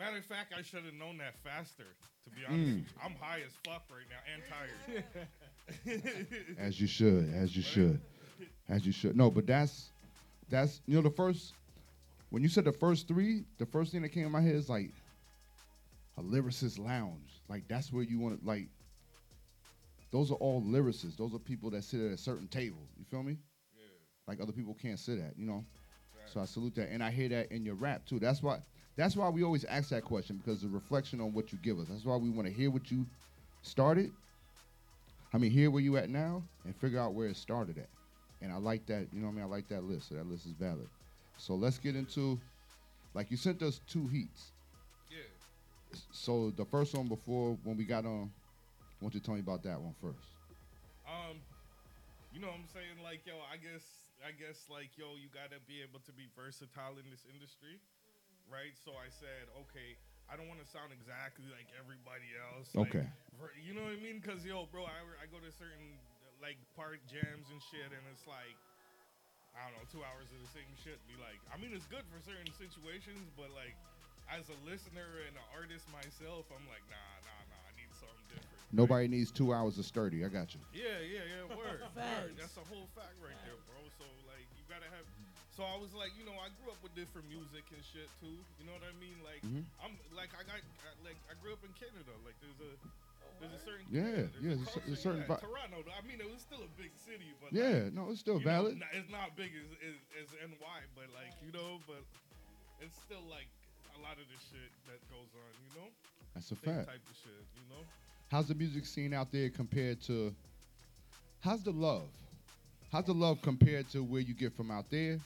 [0.00, 0.10] To be that.
[0.10, 1.84] Matter of fact, I should have known that faster.
[2.24, 2.48] To be Mm.
[2.50, 2.84] honest, with you.
[3.02, 5.28] I'm high as fuck right now and tired.
[6.58, 8.00] As you should, as you should,
[8.68, 9.16] as you should.
[9.16, 9.90] No, but that's
[10.48, 11.54] that's you know the first
[12.30, 14.68] when you said the first three, the first thing that came in my head is
[14.68, 14.90] like
[16.18, 17.40] a lyricist lounge.
[17.48, 18.68] Like that's where you want to like.
[20.10, 21.16] Those are all lyricists.
[21.16, 22.88] Those are people that sit at a certain table.
[22.98, 23.38] You feel me?
[23.76, 23.82] Yeah.
[24.26, 25.38] Like other people can't sit at.
[25.38, 25.64] You know.
[26.26, 28.18] So I salute that, and I hear that in your rap too.
[28.18, 28.58] That's why.
[29.00, 31.88] That's why we always ask that question because the reflection on what you give us.
[31.88, 33.06] That's why we want to hear what you
[33.62, 34.12] started.
[35.32, 37.88] I mean, hear where you at now and figure out where it started at.
[38.42, 39.06] And I like that.
[39.10, 39.44] You know what I mean?
[39.44, 40.10] I like that list.
[40.10, 40.86] So that list is valid.
[41.38, 42.38] So let's get into,
[43.14, 44.52] like you sent us two heats.
[45.10, 45.96] Yeah.
[46.12, 48.30] So the first one before when we got on,
[49.00, 50.28] I want you to tell me about that one first.
[51.08, 51.38] Um,
[52.34, 53.00] you know what I'm saying?
[53.02, 57.00] Like, yo, I guess, I guess, like, yo, you gotta be able to be versatile
[57.00, 57.80] in this industry,
[58.50, 58.74] right?
[58.84, 59.94] So I said, okay,
[60.26, 62.70] I don't want to sound exactly like everybody else.
[62.74, 63.06] like, Okay.
[63.62, 64.20] you know what I mean?
[64.20, 65.96] Cause yo, bro, I, I go to certain
[66.42, 68.58] like park jams and shit, and it's like.
[69.50, 71.02] I don't know, two hours of the same shit.
[71.10, 73.74] Be like, I mean, it's good for certain situations, but like,
[74.30, 77.58] as a listener and an artist myself, I'm like, nah, nah, nah.
[77.66, 78.46] I need something different.
[78.70, 80.22] Nobody needs two hours of sturdy.
[80.22, 80.62] I got you.
[80.70, 81.50] Yeah, yeah, yeah.
[81.50, 82.30] Word, word.
[82.38, 83.58] That's a whole fact right there,
[85.60, 88.32] So I was like, you know, I grew up with different music and shit too.
[88.56, 89.20] You know what I mean?
[89.20, 89.60] Like, Mhm.
[89.84, 90.56] I'm like, I got
[91.04, 92.16] like, I grew up in Canada.
[92.24, 92.72] Like, there's a
[93.44, 95.84] there's a certain Yeah, there's yeah, there's a- a certain yeah, vi- Toronto.
[95.92, 98.48] I mean, it was still a big city, but Yeah, like, no, it's still you
[98.48, 98.80] know, valid.
[98.96, 102.00] it's not big as, as as NY, but like you know, but
[102.80, 103.48] it's still like
[103.96, 105.52] a lot of the shit that goes on.
[105.68, 105.88] You know,
[106.32, 106.88] That's a Same fact.
[106.88, 107.44] type of shit.
[107.60, 107.84] You know.
[108.32, 110.34] How's the music scene out there compared to?
[111.44, 112.08] How's the love?
[112.92, 115.20] How's the love compared to where you get from out there,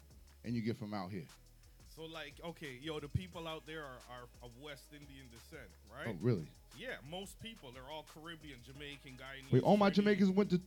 [0.44, 1.24] and you get from out here?
[1.94, 6.10] So like, okay, yo, the people out there are, are of West Indian descent, right?
[6.10, 6.46] Oh, really?
[6.76, 9.52] Yeah, most people they're all Caribbean, Jamaican, Guyanese.
[9.52, 10.18] Wait, all my Caribbean.
[10.18, 10.60] Jamaicans went to.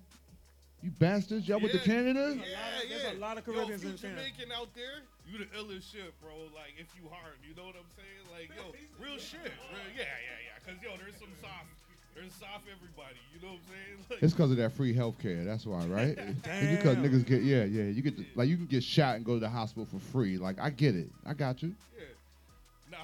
[0.86, 1.50] You bastards!
[1.50, 2.38] Y'all went to Yeah, Canada?
[2.38, 2.86] Yeah, yeah.
[2.86, 4.22] there's a lot of Yo, Caribbeans if in you Canada.
[4.30, 6.38] Jamaican out there, you the illest shit, bro.
[6.54, 8.24] Like if you hard, you know what I'm saying?
[8.30, 8.72] Like yo,
[9.02, 9.42] real shit.
[9.42, 10.62] Real, yeah, yeah, yeah.
[10.62, 11.74] Cause yo, there's some soft,
[12.20, 13.16] there's soft everybody.
[13.34, 14.06] You know what I'm saying?
[14.10, 15.44] Like, It's because of that free health care.
[15.44, 16.18] That's why, right?
[16.44, 17.84] Because niggas get yeah, yeah.
[17.84, 20.38] You get the, like you can get shot and go to the hospital for free.
[20.38, 21.10] Like I get it.
[21.26, 21.76] I got you.
[21.98, 23.04] Yeah.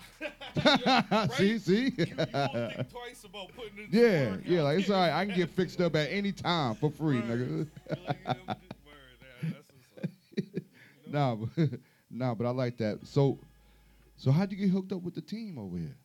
[1.06, 1.28] Nah.
[1.38, 1.94] see, see.
[1.98, 4.62] You, you twice about putting in yeah, work yeah.
[4.64, 5.12] Like it's all right.
[5.12, 7.68] I can get fixed up at any time for free, nigga.
[11.08, 11.70] nah, but,
[12.10, 13.00] nah, but I like that.
[13.04, 13.38] So,
[14.18, 15.96] so how'd you get hooked up with the team over here?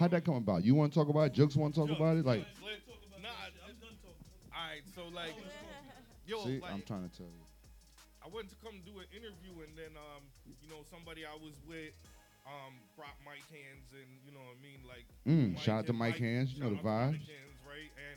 [0.00, 0.64] How'd that come about?
[0.64, 1.36] You want to talk about it?
[1.36, 2.24] Jokes want to talk about it?
[2.24, 2.40] Like,
[3.20, 5.36] nah, all right, so like,
[6.24, 7.44] yo, see, like, I'm trying to tell you.
[8.24, 10.24] I went to come do an interview, and then, um,
[10.64, 11.92] you know, somebody I was with,
[12.48, 15.92] um, brought Mike Hands, and you know what I mean, like, Mm, shout out to
[15.92, 17.20] Mike Hands, you know the vibes.
[17.20, 17.92] Mike Hands, right?
[18.00, 18.16] And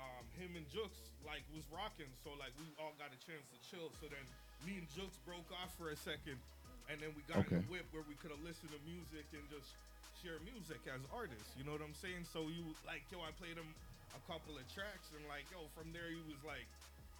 [0.00, 3.60] um, him and Jooks like was rocking, so like we all got a chance to
[3.60, 3.92] chill.
[4.00, 4.24] So then
[4.64, 6.40] me and Jooks broke off for a second,
[6.88, 7.60] and then we got in Okay.
[7.60, 9.76] a whip where we could have listened to music and just
[10.24, 11.52] share music as artists.
[11.52, 12.24] You know what I'm saying?
[12.24, 13.68] So you like, yo, I played him
[14.16, 16.64] a couple of tracks, and like, yo, from there he was like,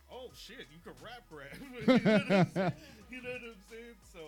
[0.09, 1.53] oh shit, you can rap rap.
[1.61, 2.73] you, know what I'm saying?
[3.13, 3.99] You know what I'm saying?
[4.09, 4.25] So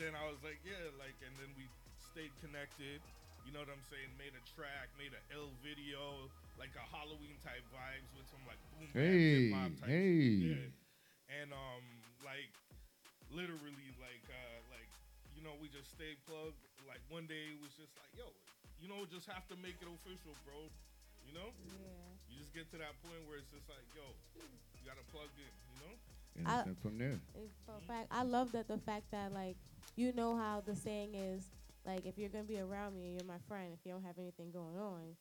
[0.00, 1.68] then I was like, yeah, like, and then we
[2.00, 3.04] stayed connected.
[3.44, 4.08] You know what I'm saying?
[4.16, 8.60] Made a track, made an L video, like a Halloween type vibes with some like
[8.72, 10.24] boom bap, Hey, hip-hop type hey.
[10.40, 10.72] shit.
[10.72, 11.36] Yeah.
[11.40, 11.84] And um,
[12.24, 12.52] like
[13.28, 14.88] literally, like uh, like
[15.36, 16.69] you know, we just stayed plugged.
[16.90, 18.26] Like one day it was just like, yo,
[18.82, 20.66] you know, just have to make it official, bro.
[21.22, 21.54] You know?
[21.70, 21.86] Yeah.
[22.26, 24.02] You just get to that point where it's just like, yo,
[24.74, 25.46] you gotta plug in.
[25.70, 25.94] You know?
[26.42, 27.22] And I- then from there.
[27.38, 28.10] It's for a fact.
[28.10, 29.54] I love that the fact that like
[29.94, 31.46] you know how the saying is
[31.86, 34.18] like if you're gonna be around me and you're my friend, if you don't have
[34.18, 35.14] anything going on,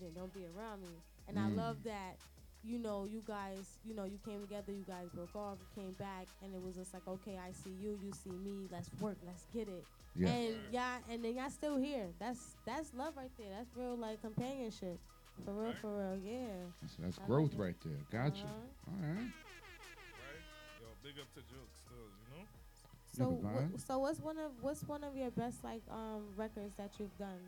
[0.00, 0.98] then don't be around me.
[1.28, 1.56] And I Mm.
[1.56, 2.18] love that
[2.66, 5.92] you know you guys you know you came together, you guys broke off, you came
[5.92, 9.16] back, and it was just like okay, I see you, you see me, let's work,
[9.26, 9.84] let's get it.
[10.16, 10.28] Yeah.
[10.28, 12.06] And yeah, and then y'all still here.
[12.18, 13.48] That's that's love right there.
[13.56, 14.98] That's real like companionship.
[15.44, 16.46] For real, for real, yeah.
[16.80, 17.58] That's, that's I like growth it.
[17.58, 17.98] right there.
[18.12, 18.42] Gotcha.
[18.44, 18.90] Uh-huh.
[18.92, 19.16] All right.
[19.18, 19.32] Right?
[20.80, 22.44] Yo, big up to Jokes still, you know?
[23.16, 26.74] So, Never wha- so what's one of what's one of your best like um records
[26.76, 27.42] that you've done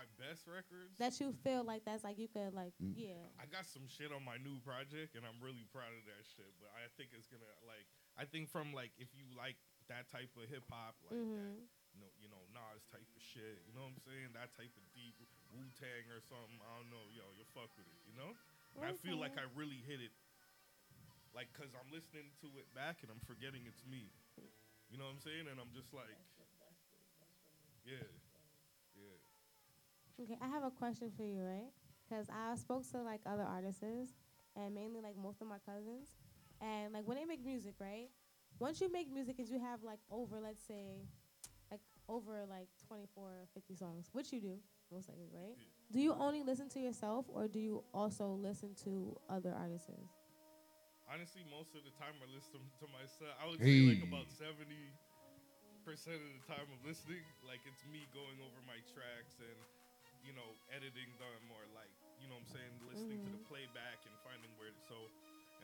[0.00, 0.96] My best records.
[0.96, 2.96] that you feel like that's like you could like Mm.
[2.96, 6.24] yeah I got some shit on my new project, and I'm really proud of that
[6.24, 6.48] shit.
[6.56, 7.84] But I think it's gonna like,
[8.16, 9.60] I think from like if you like
[9.92, 11.60] that type of hip hop, like Mhm.
[11.60, 13.60] that, you know, you know, Nas type of shit.
[13.68, 14.32] You know what I'm saying?
[14.32, 15.20] That type of deep
[15.52, 16.56] Wu Tang or something.
[16.64, 18.00] I don't know, yo, you fuck with it.
[18.08, 18.32] You know?
[18.80, 20.16] And I feel like I really hit it.
[21.36, 24.08] Like, cause I'm listening to it back and I'm forgetting it's me.
[24.88, 25.44] You know what I'm saying?
[25.46, 26.16] And I'm just like,
[27.84, 28.06] yeah, yeah.
[30.22, 31.72] Okay, I have a question for you, right?
[32.04, 33.82] Because I spoke to like other artists,
[34.56, 36.12] and mainly like most of my cousins,
[36.60, 38.08] and like when they make music, right?
[38.58, 41.00] Once you make music, is you have like over, let's say,
[41.70, 44.58] like over like 24, or 50 songs, which you do
[44.92, 45.56] most likely, right?
[45.90, 49.88] Do you only listen to yourself, or do you also listen to other artists?
[51.08, 53.32] Honestly, most of the time I listen to myself.
[53.40, 54.92] I would say like about seventy
[55.80, 59.56] percent of the time of listening, like it's me going over my tracks and
[60.26, 61.90] you know editing them or like
[62.20, 63.48] you know what I'm saying listening to the Mhm.
[63.50, 64.98] playback and finding where it's so,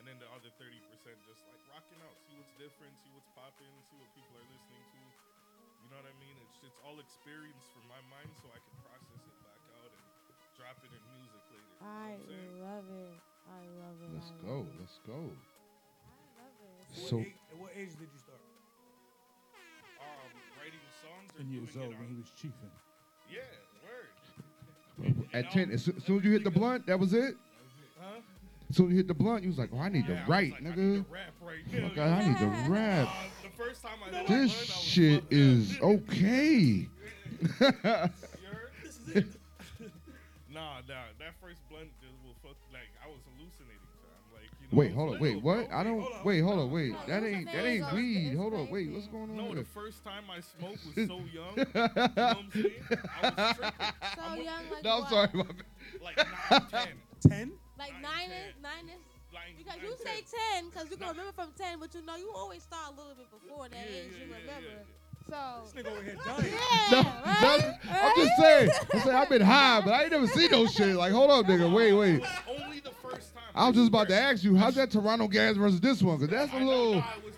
[0.00, 3.28] and then the other thirty percent just like rocking out, see what's different, see what's
[3.36, 5.02] popping, see what people are listening to.
[5.84, 6.36] You know what I mean?
[6.40, 10.04] It's it's all experience from my mind, so I can process it back out and
[10.56, 11.68] drop it in music later.
[11.68, 12.54] You know I what I'm saying?
[12.64, 13.16] love it.
[13.46, 14.10] I love it.
[14.16, 14.56] Let's I go.
[14.66, 14.80] it.
[14.80, 15.20] Let's go.
[16.96, 18.40] What So age, at what age did you start?
[20.00, 22.72] Um, writing songs or Ten years doing old when he was chiefing.
[23.28, 23.65] Yeah, word.
[25.32, 27.36] At ten, as soo- as soon as you hit the blunt, that was it.
[28.00, 28.20] Huh?
[28.70, 30.14] As soon as you hit the blunt, you was like, "Oh, I need Yeah, I
[30.14, 30.72] to was write, like, nigga.
[30.72, 31.88] I need to rap right now.
[31.88, 33.12] Fuck, I need to rap." Uh,
[33.42, 35.82] the first time I hit This the blunt, I was shit fucked is up.
[35.82, 36.88] okay.
[40.52, 40.94] Nah, nah,
[44.76, 45.20] Wait, hold on.
[45.20, 45.72] Wait, what?
[45.72, 46.06] I don't.
[46.24, 46.70] Wait, hold on.
[46.70, 48.34] Wait, that ain't that ain't weed.
[48.36, 48.70] Hold on.
[48.70, 49.54] Wait, what's going on No, here?
[49.56, 51.56] the first time I smoked was so young.
[51.56, 52.84] you know what I'm saying?
[53.22, 53.86] I was tripping.
[54.16, 55.10] So I'm young, like No, I'm what?
[55.10, 55.64] sorry, my bad.
[56.02, 56.88] Like nine, ten.
[57.28, 57.52] Ten?
[57.78, 59.00] Like nine is nine is.
[59.58, 62.62] Because you say ten, because you can remember from ten, but you know you always
[62.62, 64.12] start a little bit before that age.
[64.16, 64.84] you remember.
[65.28, 65.36] So.
[65.74, 66.52] This nigga over here dying.
[66.92, 67.02] No,
[67.56, 68.70] no, I'm just saying.
[68.94, 70.94] I'm saying I've been high, but I ain't never seen no shit.
[70.94, 71.72] Like, hold up, nigga.
[71.72, 72.22] Wait, wait.
[72.48, 73.42] Only the first time.
[73.54, 76.18] I was just about to ask you, how's that Toronto gas versus this one?
[76.20, 76.94] Cause that's a little.
[76.96, 77.34] Nah, was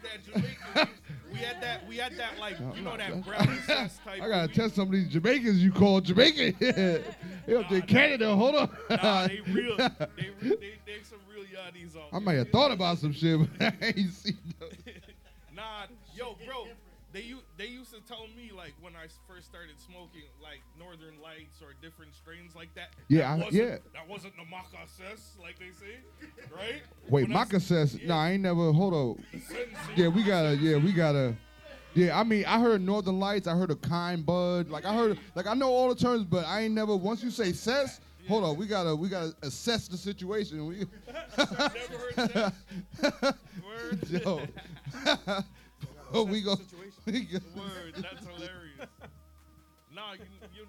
[0.74, 0.88] that
[1.32, 1.88] we had that.
[1.88, 4.20] We had that like you know that brown sauce type.
[4.22, 6.56] I gotta test some of these Jamaicans you call Jamaican.
[6.60, 7.02] they
[7.54, 8.34] up there in Canada.
[8.36, 8.70] Hold on.
[8.90, 9.76] Nah, they real.
[9.78, 12.02] They re- they they some real yardies on.
[12.12, 14.66] I might have thought about some shit, but I ain't seen no.
[15.54, 16.66] Nah, yo, bro.
[17.12, 21.20] They u- they used to tell me like when I first started smoking like Northern
[21.22, 22.90] Lights or different strains like that.
[23.08, 23.76] Yeah, that I- yeah.
[23.92, 25.96] That wasn't the macasses like they say,
[26.56, 26.82] right?
[27.08, 28.72] Wait, When I s- Maka says, nah, I ain't never.
[28.72, 29.24] Hold on.
[29.96, 30.56] Yeah, we gotta.
[30.56, 31.34] Yeah, we gotta.
[31.94, 33.48] Yeah, I mean, I heard Northern Lights.
[33.48, 34.68] I heard a kind bud.
[34.70, 36.94] Like I heard, like I know all the terms, but I ain't never.
[36.96, 40.66] Once you say cess, hold on, we gotta, we gotta assess the situation.
[40.66, 40.86] We.
[44.10, 44.42] Yo.
[46.12, 46.54] oh, we go.
[46.54, 46.56] We go.
[47.56, 48.84] Word, that's hilarious.
[49.94, 50.64] nah, you, you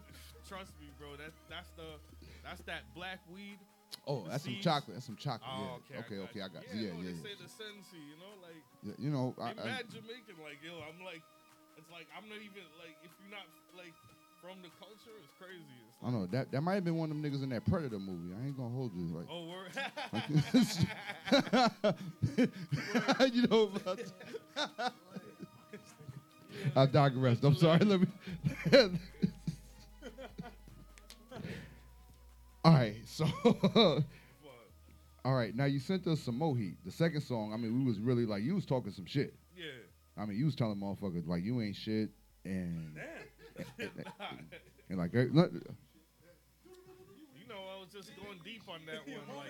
[0.47, 1.19] trust me, bro.
[1.19, 1.99] That that's the
[2.43, 3.59] that's that black weed.
[4.07, 4.63] Oh, that's some seeds.
[4.63, 4.95] chocolate.
[4.95, 5.51] That's some chocolate.
[5.51, 5.99] Oh, yeah.
[6.05, 6.63] Okay, okay, I got.
[6.71, 6.79] you.
[6.79, 7.27] Yeah, no, yeah, they yeah.
[7.27, 10.79] say the sensi, you know, like Yeah, you know, I, I, mad Jamaican, like yo.
[10.79, 11.21] I'm like,
[11.75, 13.45] it's like I'm not even like if you're not
[13.75, 13.93] like
[14.39, 15.67] from the culture, it's crazy.
[15.83, 17.99] It's I know that that might have been one of them niggas in that Predator
[17.99, 18.31] movie.
[18.31, 19.11] I ain't gonna hold you.
[19.11, 19.75] Like, Oh, word.
[23.35, 23.71] you know.
[23.75, 23.99] About
[26.75, 27.43] I digress.
[27.43, 27.79] I'm sorry.
[27.79, 28.07] Let me.
[32.63, 32.95] All right.
[33.05, 33.25] So.
[35.25, 35.55] All right.
[35.55, 36.77] Now you sent us some Moheat.
[36.85, 37.53] The second song.
[37.53, 39.33] I mean, we was really like you was talking some shit.
[39.57, 39.65] Yeah.
[40.17, 42.09] I mean, you was telling motherfuckers like you ain't shit
[42.45, 42.97] and
[43.79, 43.89] and,
[44.89, 45.29] and like er,
[47.99, 49.37] just going deep on that one.
[49.37, 49.47] Like,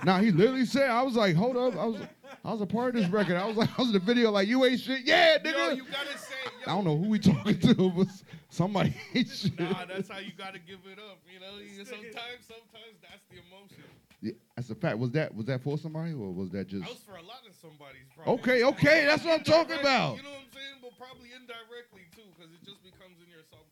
[0.04, 1.76] Nah, he literally said, I was like, hold up.
[1.76, 2.00] I was
[2.44, 3.36] I was a part of this record.
[3.36, 5.00] I was like, I was in the video like, you ain't shit.
[5.04, 5.52] Yeah, nigga.
[5.54, 6.34] yo, you gotta say,
[6.66, 8.06] I don't know who we talking to, but
[8.50, 9.58] somebody ain't shit.
[9.58, 11.18] nah, that's how you gotta give it up.
[11.26, 13.82] You know, sometimes, sometimes that's the emotion.
[14.20, 14.98] Yeah, that's a fact.
[14.98, 17.42] Was that was that for somebody or was that just I was for a lot
[17.48, 18.06] of somebody's.
[18.14, 18.34] Probably.
[18.34, 20.16] Okay, okay, that's what I'm talking about.
[20.16, 20.78] You know what I'm saying?
[20.82, 23.46] But probably indirectly too, because it just becomes in your subconscious after.
[23.46, 23.67] You know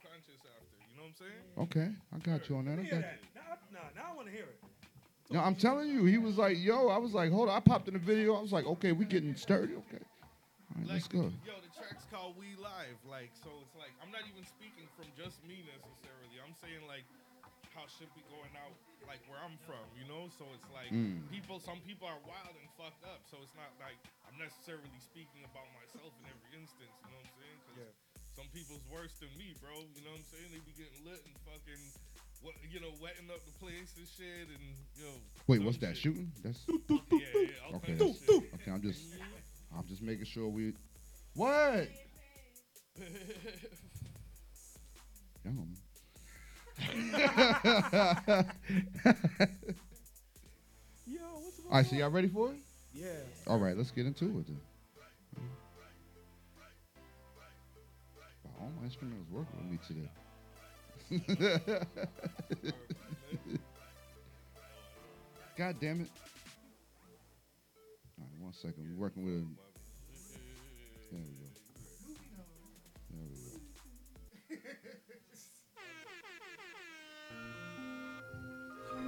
[1.07, 1.71] what I'm saying?
[1.71, 2.79] Okay, I got you on that.
[2.79, 3.19] I got that.
[3.35, 3.43] Now,
[3.73, 4.59] nah, now I want to hear it.
[5.31, 7.57] No, I'm telling you, he was like, yo, I was like, hold on.
[7.57, 8.35] I popped in the video.
[8.39, 9.75] I was like, okay, we getting sturdy.
[9.75, 10.03] Okay.
[10.03, 11.31] All right, let's go.
[11.43, 12.99] Yo, the track's called We Live.
[13.07, 16.39] Like, so it's like I'm not even speaking from just me necessarily.
[16.43, 17.07] I'm saying like
[17.75, 18.75] how shit be going out
[19.07, 20.27] like where I'm from, you know?
[20.39, 21.27] So it's like Mm.
[21.31, 23.23] people some people are wild and fucked up.
[23.31, 23.99] So it's not like
[24.31, 27.59] I'm necessarily speaking about myself in every instance, you know what I'm saying?
[27.67, 27.79] 'Cause
[28.37, 29.73] some people's worse than me, bro.
[29.97, 30.53] You know what I'm saying?
[30.53, 31.81] They be getting lit and fucking
[32.45, 34.61] what you know, wetting up the place and shit and
[34.95, 35.09] yo
[35.49, 35.97] Wait, what's that?
[35.97, 36.13] shit.
[36.13, 36.31] Shooting?
[36.45, 36.77] That's Yeah,
[37.11, 37.97] yeah, all okay.
[37.97, 38.45] kinds of.
[38.61, 39.01] Okay, I'm just,
[39.77, 40.75] I'm just making sure we.
[41.35, 41.89] What?
[45.45, 45.77] Yum.
[51.07, 52.59] Yo, what's All right, so y'all ready for it?
[52.93, 53.09] Yeah.
[53.47, 54.61] All right, let's get into it then.
[58.67, 60.11] All my instruments working with me today.
[65.57, 66.11] God damn it.
[68.19, 68.89] All right, one second.
[68.91, 69.47] We're working with.
[71.13, 71.47] There we go.
[73.13, 73.37] There we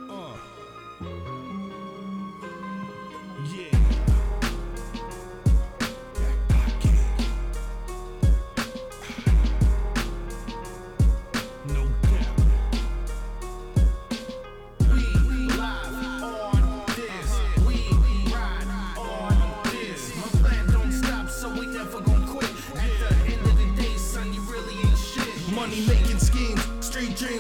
[0.09, 0.15] go.
[0.15, 0.48] Uh.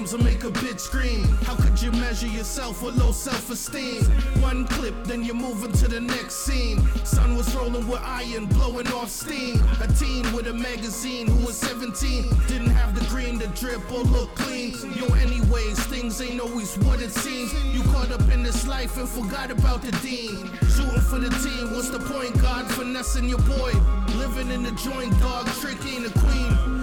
[0.08, 1.24] Dreams will make a bitch scream.
[1.44, 4.04] How could you measure yourself with low self esteem?
[4.40, 6.86] One clip, then you're moving to the next scene.
[7.04, 9.60] Sun was rolling with iron, blowing off steam.
[9.80, 14.02] A teen with a magazine who was 17 didn't have the green to drip or
[14.04, 14.74] look clean.
[14.94, 17.52] Yo, anyways, things ain't always what it seems.
[17.74, 20.36] You caught up in this life and forgot about the dean.
[20.74, 22.40] Shooting for the team, what's the point?
[22.40, 23.72] God finessing your boy.
[24.16, 26.77] Living in the joint, dog, tricking a queen.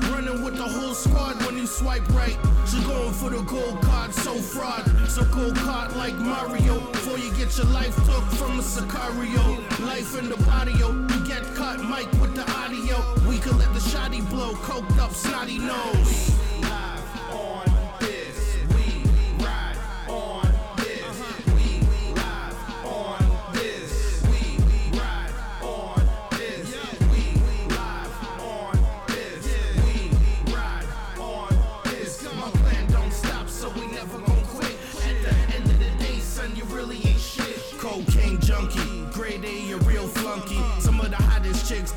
[1.06, 2.38] Squad when you swipe right.
[2.68, 4.86] She going for the gold card, so fraud.
[5.08, 6.80] So go card like Mario.
[6.92, 9.46] Before you get your life took from a Sicario.
[9.86, 12.98] Life in the patio, you get cut, Mike with the audio.
[13.28, 16.45] We could let the shoddy blow, coked up snotty nose.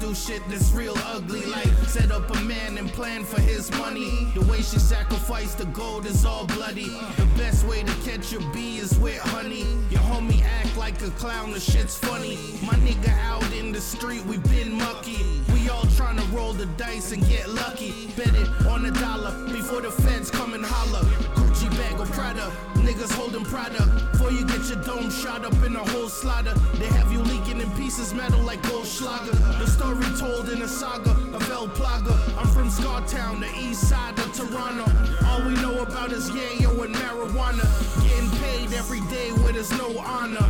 [0.09, 1.45] Do shit that's real ugly.
[1.47, 4.29] Like set up a man and plan for his money.
[4.35, 6.89] The way she sacrificed the gold is all bloody.
[7.17, 9.67] The best way to catch a bee is with honey.
[9.91, 12.39] Your homie act like a clown, the shit's funny.
[12.63, 15.43] My nigga out in the street, we been mucky.
[15.53, 18.09] We all tryna roll the dice and get lucky.
[18.17, 21.48] Bet it on a dollar before the feds come and holler.
[21.99, 23.85] Or Prada, niggas holding Prada.
[24.13, 27.61] Before you get your dome shot up in a whole slaughter, they have you leaking
[27.61, 29.37] in pieces, metal like gold Goldschlager.
[29.59, 32.15] The story told in a saga of El Plaga.
[32.39, 34.85] I'm from Scartown, the east side of Toronto.
[35.27, 37.67] All we know about is yayo and marijuana.
[38.05, 40.47] Getting paid every day where there's no honor.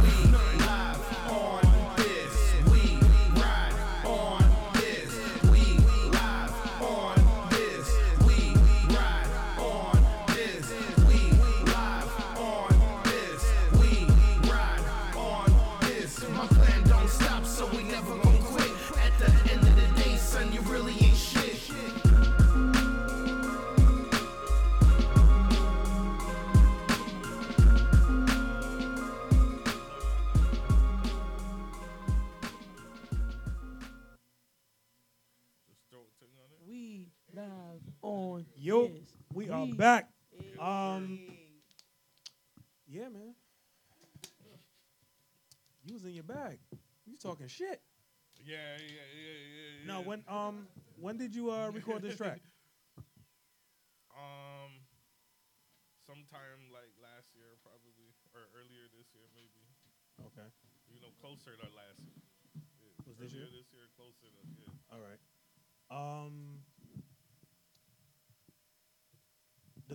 [38.19, 39.15] On Yo, this.
[39.33, 40.11] we are back.
[40.59, 41.23] Um,
[42.91, 43.35] yeah, man.
[45.87, 46.59] You was in your bag.
[47.07, 47.81] You was talking shit.
[48.43, 49.87] Yeah, yeah, yeah, yeah.
[49.87, 50.07] No, yeah.
[50.07, 50.67] when um,
[51.01, 52.41] when did you uh record this track?
[54.19, 54.83] Um,
[56.03, 59.63] sometime like last year, probably, or earlier this year, maybe.
[60.19, 60.51] Okay.
[60.91, 62.19] You know, closer to last year.
[62.83, 62.99] Yeah.
[63.07, 63.47] Was this year?
[63.47, 64.75] This year, closer to yeah.
[64.91, 65.23] All right.
[65.95, 66.48] Um,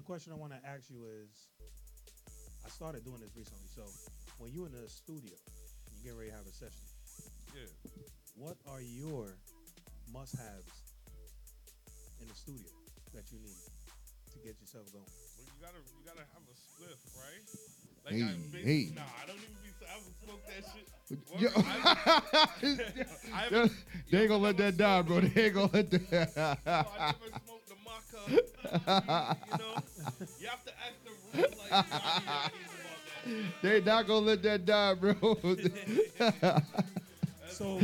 [0.04, 1.48] question I want to ask you is,
[2.66, 3.68] I started doing this recently.
[3.74, 3.84] So,
[4.38, 5.32] when you in the studio,
[5.96, 6.84] you get ready to have a session.
[7.56, 7.68] Yeah.
[8.36, 9.36] What are your
[10.12, 10.74] must-haves
[12.22, 12.68] in the studio
[13.14, 13.60] that you need
[14.34, 15.06] to get yourself going?
[15.06, 17.46] Well, you gotta, you gotta have a spliff, right?
[18.10, 18.92] Hey, I've been- hey.
[18.96, 19.70] Nah, I don't even be.
[19.84, 20.88] I haven't smoked that shit.
[21.40, 21.50] Yo.
[23.34, 23.72] I haven't-
[24.12, 25.22] they ain't gonna let that die, bro.
[25.22, 26.60] They ain't gonna let that.
[26.66, 27.14] I
[28.30, 29.76] you know,
[30.40, 33.62] you have to act the real like Johnny Yankees about that.
[33.62, 35.14] they not gonna let that die, bro.
[37.54, 37.78] So,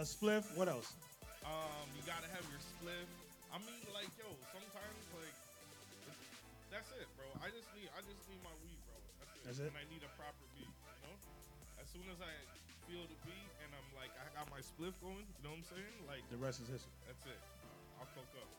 [0.00, 0.48] a spliff.
[0.56, 0.96] What else?
[1.44, 3.04] Um, you gotta have your spliff.
[3.52, 5.36] I mean, like, yo, sometimes like
[6.72, 7.28] that's it, bro.
[7.44, 8.96] I just need, I just need my weed, bro.
[9.20, 9.44] That's it.
[9.44, 9.68] That's it?
[9.68, 11.14] And I need a proper beat, you know.
[11.76, 12.32] As soon as I
[12.88, 15.68] feel the beat and I'm like, I got my spliff going, you know what I'm
[15.68, 15.94] saying?
[16.08, 16.96] Like The rest is history.
[17.04, 17.40] That's it.
[18.00, 18.57] I'll cook up, you know.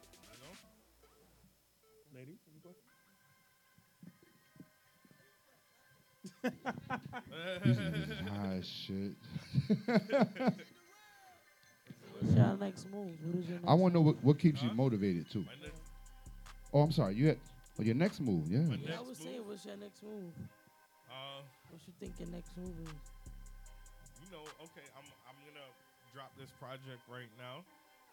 [2.15, 2.37] Lady.
[2.49, 2.85] Any questions?
[8.31, 9.13] ah, shit.
[12.19, 13.15] What's your next move?
[13.23, 15.45] What is your next I want to know what, what keeps you motivated too.
[16.73, 17.15] Oh, I'm sorry.
[17.15, 17.37] You had
[17.79, 18.47] oh, your next move.
[18.47, 18.59] Yeah.
[18.59, 20.33] Yeah, I was saying, what's your next move?
[21.09, 21.41] Uh,
[21.71, 22.93] What you think your next move is?
[24.29, 25.65] you know, okay, I'm I'm gonna
[26.13, 27.65] drop this project right now,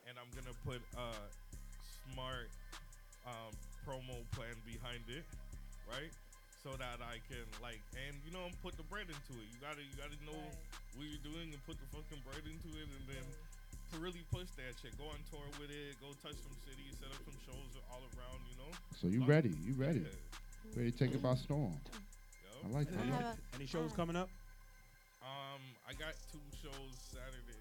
[0.08, 1.12] and I'm gonna put a
[2.08, 2.48] smart
[3.28, 3.52] um,
[3.86, 5.22] promo plan behind it,
[5.86, 6.10] right?
[6.66, 9.46] So that I can like, and you know, put the bread into it.
[9.54, 10.42] You gotta you gotta know
[10.98, 13.22] what you're doing and put the fucking bread into it, and then
[13.94, 17.06] to really push that shit, go on tour with it, go touch some cities, set
[17.14, 18.72] up some shows all around, you know.
[18.98, 19.54] So you ready?
[19.62, 20.02] You ready?
[20.74, 21.78] Ready to take it by storm?
[22.66, 22.98] I like that.
[22.98, 23.38] I like that.
[23.54, 24.26] Any shows coming up?
[25.22, 27.55] Um, I got two shows Saturday, you know.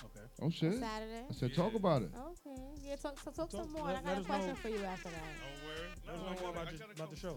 [0.00, 0.24] Okay.
[0.40, 0.72] Oh shit!
[0.80, 1.24] Saturday?
[1.28, 2.10] I said talk about it.
[2.16, 2.56] Okay.
[2.84, 3.84] Yeah, talk, so talk Talk- some more.
[3.86, 4.34] let- I let got a us know.
[4.34, 5.28] question for you after that.
[5.44, 5.76] Oh, where?
[6.06, 7.36] Let us know I more got- about I your- got a about the couple-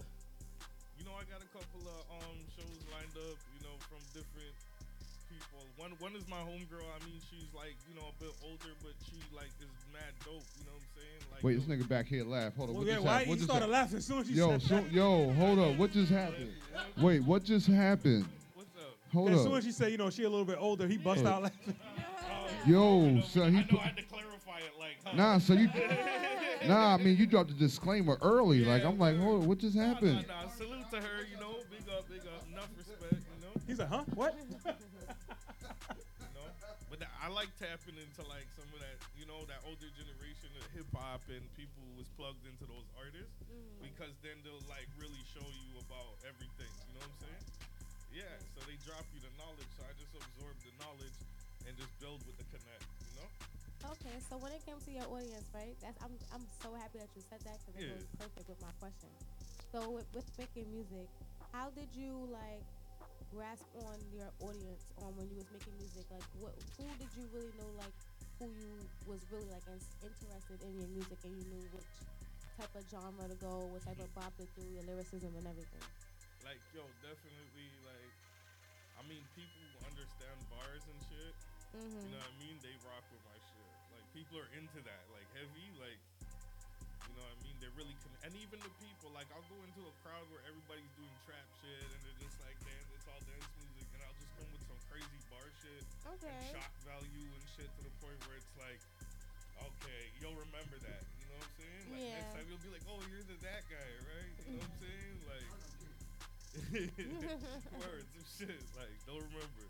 [0.98, 3.36] You know, I got a couple of um shows lined up.
[3.52, 4.54] You know, from different
[5.28, 5.60] people.
[5.76, 6.88] One one is my homegirl.
[6.88, 10.40] I mean, she's like you know a bit older, but she like is mad dope.
[10.56, 11.20] You know what I'm saying?
[11.36, 12.56] Like, Wait, yo, this nigga back here laugh.
[12.56, 12.80] Hold on.
[12.80, 13.26] Well, what yeah, just why happened?
[13.26, 13.72] you What just started happened?
[13.76, 14.92] laughing as soon as you yo, said so, that?
[14.92, 15.76] yo, hold up.
[15.76, 16.52] What just happened?
[16.96, 18.24] Wait, what just happened?
[18.56, 18.96] What's up?
[19.12, 19.46] Hold as up.
[19.52, 21.76] soon as she said, you know, she a little bit older, he bust out laughing.
[22.66, 24.72] Yo, son, he I know put, I had to clarify it.
[24.80, 25.12] Like, huh?
[25.16, 25.68] nah, so you,
[26.68, 28.64] nah, I mean you dropped the disclaimer early.
[28.64, 30.24] like I'm like, hold what just Nah, happened?
[30.24, 31.28] nah, salute to her.
[31.28, 32.40] You know, big up, big up.
[32.48, 33.20] Enough respect.
[33.20, 33.52] You know.
[33.68, 34.04] He's like, huh?
[34.16, 34.32] What?
[34.40, 34.56] you
[36.32, 36.46] know.
[36.88, 40.48] But th- I like tapping into like some of that, you know, that older generation
[40.56, 43.84] of hip hop and people who was plugged into those artists mm-hmm.
[43.84, 46.72] because then they'll like really show you about everything.
[46.88, 47.44] You know what I'm saying?
[48.24, 48.32] Yeah.
[48.56, 49.68] So they drop you the knowledge.
[49.76, 51.12] So I just absorb the knowledge
[51.66, 52.84] and just build with the connect.
[52.84, 53.28] You know.
[53.92, 55.76] Okay, so when it comes to your audience, right?
[55.84, 57.96] That's I'm I'm so happy that you said that because it Yeah.
[57.96, 59.12] goes perfect with my question.
[59.72, 61.08] So with, with making music,
[61.52, 62.64] how did you like
[63.34, 66.06] grasp on your audience on when you was making music?
[66.08, 67.92] Like, what who did you really know like
[68.40, 68.72] who you
[69.04, 71.92] was really like in, interested in your music and you knew which
[72.56, 75.84] type of genre to go, what type of bop to do, your lyricism and everything.
[76.40, 78.14] Like yo, definitely like.
[78.94, 81.34] I mean, people understand bars and shit.
[81.74, 82.06] Mhm.
[82.06, 82.56] You know what I mean?
[82.62, 83.70] They rock with my shit.
[83.90, 85.04] Like people are into that.
[85.10, 85.68] Like heavy.
[85.82, 85.98] Like
[87.10, 87.56] you know what I mean?
[87.62, 89.10] They're really con- and even the people.
[89.10, 92.56] Like I'll go into a crowd where everybody's doing trap shit and they're just like
[92.62, 92.88] dance.
[92.94, 95.82] It's all dance music, and I'll just come with some crazy bar shit
[96.18, 96.30] Okay.
[96.30, 98.78] and shock value and shit to the point where it's like.
[99.54, 101.02] Okay, you'll remember that.
[101.22, 101.84] You know what I'm saying?
[101.94, 104.66] Like next time you'll be like, "Oh, you're the that guy, right?" You know what
[104.66, 105.16] I'm saying?
[105.30, 105.46] Like,
[107.80, 108.60] words and shit.
[108.74, 109.64] Like, don't remember.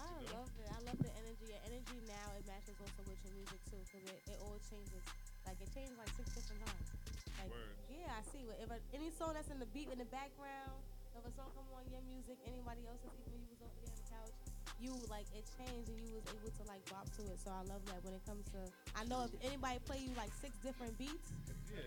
[0.00, 0.40] I You know?
[0.40, 0.68] love it.
[0.72, 1.44] I love the energy.
[1.52, 5.02] Your energy now it matches also with your music too, because it, it always changes.
[5.44, 6.88] Like it changed like six different times.
[7.36, 7.76] Like Word.
[7.92, 8.42] yeah, I see.
[8.60, 10.80] If a, any song that's in the beat in the background,
[11.16, 13.92] if a song come on your music, anybody else's, even when you was over there
[13.92, 14.36] on the couch,
[14.80, 17.36] you like it changed and you was able to like bop to it.
[17.40, 18.60] So I love that when it comes to.
[18.96, 21.28] I know if anybody play you like six different beats.
[21.68, 21.84] Yeah.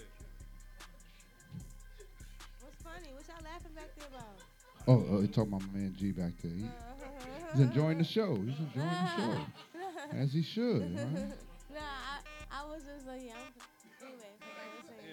[2.61, 3.09] What's funny?
[3.13, 4.37] What y'all laughing back there about?
[4.85, 6.51] Oh, oh, you talking about my man G back there.
[6.51, 7.02] He- uh-huh.
[7.51, 8.35] He's enjoying the show.
[8.35, 9.37] He's enjoying the show,
[10.17, 10.81] as he should.
[10.81, 11.13] Right?
[11.73, 12.19] nah, I,
[12.51, 13.33] I was just like, yeah.
[13.33, 15.09] I'm, anyway, like I was saying.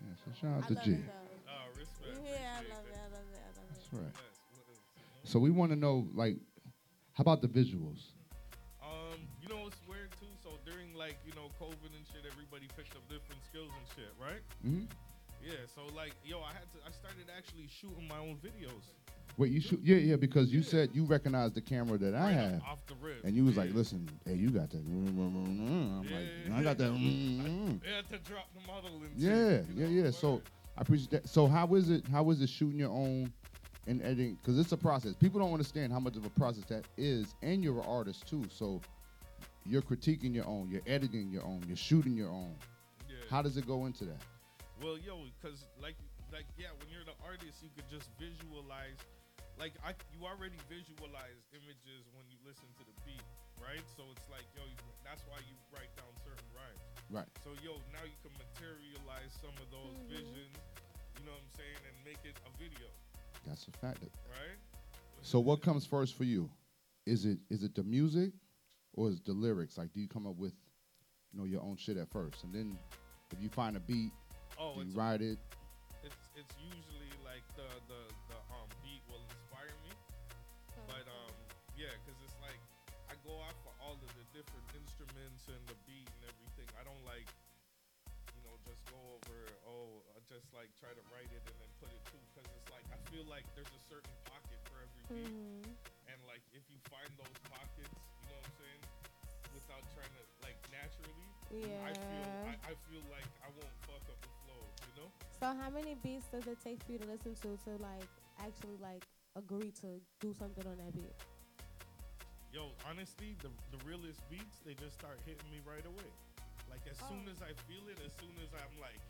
[0.00, 0.90] Yeah, so shout out I to love G.
[0.92, 1.52] it though.
[1.52, 2.18] Oh, respect.
[2.24, 2.96] Yeah, I love it.
[2.96, 3.40] I love it.
[3.42, 3.74] I love it.
[3.74, 4.14] That's right.
[5.24, 6.36] So we want to know, like,
[7.12, 8.14] how about the visuals?
[8.80, 10.30] Um, you know it's weird too?
[10.42, 14.08] So during like you know COVID and shit, everybody picked up different skills and shit,
[14.16, 14.40] right?
[14.64, 14.88] Mhm.
[15.44, 15.68] Yeah.
[15.74, 16.78] So like, yo, I had to.
[16.86, 18.88] I started actually shooting my own videos.
[19.38, 19.80] Wait, you shoot?
[19.84, 22.94] Yeah, yeah, because you said you recognized the camera that I Right have, off the
[23.00, 26.90] rip, and you was like, "Listen, hey, you got that." I'm like, I got that.
[26.92, 30.06] mm-hmm." Had to drop the model and Yeah, shit, you yeah, know?
[30.06, 30.10] yeah.
[30.10, 30.42] So
[30.76, 31.28] I appreciate that.
[31.28, 32.04] So how is it?
[32.08, 33.32] How is it shooting your own
[33.86, 34.38] and editing?
[34.42, 35.14] Because it's a process.
[35.14, 38.44] People don't understand how much of a process that is, and you're an artist too.
[38.50, 38.80] So
[39.64, 42.56] you're critiquing your own, you're editing your own, you're shooting your own.
[43.08, 43.14] Yeah.
[43.30, 44.20] How does it go into that?
[44.82, 45.94] Well, yo, because like,
[46.32, 48.96] like, yeah, when you're the artist, you could just visualize.
[49.58, 53.26] Like, I, you already visualize images when you listen to the beat,
[53.58, 53.82] right?
[53.98, 56.78] So it's like, yo, you, that's why you write down certain rhymes.
[57.10, 57.26] Right.
[57.42, 60.14] So, yo, now you can materialize some of those mm-hmm.
[60.14, 60.54] visions.
[61.18, 62.86] You know what I'm saying, and make it a video,
[63.42, 64.06] That's a fact.
[64.30, 64.58] right?
[65.22, 66.48] So what comes first for you?
[67.06, 68.30] Is it is it the music,
[68.94, 69.76] or is it the lyrics?
[69.78, 70.52] Like, do you come up with,
[71.32, 72.78] you know, your own shit at first, and then
[73.32, 74.12] if you find a beat,
[74.60, 75.38] Oh, you it's write it?
[76.04, 76.97] it's it's usually
[85.28, 86.64] and the beat and everything.
[86.80, 87.28] I don't like
[88.32, 89.36] you know just go over
[89.68, 92.68] oh I just like try to write it and then put it too, because it's
[92.72, 95.68] like I feel like there's a certain pocket for every beat, Mhm.
[96.08, 98.80] and like if you find those pockets, you know what I'm saying,
[99.52, 101.28] without trying to like naturally,
[101.84, 102.48] I feel Yeah.
[102.48, 105.08] I, I feel like I won't fuck up the flow, you know.
[105.40, 108.08] So how many beats does it take for you to listen to to like
[108.40, 109.04] actually like
[109.36, 111.12] agree to do something on that beat?
[112.52, 116.10] Yo, honestly, the the realest beats they just start hitting me right away.
[116.72, 117.32] Like as soon Oh.
[117.32, 119.00] as I feel it, as soon as I'm like,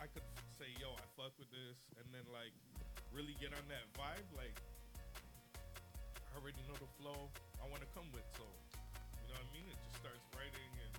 [0.00, 0.24] I could
[0.56, 2.52] say, yo, I fuck with this, and then like
[3.12, 4.24] really get on that vibe.
[4.32, 4.56] Like
[6.16, 7.28] I already know the flow
[7.60, 8.44] I want to come with, so
[9.28, 9.68] you know what I mean.
[9.68, 10.94] It just starts writing and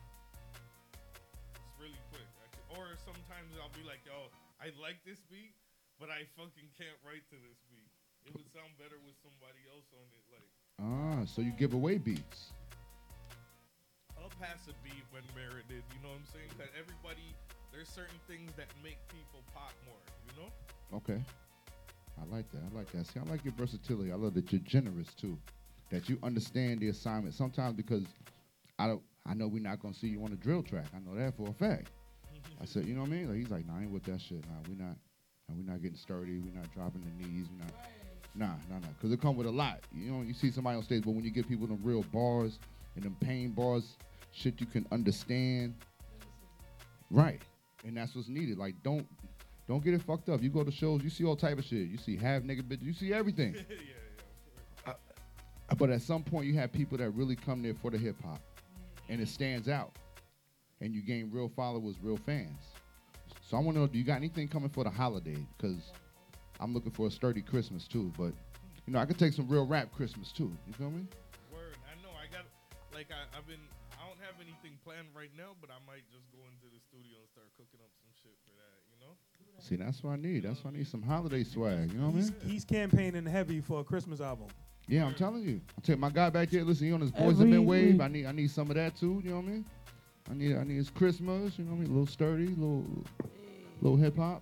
[1.58, 2.30] it's really quick.
[2.38, 4.30] I could, or sometimes I'll be like, yo,
[4.62, 5.58] I like this beat,
[5.98, 7.90] but I fucking can't write to this beat.
[8.30, 10.54] It would sound better with somebody else on it, like.
[10.82, 12.54] Ah, so you give away beats.
[14.18, 15.84] I'll pass a beat when merited.
[15.94, 16.48] You know what I'm saying?
[16.50, 17.36] Because everybody,
[17.72, 20.00] there's certain things that make people pop more.
[20.28, 20.98] You know?
[20.98, 21.22] Okay.
[22.20, 22.62] I like that.
[22.72, 23.08] I like that.
[23.08, 24.12] See, I like your versatility.
[24.12, 25.38] I love that you're generous too.
[25.90, 27.34] That you understand the assignment.
[27.34, 28.04] Sometimes because
[28.78, 30.86] I don't I know we're not gonna see you on a drill track.
[30.96, 31.90] I know that for a fact.
[32.62, 33.28] I said, you know what I mean?
[33.28, 34.44] Like he's like, nah, I ain't with that shit.
[34.48, 34.98] Nah, we not
[35.48, 37.72] nah, we not getting sturdy, we not dropping the knees, we not
[38.36, 38.88] Nah, nah, nah.
[39.02, 39.80] Cause it come with a lot.
[39.94, 42.60] You know, you see somebody on stage, but when you get people them real bars
[42.96, 43.98] and them pain bars,
[44.32, 45.76] shit you can understand.
[47.10, 47.42] Right.
[47.86, 48.58] And that's what's needed.
[48.58, 49.08] Like don't
[49.68, 50.42] don't get it fucked up.
[50.42, 51.88] You go to shows, you see all type of shit.
[51.88, 53.56] You see half nigga bitches, you see everything.
[55.72, 58.16] Uh, but at some point you have people that really come there for the hip
[58.24, 58.42] hop.
[59.08, 59.92] And it stands out.
[60.82, 62.60] And you gain real followers, real fans.
[63.42, 65.38] So I wanna know, do you got anything coming for the holiday?
[65.56, 65.92] Because
[66.60, 68.34] I'm looking for a sturdy Christmas too, but
[68.86, 70.52] you know, I could take some real rap Christmas too.
[70.68, 71.06] You feel me?
[71.54, 71.78] Word.
[71.86, 72.10] I know.
[72.18, 72.46] I got.
[72.94, 73.62] Like I, I've been.
[73.96, 77.22] I don't have anything planned right now, but I might just go into the studio
[77.22, 78.76] and start cooking up some shit for that.
[78.92, 79.14] You know?
[79.62, 80.44] See, that's what I need.
[80.44, 81.92] That's what I need some holiday swag.
[81.92, 82.36] You know what I mean?
[82.48, 84.48] he's campaigning heavy for a Christmas album.
[84.88, 85.62] Yeah, I'm telling you.
[85.78, 86.64] I take my guy back there.
[86.64, 88.02] Listen, he on his boys and been men wave.
[88.02, 89.22] I need, I need some of that too.
[89.24, 89.66] You know what I mean?
[90.32, 91.60] I need, I need his Christmas.
[91.60, 91.92] You know what I mean?
[91.92, 92.86] A little sturdy, little,
[93.82, 94.42] little hip hop,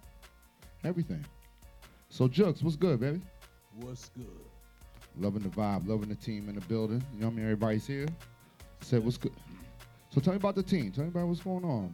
[0.85, 1.26] everything.
[2.18, 3.22] So, Jux, what's good, baby?
[3.77, 4.26] What's good?
[5.22, 6.98] Loving the vibe, loving the team in the building.
[7.14, 7.45] You know what I mean?
[7.45, 8.10] Everybody's here.
[8.81, 9.38] Said what's good.
[10.10, 10.89] So tell me about the team.
[10.89, 11.94] Tell me about what's going on.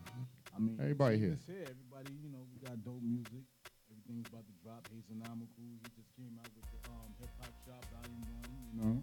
[0.55, 1.35] I mean, everybody here.
[1.35, 1.67] It's here.
[1.67, 3.43] Everybody, you know, we got dope music.
[3.91, 4.87] Everything's about to drop.
[4.95, 8.95] Hazenomical, he just came out with the um, Hip Hop Shop Volume 1, you know.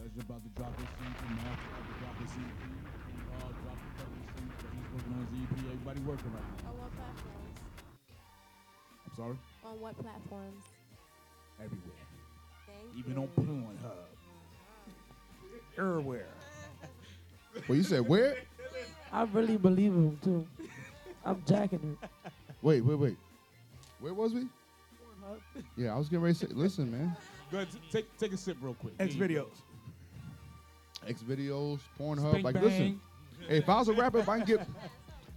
[0.00, 1.36] Leisure about to drop his single.
[1.36, 2.60] Mark about to drop his EP.
[2.64, 5.52] King Hall dropped a couple of singles, but he's working on his EP.
[5.68, 6.72] Everybody working right now.
[6.72, 7.60] On what platforms?
[9.04, 9.36] I'm sorry?
[9.64, 10.64] On what platforms?
[11.58, 12.06] Everywhere.
[12.66, 13.18] Thank Even you.
[13.22, 13.84] on Pornhub.
[13.84, 15.82] Uh-huh.
[15.90, 16.26] Everywhere.
[17.68, 18.36] Well, you said where?
[19.12, 20.46] I really believe him too.
[21.24, 22.08] I'm jacking it.
[22.62, 23.16] Wait, wait, wait.
[23.98, 24.42] Where was we?
[24.42, 25.40] Pornhub.
[25.76, 27.16] Yeah, I was getting ready to say, listen, man.
[27.50, 28.94] Go ahead, t- take, take a sip real quick.
[29.00, 29.46] X Here you go.
[31.06, 31.12] videos.
[31.12, 32.30] XVideos, Pornhub.
[32.30, 32.62] Spank like, bang.
[32.64, 33.00] listen,
[33.48, 34.68] hey, if I was a rapper, if I can get,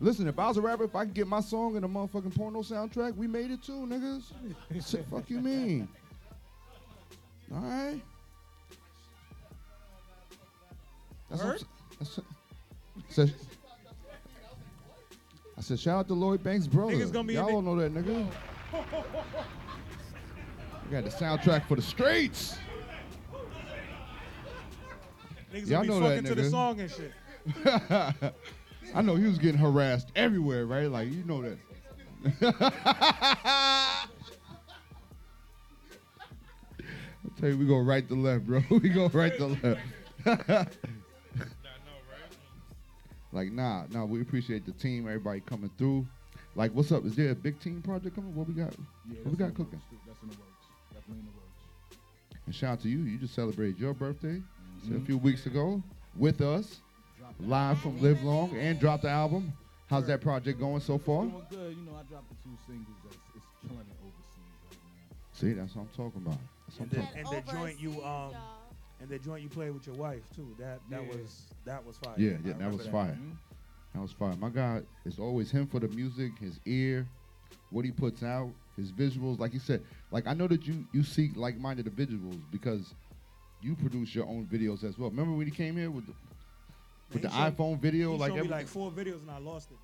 [0.03, 2.35] listen, if I was a rapper, if I could get my song in a motherfucking
[2.35, 4.23] porno soundtrack, we made it too, niggas.
[4.87, 5.87] Shit, fuck you mean?
[7.53, 8.01] All right.
[11.29, 11.63] That's what
[11.99, 12.25] that's what-
[13.09, 13.33] said-
[15.55, 16.93] I said, shout out to Lloyd Banks' brother.
[16.93, 18.27] Niggas gonna be Y'all don't know that nigga.
[20.85, 22.57] We got the soundtrack for the streets.
[25.53, 27.13] Niggas Y'all will be know that fucking to the song and shit.
[28.93, 30.89] I know he was getting harassed everywhere, right?
[30.89, 31.57] Like you know that.
[37.25, 38.61] I'll tell you, we go right to left, bro.
[38.69, 39.79] we go right to left.
[43.31, 46.07] like, nah, nah, we appreciate the team, everybody coming through.
[46.55, 47.05] Like, what's up?
[47.05, 48.35] Is there a big team project coming?
[48.35, 48.73] What we got?
[49.09, 49.81] Yeah, what we got in cooking?
[49.89, 50.03] works.
[50.05, 50.67] That's in the works.
[50.93, 51.63] Definitely in the works.
[52.45, 52.99] And shout out to you.
[52.99, 54.41] You just celebrated your birthday
[54.87, 55.05] so a Mhm.
[55.05, 55.81] few weeks ago
[56.15, 56.81] with us,
[57.39, 59.53] live from Live Long, and dropped the album.
[59.87, 61.23] How's that project going so far?
[61.25, 61.77] Doing good.
[61.77, 62.97] You know, I dropped the two singles.
[63.03, 64.77] That's it's killing it overseas right
[65.11, 65.15] now.
[65.33, 66.37] See, that's what I'm talking about.
[66.67, 68.31] That's what And I'm the, talking and the joint you um,
[69.01, 70.47] and the joint you played with your wife too.
[70.59, 71.07] That that Yeah.
[71.09, 72.13] was that was fire.
[72.17, 73.17] Yeah, yeah, that remember was fire.
[73.21, 73.35] Mhm.
[73.93, 74.35] That was fire.
[74.37, 77.05] My God, it's always him for the music, his ear,
[77.69, 79.37] what he puts out, his visuals.
[79.37, 82.93] Like he said, like I know that you you seek like-minded individuals because
[83.61, 85.09] you produce your own videos as well.
[85.11, 86.13] Remember when he came here with the,
[87.13, 88.57] with the showed- iPhone video, He like showed me everything?
[88.57, 89.77] like four videos and I lost it.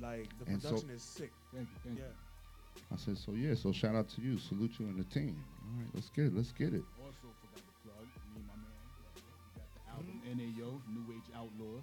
[0.00, 1.32] Like the And so- production is sick.
[1.54, 1.76] Thank you.
[1.84, 2.04] Thank Yeah.
[2.06, 2.82] you.
[2.92, 5.42] I said, so yeah, so shout out to you, salute you and the team.
[5.62, 6.84] All right, let's get it, let's get it.
[7.04, 8.78] Also forgot to plug me and my man.
[9.14, 9.20] We
[9.58, 11.82] got the album NAO, New Age Outlaws.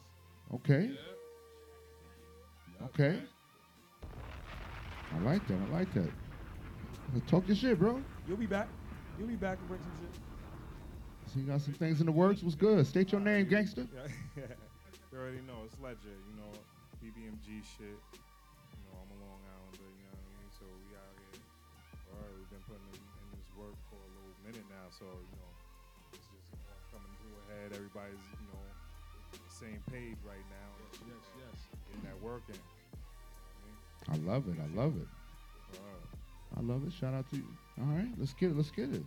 [0.53, 0.95] Okay,
[2.79, 2.89] Yup.
[2.99, 3.21] okay.
[5.13, 5.57] I like that.
[5.59, 6.11] I like that.
[7.27, 8.01] Talk your shit, bro.
[8.27, 8.67] You'll be back.
[9.17, 10.21] You'll be back and bring some shit.
[11.35, 12.39] So you got some things in the works.
[12.47, 12.87] What's good?
[12.87, 13.83] State your name, gangster.
[14.39, 16.47] you already know it's Ledger, you know,
[17.03, 17.91] BBMG shit.
[17.91, 20.51] You know, I'm a Long Islander, you know what I mean?
[20.55, 21.43] So we out here.
[22.07, 25.03] All right, we've been putting in, in this work for a little minute now, so
[25.11, 25.51] you know,
[26.15, 27.75] it's just all coming to a head.
[27.75, 28.63] Everybody's, you know,
[29.35, 30.71] the same page right now.
[31.03, 31.57] Yes, yes.
[31.91, 32.55] Getting that work in.
[34.07, 34.55] I love it.
[34.55, 35.09] I love it.
[36.55, 36.95] I love it.
[36.95, 37.51] Shout out to you.
[37.83, 38.55] All right, let's get it.
[38.55, 39.03] Let's get it.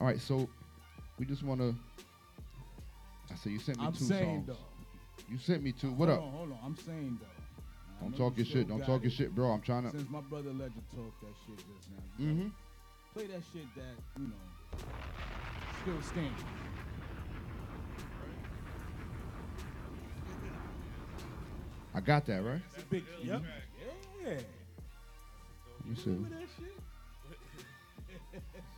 [0.00, 0.48] All right, so
[1.20, 1.74] we just want to.
[3.30, 4.58] I said you sent me I'm two saying songs.
[4.58, 5.24] though.
[5.28, 5.92] You sent me two.
[5.92, 6.24] What hold up?
[6.24, 6.58] On, hold on.
[6.64, 7.26] I'm saying though.
[8.00, 8.66] I Don't talk your shit.
[8.66, 9.50] Don't got talk your shit, bro.
[9.50, 9.90] I'm trying to.
[9.90, 12.02] Since my brother Ledger talked that shit just now.
[12.16, 12.50] you Mhm.
[13.12, 14.34] Play that shit that you know.
[15.82, 16.34] Still standing.
[21.92, 22.62] I got that right.
[22.66, 23.04] It's a big.
[23.22, 23.42] Yep.
[24.24, 24.40] Yeah.
[25.84, 26.10] You see.
[26.10, 26.76] Remember that shit?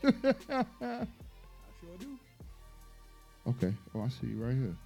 [0.82, 1.06] I
[1.81, 2.19] sure do.
[3.47, 3.74] Okay.
[3.94, 4.77] Oh, I see you right here.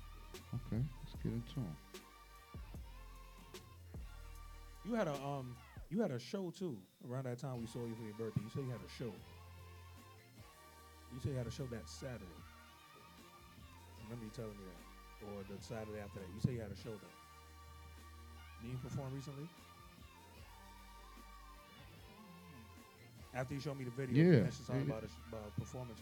[0.55, 1.77] Okay, let's get into them.
[4.85, 5.55] You had a um,
[5.91, 6.77] you had a show too
[7.11, 8.41] around that time we saw you for your birthday.
[8.43, 9.12] You said you had a show.
[11.12, 12.24] You said you had a show that Saturday.
[14.05, 16.28] Remember you telling me that, or the Saturday after that.
[16.33, 17.12] You said you had a show then.
[18.62, 19.49] Did you perform recently?
[23.35, 24.93] After you showed me the video, you mentioned something yeah.
[24.93, 26.01] about a sh- about a performance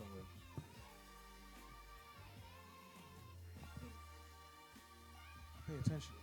[5.66, 5.82] somewhere.
[5.82, 6.14] Pay attention.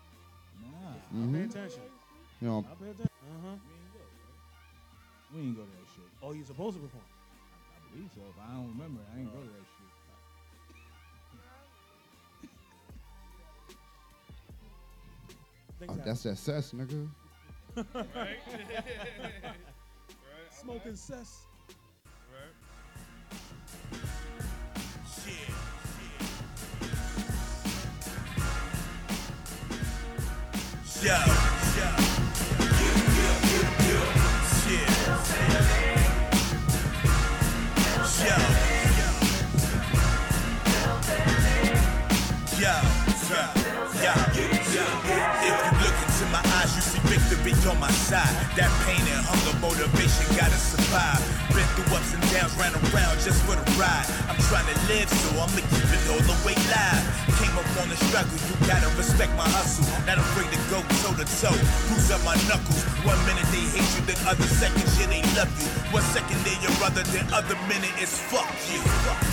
[0.61, 1.17] Nah.
[1.17, 1.33] Mhm.
[1.33, 1.83] Pay attention.
[2.41, 3.09] You know, I pay attention.
[3.27, 3.55] Uh huh.
[5.33, 6.09] We ain't go to that shit.
[6.21, 7.03] Oh, you supposed to perform?
[7.05, 8.21] I believe so.
[8.21, 9.87] If I don't remember, I ain't go to that shit.
[15.89, 17.07] Oh, that's that cess, nigga.
[18.15, 18.37] Right?
[20.51, 21.45] Smoking cess.
[46.81, 48.29] See victory on my side.
[48.55, 51.21] That pain and hunger, motivation gotta survive.
[51.49, 54.05] Been through ups and downs, ran around just for the ride.
[54.29, 57.30] I'm trying to live, so I'ma keep it all the way live.
[57.51, 59.83] Came up on the struggle, you gotta respect my hustle.
[60.07, 61.59] Not afraid to go toe to toe.
[61.91, 62.79] Bruise up my knuckles.
[63.03, 65.67] One minute they hate you, then other second shit they love you.
[65.91, 68.79] One second they're your brother, then other minute it's fuck you.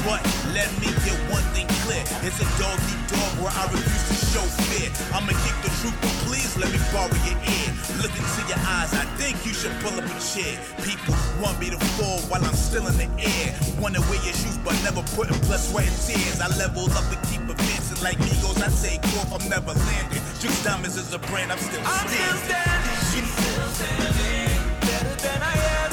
[0.02, 0.18] But
[0.50, 2.02] let me get one thing clear.
[2.26, 4.90] It's a dog eat dog where I refuse to show fear.
[5.14, 7.70] I'ma kick the truth, but please let me borrow your ear.
[8.02, 10.58] Look into your eyes, I think you should pull up a chair.
[10.82, 13.54] People want me to fall while I'm still in the air.
[13.78, 16.42] Wanna wear your shoes, but never put putting blood, sweat, and tears.
[16.42, 18.58] I leveled up to keep advancing like Migos.
[18.62, 20.22] I take off, I'm never landing.
[20.40, 22.38] Juice Diamonds is a brand, I'm still I'm standing.
[22.44, 23.26] still standing.
[23.26, 24.80] Still standing.
[24.80, 25.54] Better than I
[25.84, 25.87] ever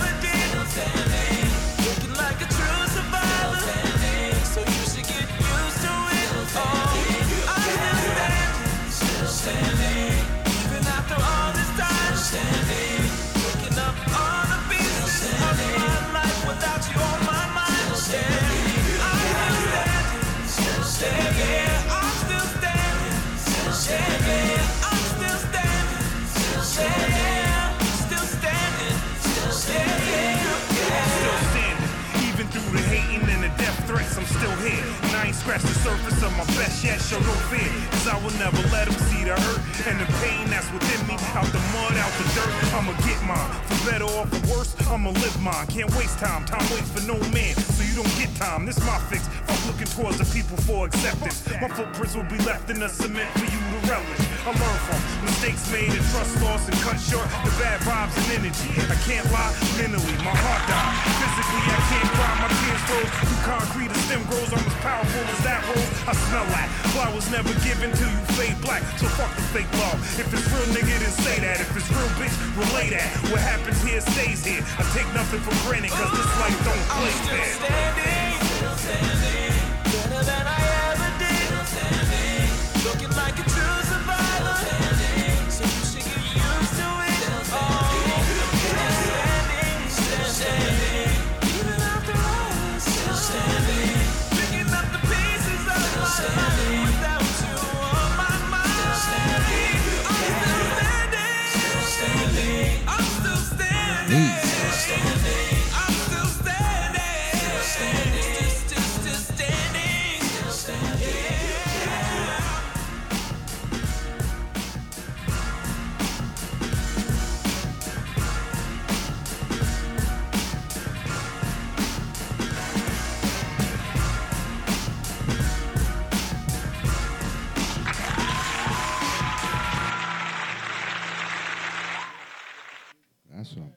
[33.96, 34.84] I'm still here.
[35.08, 37.64] And I ain't scratched the surface of my best yet, show no fear.
[37.92, 41.16] Cause I will never let them see the hurt and the pain that's within me.
[41.32, 43.50] Out the mud, out the dirt, I'ma get mine.
[43.72, 45.68] For better or for worse, I'ma live mine.
[45.68, 47.56] Can't waste time, time waits for no man.
[47.56, 49.28] So you don't get time, this my fix.
[49.48, 51.48] Fuck looking towards the people for acceptance.
[51.62, 54.35] My footprints will be left in the cement for you to relish.
[54.46, 58.46] I learn from mistakes made and trust lost and cut short the bad vibes and
[58.46, 58.78] energy.
[58.78, 60.94] I can't lie, mentally, my heart died.
[61.18, 63.90] Physically, I can't cry, my tears flow through concrete.
[63.90, 65.90] A stem grows, I'm as powerful as that rose.
[66.06, 66.70] I smell that.
[66.94, 68.86] Flowers never given till you fade black.
[69.02, 69.98] So fuck the fake love.
[70.14, 71.66] If it's real, nigga, then say that.
[71.66, 73.10] If it's real, bitch, relay that.
[73.34, 74.62] What happens here stays here.
[74.78, 77.50] I take nothing for granted, cause this life don't play I'm still fair.
[77.66, 78.30] standing.
[78.62, 79.55] Still standing.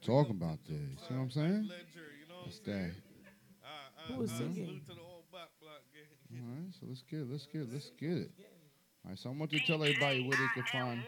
[0.09, 0.77] That's what I'm talking about there.
[0.79, 1.71] You know what I'm saying?
[2.45, 2.93] That's that.
[4.07, 4.81] Who was singing?
[4.89, 4.97] All
[6.31, 7.31] right, so let's get it.
[7.31, 7.69] Let's get it.
[7.71, 8.31] Let's get it.
[9.05, 11.03] All right, so I want you to tell everybody where they can find.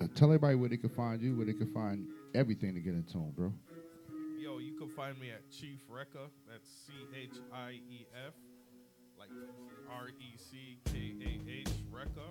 [0.00, 2.94] Uh, tell everybody where they can find you, where they can find everything to get
[2.94, 3.52] in tune, bro.
[4.40, 6.28] Yo, you can find me at Chief Reckah.
[6.50, 8.34] That's C H I E F,
[9.16, 9.30] like
[9.90, 12.30] R E C K A H Reckah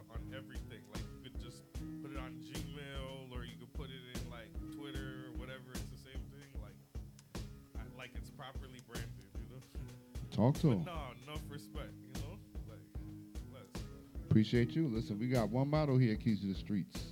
[10.38, 10.84] Talk to him.
[10.86, 10.92] No,
[11.28, 11.90] enough respect.
[12.16, 12.38] You know,
[12.70, 13.82] like.
[14.30, 14.88] Appreciate you.
[14.88, 17.06] Listen, we got one motto here, Keys to the Streets.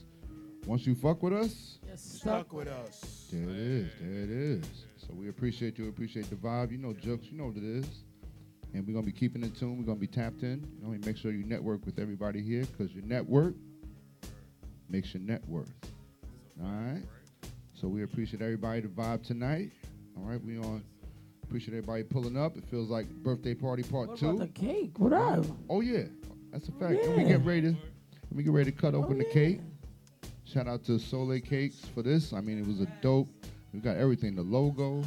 [0.67, 3.27] Once you fuck with us, Stuck with us.
[3.31, 3.91] there it is.
[3.99, 4.65] There it is.
[4.97, 5.87] So we appreciate you.
[5.89, 6.71] Appreciate the vibe.
[6.71, 7.25] You know, jokes.
[7.31, 7.87] You know what it is.
[8.75, 9.77] And we're gonna be keeping in tune.
[9.79, 10.63] We're gonna be tapped in.
[10.77, 13.55] You know, and make sure you network with everybody here, cause your network
[14.87, 15.73] makes your net worth.
[16.63, 17.01] All right.
[17.73, 19.71] So we appreciate everybody the vibe tonight.
[20.15, 20.83] All right, we on.
[21.47, 22.57] Appreciate everybody pulling up.
[22.57, 24.29] It feels like birthday party part What two.
[24.29, 24.97] about the cake?
[24.97, 25.45] What up?
[25.69, 26.03] Oh yeah,
[26.51, 27.03] that's a fact.
[27.03, 27.37] And we Yeah.
[27.37, 27.75] get ready to
[28.33, 29.61] we get ready to cut oh, open the cake.
[30.43, 32.33] Shout out to Soleil Cakes for this.
[32.33, 33.29] I mean, it was a dope.
[33.73, 34.35] We got everything.
[34.35, 35.03] The logo.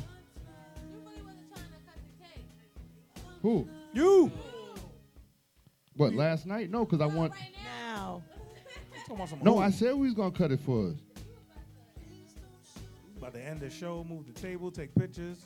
[3.43, 3.69] Who?
[3.93, 4.31] You.
[5.95, 6.15] What?
[6.15, 6.71] Last night?
[6.71, 7.33] No, because I want.
[7.33, 7.53] Right
[7.87, 8.23] Now.
[9.43, 10.97] No, I said we was gonna cut it for us.
[13.17, 15.39] About to end of the show, move the table, take pictures.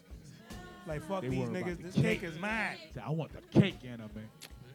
[0.86, 1.76] Like fuck They these worry about niggas.
[1.78, 2.22] the This cake cake.
[2.30, 2.76] is mine.
[3.04, 4.28] I want the cake, Anna, man.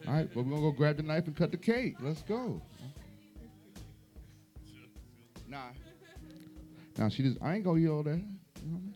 [0.06, 1.96] All right, well we're gonna go grab the knife and cut the cake.
[2.00, 2.62] Let's go.
[5.48, 5.58] Nah.
[6.96, 8.10] Now she just I ain't gonna yell that.
[8.10, 8.94] You know what I mean?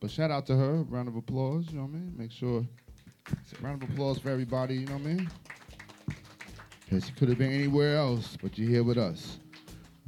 [0.00, 0.82] But shout out to her.
[0.84, 1.66] Round of applause.
[1.70, 2.14] You know what I mean?
[2.16, 2.66] Make sure.
[3.60, 4.76] Round of applause for everybody.
[4.76, 5.30] You know what I mean?
[6.88, 9.38] Cause she could have been anywhere else, but you're here with us.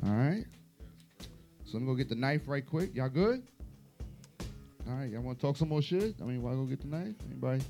[0.05, 0.45] All right.
[1.65, 2.95] So let me go get the knife right quick.
[2.95, 3.45] Y'all good?
[4.89, 5.11] All right.
[5.11, 6.17] Y'all want to talk some more shit?
[6.21, 7.15] I mean, why go get the knife?
[7.31, 7.63] Anybody?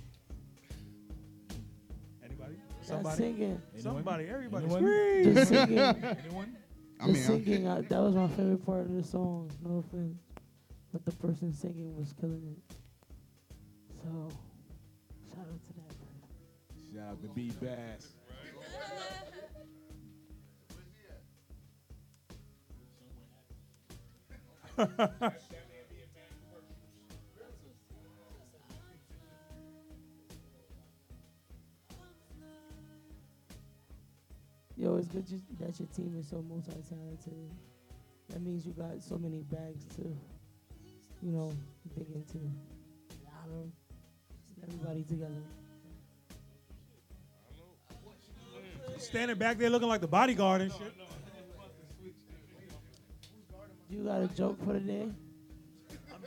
[2.25, 2.55] Anybody?
[2.77, 3.17] That's Somebody?
[3.17, 3.63] singing.
[3.79, 4.25] Somebody?
[4.27, 4.83] Everybody Anyone?
[4.83, 5.35] scream.
[5.35, 5.79] Just singing.
[6.25, 6.57] Anyone?
[7.01, 9.51] I mean, I- singing, uh, that was my favorite part of the song.
[9.65, 10.19] No offense,
[10.93, 12.77] but the person singing was killing it.
[14.03, 14.29] So,
[15.35, 15.89] shout out to that.
[15.89, 16.95] person.
[16.95, 18.09] Shout out to B Bass.
[34.83, 37.53] Yo, it's good you, that your team is so multi-talented.
[38.31, 40.03] That means you got so many bags to,
[41.23, 41.53] you know,
[41.97, 42.39] dig into.
[43.29, 43.73] I don't.
[44.61, 45.41] Everybody together.
[48.99, 50.95] Standing back there looking like the bodyguard and shit.
[53.89, 55.07] You got a joke for the day?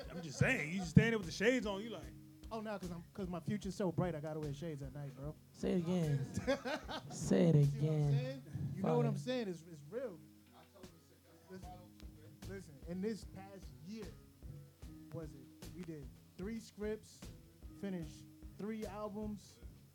[0.10, 2.04] I'm just saying, you just standing with the shades on, you like.
[2.54, 4.16] Oh no, cause I'm cause my future's so bright.
[4.16, 5.36] I gotta wear shades at night, bro.
[5.58, 6.20] Say it again.
[7.12, 8.42] Say it You see what I'm again.
[8.76, 9.48] You know what I'm saying?
[9.48, 10.18] It's, it's real.
[11.50, 11.70] Listen,
[12.50, 14.06] listen, in this past year,
[15.14, 15.68] was it?
[15.76, 16.06] We did
[16.38, 17.20] three scripts,
[17.82, 18.24] finished
[18.58, 19.42] three albums.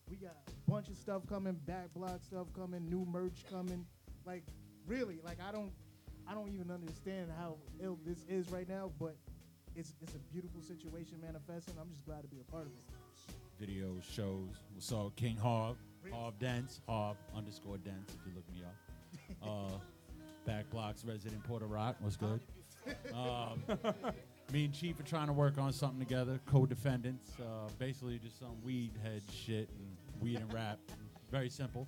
[0.08, 3.84] We got a bunch of stuff coming, back block stuff coming, new merch coming.
[4.24, 4.44] Like
[4.86, 5.72] really, like I don't,
[6.26, 9.16] I don't even understand how ill this is right now, but
[9.76, 11.74] it's it's a beautiful situation manifesting.
[11.80, 12.99] I'm just glad to be a part of it.
[13.60, 14.48] Videos, shows.
[14.74, 15.76] We saw King Harv,
[16.12, 18.74] Harv Dance, Harv underscore Dance if you look me up.
[19.42, 19.78] Uh,
[20.44, 22.40] Back Blocks resident Porter Rock was good.
[23.14, 23.62] Um,
[24.52, 27.32] me and Chief are trying to work on something together, co-defendants.
[27.38, 30.78] Uh, basically, just some weed head shit and weed and rap.
[31.30, 31.86] Very simple.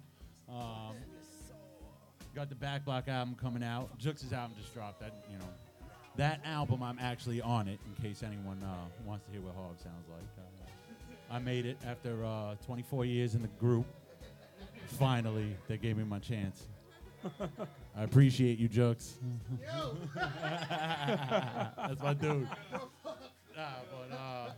[0.49, 0.95] Um,
[2.35, 3.99] got the Back Block album coming out.
[3.99, 5.01] Jux' album just dropped.
[5.01, 5.49] That you know,
[6.17, 7.81] that album I'm actually on it.
[7.87, 10.23] In case anyone uh, wants to hear what Harv sounds like.
[10.39, 10.62] Uh,
[11.33, 13.87] I made it after uh, 24 years in the group.
[14.99, 16.69] Finally, they gave me my chance.
[17.97, 19.13] I appreciate you, Jux.
[20.15, 22.47] That's my dude.
[23.57, 24.51] Nah, but uh,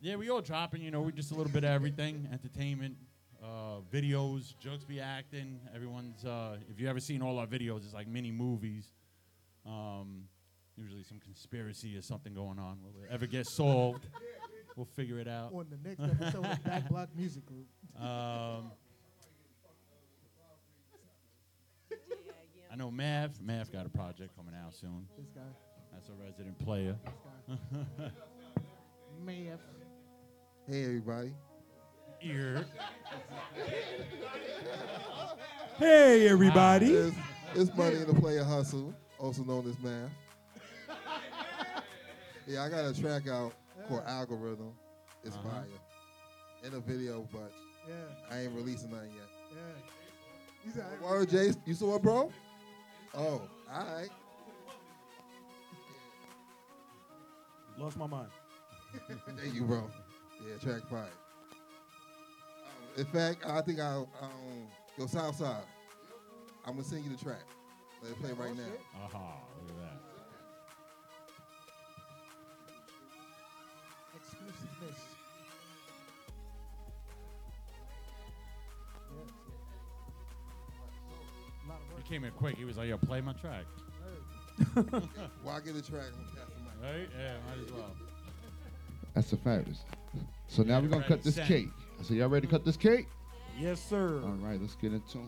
[0.00, 0.82] yeah, we all dropping.
[0.82, 2.96] You know, we just a little bit of everything: entertainment,
[3.40, 4.54] uh, videos.
[4.60, 5.60] Jux be acting.
[5.72, 6.24] Everyone's.
[6.24, 8.88] Uh, if you ever seen all our videos, it's like mini movies.
[9.64, 10.24] Um,
[10.76, 12.78] Usually some conspiracy or something going on.
[12.82, 14.06] Will it ever get solved?
[14.76, 15.52] we'll figure it out.
[15.52, 17.66] On the next episode of Back Block Music Group.
[18.00, 18.72] Um,
[22.70, 23.40] I know Mav.
[23.40, 25.06] Mav got a project coming out soon.
[25.18, 25.42] This guy.
[25.92, 26.96] That's a resident player.
[29.24, 29.60] Math.
[30.66, 31.34] Hey, everybody.
[32.22, 32.64] Ear.
[35.76, 36.92] Hey, everybody.
[36.92, 37.16] It's,
[37.54, 40.10] it's Money in the Player Hustle, also known as Math.
[42.46, 43.52] yeah, I got a track out
[43.88, 44.72] called Algorithm.
[45.24, 45.48] It's Uh-huh.
[45.50, 45.66] fire.
[46.64, 47.52] In a video, but
[47.88, 47.94] Yeah.
[48.30, 49.28] I ain't releasing nothing yet.
[49.52, 49.58] Yeah.
[50.64, 52.30] He's a, Word, Jace, you saw it, bro?
[53.14, 53.20] Oh,
[53.72, 54.08] all right.
[57.78, 58.28] Lost my mind.
[59.36, 59.90] Thank you, bro.
[60.46, 61.00] Yeah, track fire.
[62.66, 64.66] Um, in fact, I think I'll, um,
[64.98, 65.64] yo, Southside,
[66.64, 67.42] I'm going to send you the track.
[68.02, 68.62] Let it play right now.
[69.04, 70.11] Aha, look at that.
[82.12, 82.58] Came in quick.
[82.58, 83.64] He was like, yo, play my track.
[85.42, 86.74] Why I get the track, I'm going to pass the mic.
[86.82, 87.08] Right?
[87.18, 87.90] Yeah, might as well.
[89.14, 89.78] That's the fabulous.
[90.46, 91.48] So now we're gonna cut this set.
[91.48, 91.68] cake.
[92.02, 93.08] So y'all ready to cut this cake?
[93.58, 94.20] Yes, sir.
[94.22, 95.24] All right, let's get into it.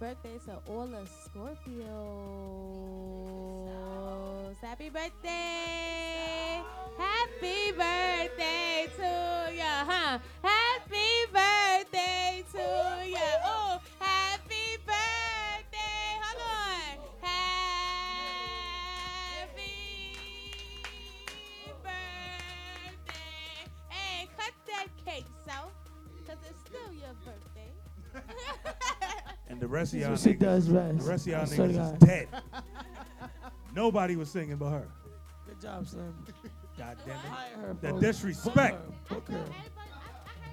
[0.00, 1.76] Birthday to all the Scorpios.
[4.62, 6.62] Happy birthday.
[6.96, 10.18] Happy birthday to ya, huh?
[10.42, 13.20] Happy birthday to ya.
[13.44, 16.16] Oh, happy birthday.
[16.24, 16.96] Hold on.
[17.20, 18.16] Happy
[21.82, 23.12] birthday.
[23.90, 25.76] Hey, cut that cake, South,
[26.18, 27.49] because it's still your birthday.
[29.48, 30.98] And the rest of y'all she niggas, does best.
[30.98, 32.28] the rest of y'all I swear to niggas is dead.
[33.74, 34.88] Nobody was singing but her.
[35.46, 36.14] Good job, Slim.
[36.78, 37.58] God damn Hire it.
[37.86, 39.08] her, The disrespect.
[39.08, 39.44] Book her.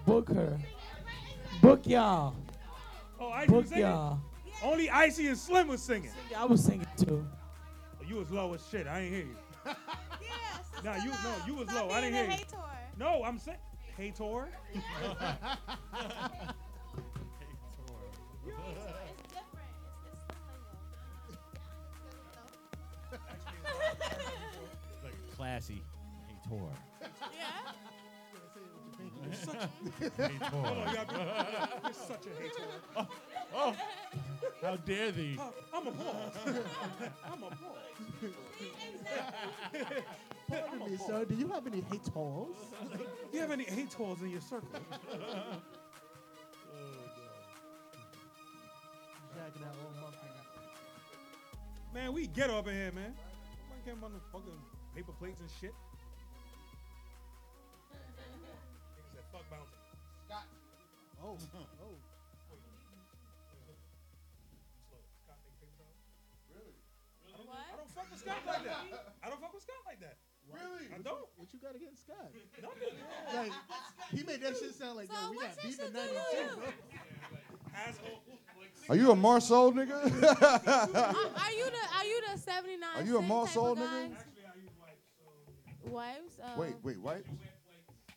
[0.05, 0.29] Book her.
[0.29, 0.59] Book her.
[1.61, 2.35] Book y'all.
[3.19, 3.83] Oh, Icy was Book singing?
[3.83, 4.19] y'all.
[4.63, 6.11] Only Icy and Slim was singing.
[6.35, 7.25] I was singing too.
[7.99, 8.87] Oh, you was low as shit.
[8.87, 9.35] I ain't hear you.
[10.83, 11.89] nah, you no, you was low.
[11.91, 12.31] I didn't being hear a you.
[12.31, 12.57] hater.
[12.97, 13.57] No, I'm saying
[13.95, 14.47] hater.
[25.47, 25.81] classy.
[26.27, 26.71] Hey, Tor.
[29.23, 29.69] You're such,
[30.17, 30.65] Hey, Tor.
[30.65, 32.63] Hold you gotta be- you're such a hater.
[32.97, 33.07] Oh,
[33.55, 33.75] oh,
[34.61, 35.37] how dare thee?
[35.39, 36.31] Oh, I'm appalled.
[37.25, 37.77] I'm appalled.
[40.49, 41.25] Pardon me, sir.
[41.25, 42.09] Do you have any haters?
[42.11, 44.67] Do you have any haters in your circle?
[46.69, 46.91] Oh,
[49.35, 50.29] Jacking that old muffin.
[51.93, 53.13] Man, we get up in here, man.
[53.87, 54.59] Nobody care about no fucking
[54.95, 55.71] paper plates and shit.
[57.95, 59.79] Niggas said fuck bouncing.
[60.27, 60.43] Scott.
[61.23, 61.95] Oh, oh.
[67.47, 67.63] What?
[67.63, 69.15] I don't fuck with Scott like that.
[69.23, 70.17] I don't fuck with Scott like that.
[70.51, 70.91] Really?
[70.91, 71.23] I don't.
[71.37, 72.27] What you got against Scott?
[72.61, 72.91] Nothing.
[73.31, 73.55] Like,
[74.11, 76.67] he made that shit sound like, yo, we got beef in 92, bro.
[77.73, 78.19] Asshole.
[78.89, 79.91] Are you a Marceau nigga?
[80.03, 82.89] are you the are you the 79?
[82.95, 84.09] Are you a cent Marceau type of nigga?
[84.09, 84.23] guys?
[85.83, 86.39] Wives?
[86.41, 87.21] Uh, wait, wait, what?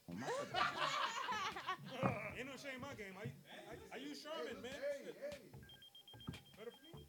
[0.09, 0.26] Oh, my-
[2.38, 3.14] Ain't no shame in my game.
[3.18, 3.20] I,
[3.70, 4.72] I, I use Sherman, man.
[5.05, 5.16] Shit.
[6.56, 7.02] Better for me.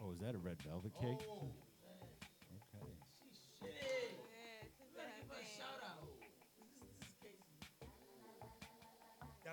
[0.00, 1.20] Oh, is that a red velvet cake?
[1.20, 1.52] Okay.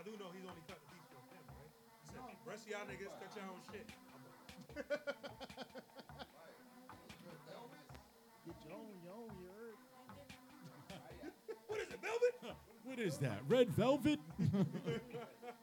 [0.04, 1.72] Y'all do know he's only cut the piece for him, right?
[2.04, 3.88] He said, rest of y'all niggas cut your own shit.
[8.46, 9.80] Get your own, your own, you heard?
[11.68, 12.34] What is it, velvet?
[12.84, 13.40] What is that?
[13.48, 14.20] Red velvet?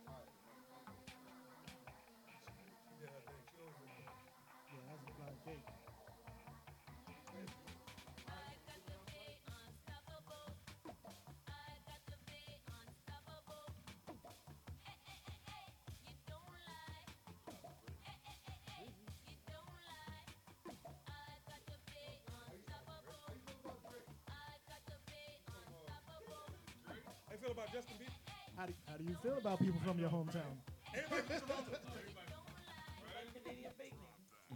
[27.40, 28.12] feel about Justin Bieber?
[28.56, 30.60] How do, how do you feel about people from your hometown?
[30.92, 31.72] Everybody from Toronto.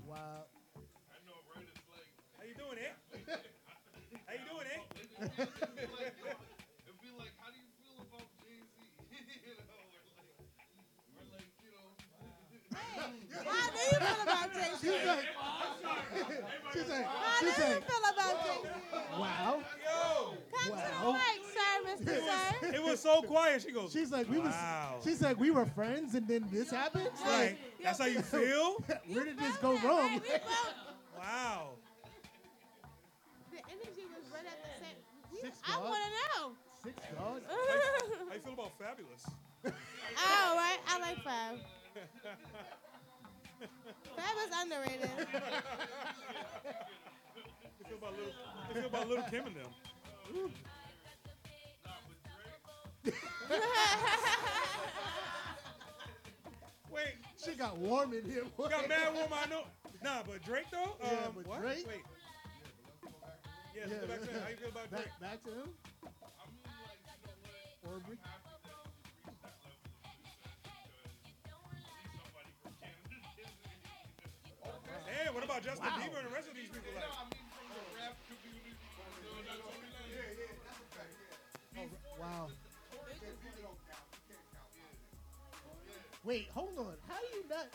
[0.05, 0.44] Wow.
[2.36, 2.93] How you doing, eh?
[4.27, 4.85] How you doing, eh?
[4.85, 5.40] It'd
[7.01, 8.77] be like, how do you feel about Jay Z?
[9.40, 10.28] you know, we're like,
[11.09, 11.89] we're like, you know.
[13.48, 15.43] How do you feel about Jay Z?
[16.74, 18.68] She's like, she's like, How do she's you feel about Jay Z?
[19.18, 19.62] wow.
[20.52, 21.12] Come to the Wow.
[21.12, 22.60] mic, sir, Mr.
[22.60, 22.74] Sir.
[22.74, 23.62] It was so quiet.
[23.62, 23.92] She goes.
[23.92, 24.51] She's like, we was.
[24.52, 24.96] Wow.
[25.05, 27.09] She's like, we were friends, and then this happened.
[27.24, 27.56] Right.
[27.82, 28.82] That's how you feel?
[29.12, 30.20] Where did this go wrong?
[31.16, 31.70] Wow.
[33.51, 34.96] The energy was right at the same.
[35.32, 35.84] We, Six I dog.
[35.84, 36.52] want to know.
[36.84, 37.40] Six dog.
[37.48, 39.24] How you feel about Fabolous?
[39.64, 39.70] Oh,
[40.51, 41.59] All right, I like Fab.
[44.16, 45.11] Fab is underrated.
[47.78, 48.32] You feel about little,
[48.69, 49.70] you feel about little Kim and them?
[56.91, 57.15] Wait,
[57.45, 58.45] She got warm in here.
[58.57, 59.28] we got mad warm.
[59.32, 59.65] I know.
[60.03, 60.97] Nah, but Drake though.
[61.03, 61.61] Yeah, um, but what?
[61.61, 61.86] Drake?
[61.89, 62.03] Wait.
[63.74, 64.43] Yeah, let's go back to that.
[64.43, 65.05] How you feel about Drake?
[65.20, 65.69] Back, back to him.
[67.86, 68.19] Aubrey.
[75.55, 76.02] About Justin Wow.
[76.02, 76.90] Bieber and the rest of these people?
[76.94, 77.05] Like,
[81.76, 81.82] Oh,
[82.20, 82.47] wow.
[86.24, 86.94] Wait, hold on.
[87.09, 87.66] How do you not?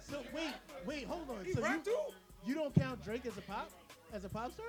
[0.00, 0.54] So wait,
[0.86, 1.44] wait, hold on.
[1.44, 1.96] He so you, too?
[2.46, 3.70] you don't count Drake as a pop,
[4.12, 4.66] as a pop star?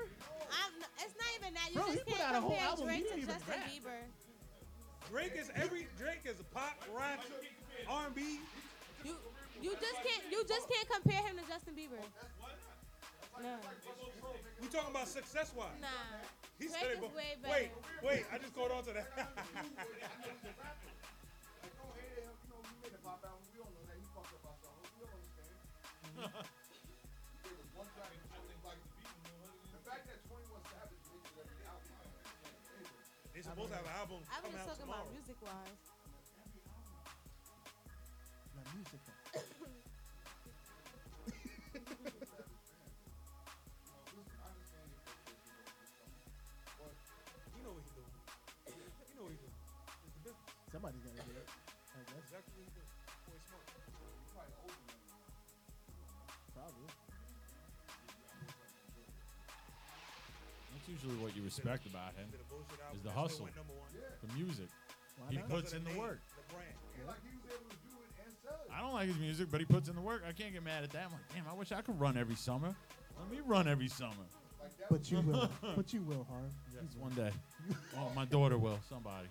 [0.51, 1.69] I'm, it's not even that.
[1.69, 2.89] You Bro, just he put can't out a whole compare album.
[2.89, 3.69] He Drake to didn't even Justin rap.
[3.71, 5.09] Bieber.
[5.09, 7.21] Drake is every Drake is a pop, rap,
[7.87, 8.39] R&B.
[9.05, 9.15] You
[9.61, 12.01] you just can't you just can't compare him to Justin Bieber.
[13.33, 13.55] Oh, no.
[14.61, 15.69] We talking about success wise.
[15.79, 15.87] Nah.
[16.59, 17.69] He Drake said it way Wait, better.
[18.03, 18.25] wait.
[18.31, 19.07] I just caught on to that.
[33.41, 35.01] They supposed to have an album I was out talking tomorrow.
[35.01, 35.90] about music wise.
[61.11, 63.55] That's usually what you respect about him Did a bullshit album is the hustle, went
[63.55, 64.67] the music.
[65.17, 65.49] Why He not?
[65.49, 66.19] puts in the work.
[68.71, 70.23] I don't like his music, but he puts in the work.
[70.27, 71.05] I can't get mad at that.
[71.05, 72.73] I'm like, damn, I wish I could run every summer.
[73.19, 74.25] Let me run every summer.
[74.89, 75.49] But you will.
[75.75, 76.51] but you will, Harv.
[76.73, 77.31] Yes, one day.
[77.97, 78.79] Oh, my daughter will.
[78.89, 79.27] Somebody.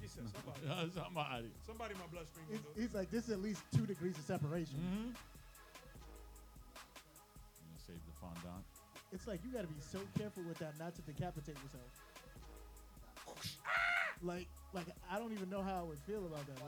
[0.00, 0.90] He said somebody.
[0.94, 1.46] Somebody.
[1.66, 2.44] Somebody my bloodstream.
[2.50, 2.82] He's, will do it.
[2.82, 4.76] he's like, this is at least two degrees of separation.
[4.76, 5.10] Mm-hmm.
[7.54, 8.73] gonna save the fondant.
[9.14, 11.88] It's like you gotta be so careful with that not to decapitate yourself.
[14.24, 16.66] like, like I don't even know how I would feel about that, bro.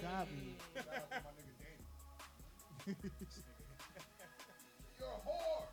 [0.00, 0.56] Dobby.
[4.98, 5.66] You're a whore.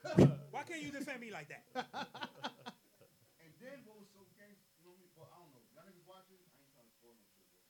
[0.54, 1.62] Why can't you defend me like that?
[1.78, 5.14] and then what was so gangster, you know what I mean?
[5.14, 5.62] Well, I don't know.
[5.78, 6.42] Y'all niggas watching?
[6.42, 7.62] I ain't trying to spoil no shit, bro.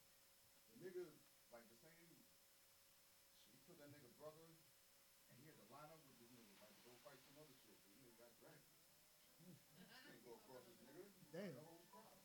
[0.72, 1.04] The nigga,
[1.52, 2.16] like the same,
[3.52, 4.48] he put that nigga brother,
[5.28, 7.76] and he had to line up with this nigga, like go fight some other shit.
[7.84, 8.64] This nigga got dragged.
[10.08, 11.04] Can't go across this nigga.
[11.36, 11.52] Damn.
[11.52, 12.16] The whole crowd.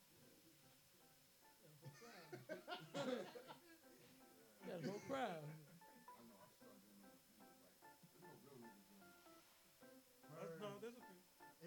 [4.71, 5.43] That whole crowd.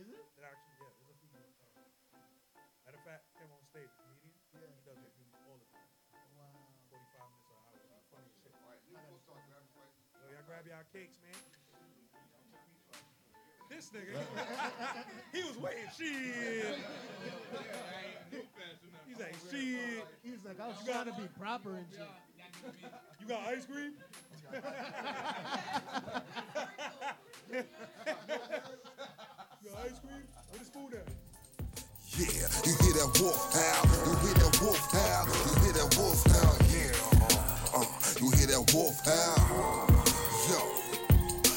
[0.01, 0.25] Is it?
[0.41, 1.29] That actually, yeah, there's a few.
[1.37, 1.85] Uh,
[2.89, 4.33] matter of fact, came on stage, comedian.
[4.57, 4.65] Yeah.
[4.65, 5.12] He does it
[5.45, 5.85] all the time.
[6.41, 6.57] Wow.
[6.89, 8.01] 45 minutes or an hour.
[8.09, 8.49] Funny shit.
[8.57, 10.01] All right, niggas gonna start grabbing slices.
[10.17, 11.37] Yo, y'all grab y'all cakes, man.
[13.70, 14.19] This nigga,
[15.33, 15.87] he was waiting.
[15.97, 16.75] Shit.
[19.07, 20.03] He's like, shit.
[20.25, 22.01] He's like, I was You got- trying to be proper and shit.
[23.20, 23.95] You got ice cream?
[32.20, 36.20] Yeah, you hear that wolf howl, you hear that wolf howl, you hear that wolf
[36.28, 36.92] howl, yeah.
[37.73, 37.89] Uh,
[38.20, 39.89] you hear that wolf howl.
[40.52, 40.60] Yo,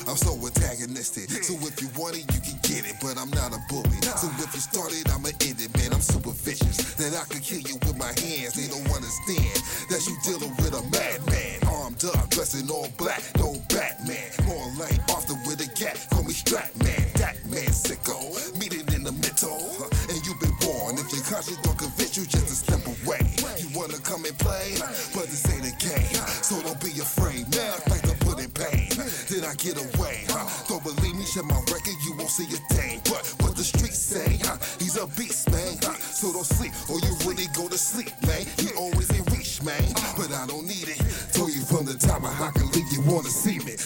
[0.08, 1.32] I'm so antagonistic.
[1.44, 4.00] So if you want it, you can get it, but I'm not a bully.
[4.16, 5.92] So if you start it, I'ma end it, man.
[5.92, 6.96] I'm super vicious.
[6.96, 9.60] That I can kill you with my hands, they don't understand
[9.92, 11.60] that you dealing with a madman.
[11.68, 14.32] Armed up, dressed in all black, no Batman.
[14.48, 17.03] More light, often with a gat, call me Strap Man.
[17.24, 18.20] Man, sicko,
[18.60, 19.64] meet it in the middle.
[20.12, 21.00] And you've been born.
[21.00, 23.24] If your conscience don't convince you, just to step away.
[23.64, 24.76] You wanna come and play,
[25.16, 26.20] but this ain't a game.
[26.44, 27.80] So don't be afraid, man.
[27.88, 28.92] Fight the put in pain.
[29.32, 30.28] Then I get away.
[30.68, 33.00] Don't believe me, check my record, you won't see a thing.
[33.08, 34.40] But what the streets say,
[34.84, 35.80] he's a beast, man.
[36.12, 38.44] So don't sleep, or you really go to sleep, man.
[38.60, 39.80] He always in reach, man.
[40.20, 41.00] But I don't need it.
[41.32, 43.80] Told you from the time I can leave you wanna see me.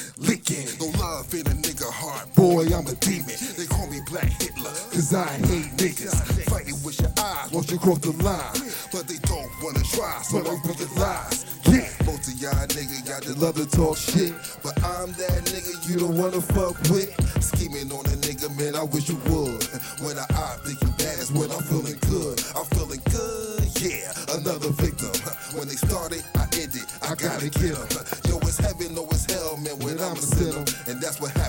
[2.48, 3.36] Boy, I'm a demon.
[3.58, 6.16] They call me Black Hitler, cause I hate niggas.
[6.48, 8.56] Fighting with your eyes once you cross the line.
[8.90, 11.44] But they don't wanna try, so I realize.
[11.68, 14.32] Yeah, most of y'all niggas got the love to talk shit.
[14.64, 17.12] But I'm that nigga you don't wanna fuck with.
[17.44, 19.68] Scheming on a nigga, man, I wish you would.
[20.00, 22.40] When I op, think you bad is when I'm feeling good.
[22.56, 24.08] I'm feeling good, yeah.
[24.40, 25.12] Another victim.
[25.52, 26.88] When they started, I ended.
[27.04, 27.88] I gotta get 'em.
[28.24, 30.64] Yo, it's heaven, no, it's hell, man, when I'm a sinner.
[30.88, 31.47] And that's what happened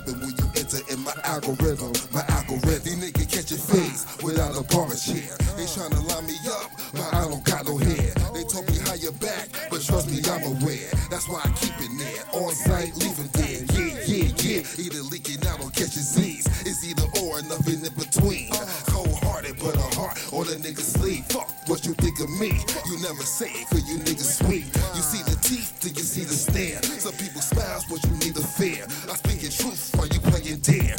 [1.49, 1.93] algorithm.
[2.13, 2.85] My algorithm.
[2.85, 5.33] These niggas catch your face without a bar chair.
[5.57, 8.13] They tryna line me up, but I don't got no hair.
[8.35, 10.91] They told me how you back, but trust me, I'm aware.
[11.11, 13.65] That's why I keep it there, On site, leaving dead.
[13.73, 14.85] Yeah, yeah, yeah.
[14.85, 16.47] Either leaking out or catching Z's.
[16.67, 18.51] It's either or, nothing in between.
[18.93, 21.25] Cold hearted, but a heart on a nigga's sleeve.
[21.27, 22.53] Fuck what you think of me.
[22.87, 24.67] You never say it, cause you niggas sweet.
[24.95, 26.83] You see the teeth, do you see the stare?
[26.83, 28.85] Some people smiles, but you need to fear.
[29.09, 30.97] I speak in truth while you playing dare.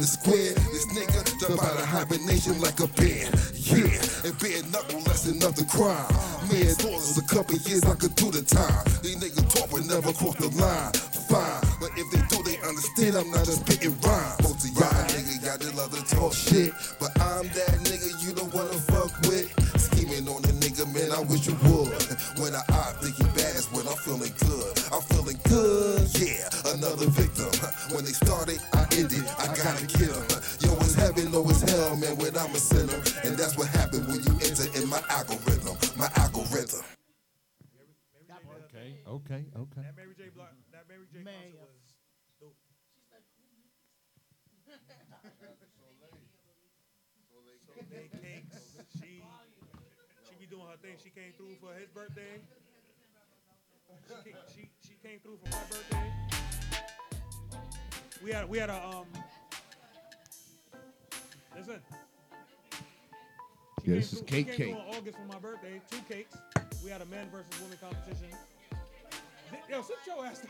[0.00, 3.28] The square, this nigga jump out of hibernation like a bear.
[3.52, 5.04] Yeah, and bare knuckle
[5.44, 6.08] of the crime.
[6.48, 8.84] Man, was a couple years I could do the time.
[9.04, 10.92] These niggas talk but never cross the line.
[11.28, 14.36] Fine, but if they do, they understand I'm not a spitting rhyme.
[14.42, 18.32] Most of y'all niggas got the love to talk shit, but I'm that nigga you
[18.32, 19.48] don't wanna fuck with.
[19.80, 21.92] Scheming on a nigga, man, I wish you would.
[22.40, 24.72] When I op, think he bad when I'm feeling good.
[24.92, 26.48] I'm feeling good, yeah.
[26.74, 27.39] Another victim.
[32.40, 33.02] Hell, man, when I'm a sinner.
[33.24, 35.76] And that's what happened when you enter in my algorithm.
[35.96, 36.80] My algorithm.
[38.64, 39.82] Okay, okay, okay.
[39.84, 40.30] That Mary J.
[40.34, 41.20] Blige, that Mary J.
[41.20, 41.68] concert was
[42.40, 42.56] dope.
[47.28, 47.60] Soleil
[48.22, 48.56] Cakes.
[48.94, 49.22] She,
[50.24, 50.96] she be doing her thing.
[51.02, 52.40] She came through for his birthday.
[54.24, 56.12] She, she, she came through for my birthday.
[58.24, 59.06] We had we had a um.
[63.90, 64.56] Yeah, this is She cake came cake.
[64.76, 65.80] through in August for my birthday.
[65.90, 66.36] Two cakes.
[66.84, 68.28] We had a men versus women competition.
[69.68, 70.42] Yo, sit your ass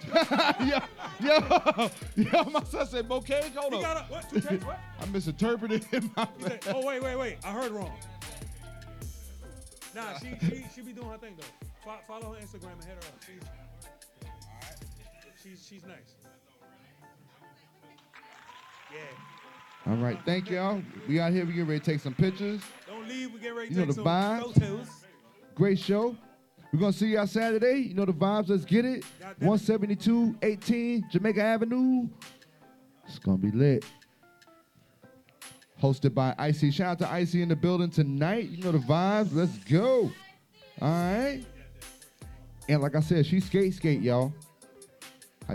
[0.59, 0.69] down.
[0.69, 0.78] yo,
[1.27, 3.51] yo, yo, my son said bouquet.
[3.57, 3.83] Hold He up.
[3.83, 4.28] got a- what?
[4.28, 4.62] Two cakes?
[4.65, 4.78] What?
[5.01, 6.10] I misinterpreted him.
[6.39, 7.36] He said, oh wait, wait, wait!
[7.43, 7.93] I heard wrong.
[9.94, 11.67] Nah, she she she be doing her thing though.
[11.83, 13.23] Fo- follow her Instagram and hit her up.
[13.27, 13.43] She's
[15.43, 16.15] she's she's nice.
[18.93, 19.01] Yeah.
[19.91, 20.83] All right, thank y'all.
[21.09, 21.47] We out here.
[21.47, 22.60] We get ready to take some pictures.
[23.11, 23.33] Leave.
[23.33, 24.89] We get ready to You know take the some vibes.
[25.55, 26.17] Great show.
[26.73, 27.79] We're gonna see y'all Saturday.
[27.79, 28.49] You know the vibes.
[28.49, 29.05] Let's get it.
[29.39, 32.09] 172 18 Jamaica Avenue.
[33.07, 33.85] It's gonna be lit.
[35.83, 36.71] Hosted by Icy.
[36.71, 38.51] Shout out to Icy in the building tonight.
[38.51, 39.31] You know the vibes.
[39.33, 40.13] Let's go.
[40.81, 41.43] All right.
[42.69, 44.33] And like I said, she skate skate, y'all.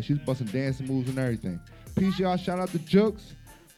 [0.01, 1.59] She's busting dancing moves and everything.
[1.95, 2.35] Peace, y'all.
[2.35, 3.35] Shout out to Jukes.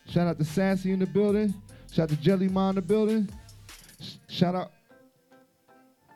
[0.07, 1.53] Shout out to Sassy in the building.
[1.91, 3.29] Shout out to Jelly Ma in the building.
[3.99, 4.71] Sh- Shout out.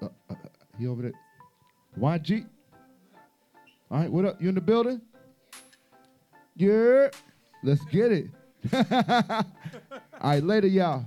[0.02, 0.36] Uh, uh,
[0.78, 1.14] he over there.
[2.00, 2.46] YG.
[3.90, 4.42] All right, what up?
[4.42, 5.02] You in the building?
[6.56, 7.10] Yeah.
[7.64, 8.28] Let's get it.
[8.74, 9.44] All
[10.24, 11.06] right, later, y'all.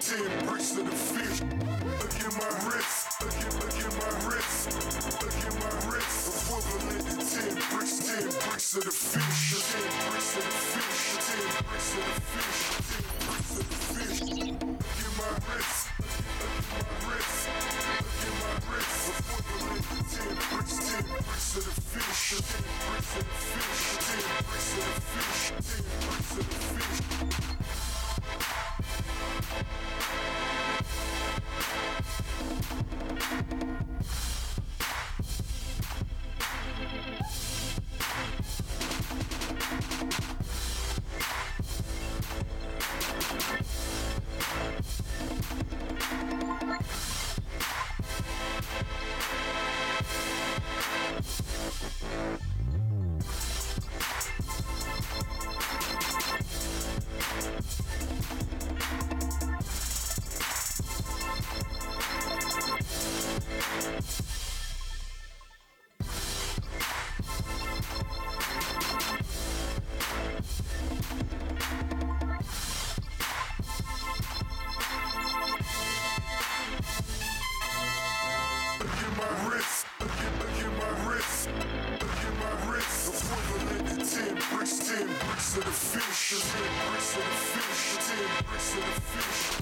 [0.00, 1.15] ten bricks of the fish.
[88.56, 89.52] Race to the finish,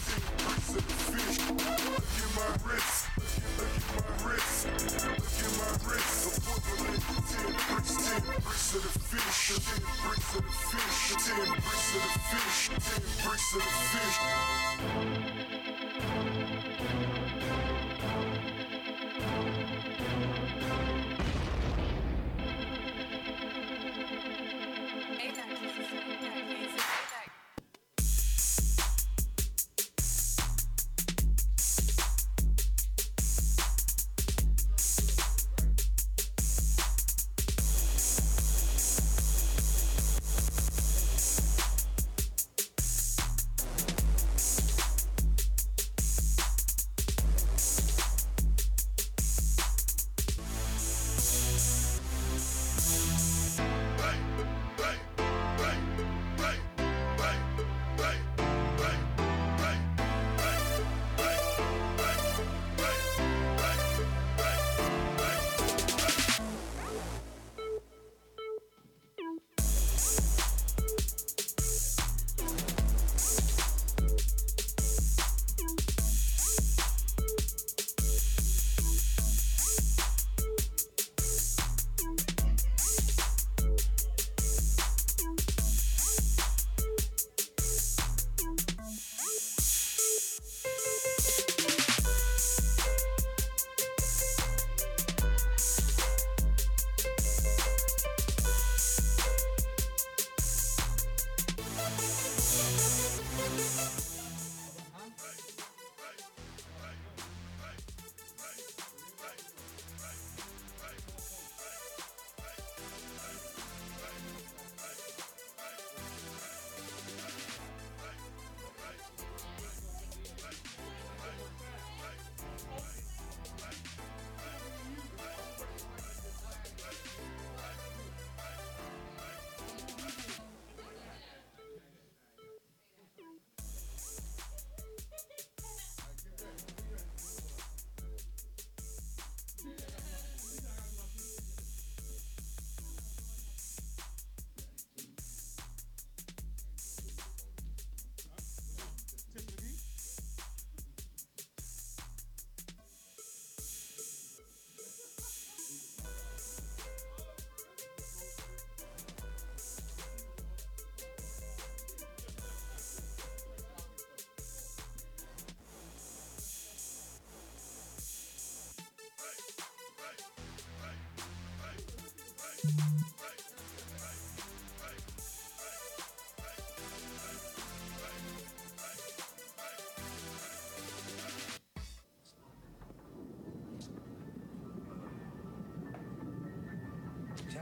[0.46, 1.38] race to the finish.
[1.50, 3.10] Look at my wrist,
[3.58, 6.38] look at my wrist, look at my wrist.
[6.38, 11.42] Equivalent to ten bricks, ten bricks to the finish, ten bricks to the finish, ten
[11.50, 15.43] bricks to the finish, ten bricks to the finish.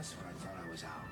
[0.03, 1.12] That's when I thought I was out.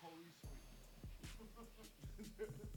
[0.00, 0.64] police sweep.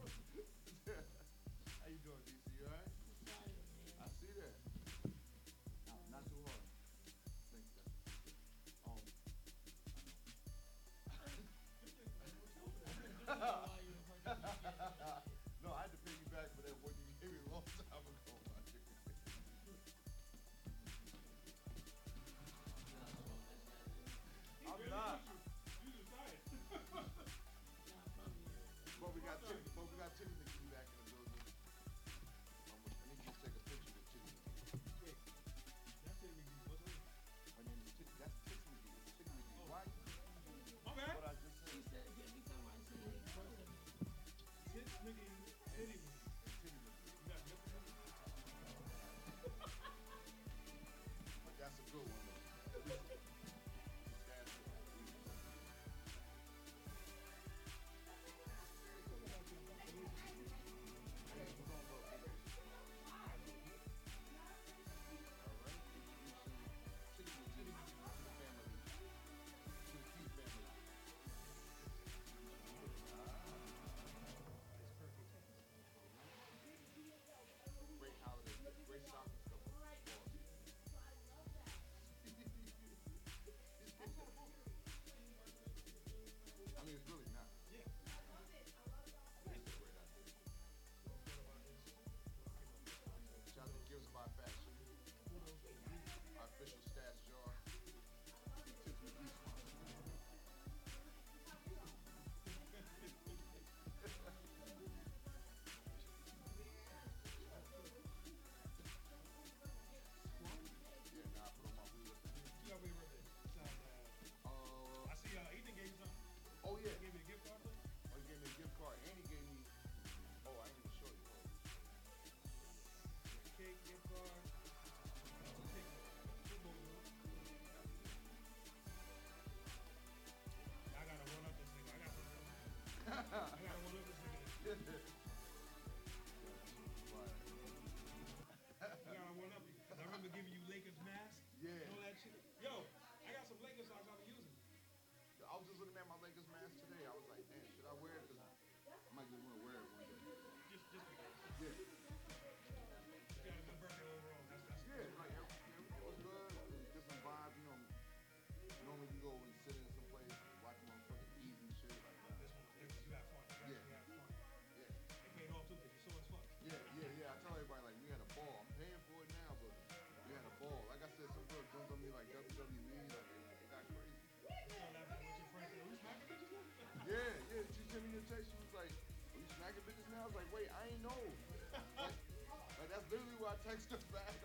[183.67, 184.40] takes the back.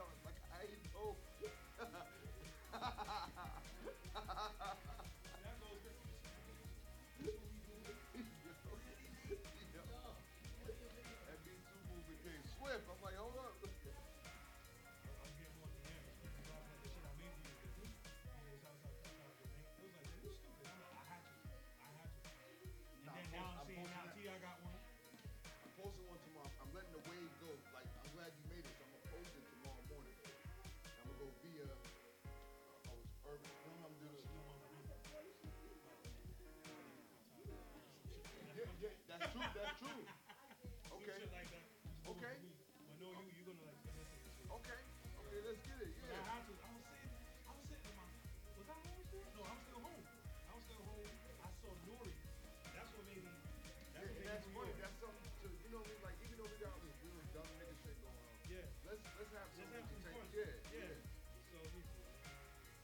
[59.16, 60.28] Let's have some let's have some.
[60.36, 60.44] Yeah,
[60.76, 60.92] yeah.
[60.92, 61.00] yeah.
[61.48, 62.04] So people.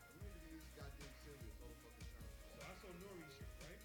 [0.01, 2.33] Community is goddamn serious all fucking time.
[2.57, 3.83] So I saw Nori shit, right?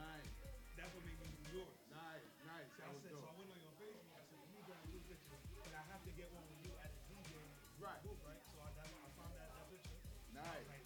[0.00, 0.32] Nice.
[0.80, 1.76] That's what made me do yours.
[1.92, 2.72] Nice, nice.
[2.80, 3.20] That I was said, dope.
[3.20, 4.08] so I went on your Facebook.
[4.16, 6.72] I said, you got a new picture, but I have to get one with you
[6.80, 7.36] at the DJ
[7.84, 8.00] right.
[8.00, 8.40] booth, right?
[8.48, 9.98] So I, that, I found that, that picture.
[10.32, 10.66] Nice.
[10.72, 10.80] I,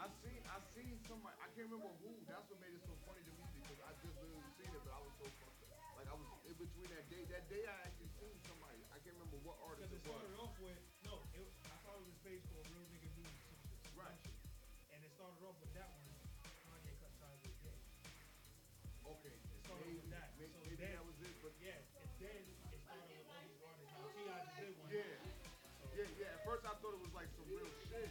[0.00, 2.16] I seen I seen somebody I can't remember who.
[2.24, 4.96] That's what made it so funny to me because I just literally seen it, but
[4.96, 5.84] I was so fucked up.
[6.00, 7.28] Like I was in between that day.
[7.28, 8.15] That day I actually
[9.06, 10.74] can't remember what artist it, it started off with
[11.06, 14.18] no, it, I thought it was a page for real nigga music, some some right?
[14.90, 16.10] And it started off with that one.
[16.66, 17.78] Kanye cut ties with Jay.
[19.06, 20.34] Okay, it started maybe, with that.
[20.34, 22.42] Maybe, so maybe then, that was it, but yeah, and then
[22.74, 24.18] it started with all these artists.
[24.26, 24.42] T.I.
[24.58, 24.90] did one.
[24.90, 25.22] Yeah.
[25.78, 26.34] So, yeah, yeah.
[26.34, 28.10] At first I thought it was like some real shit.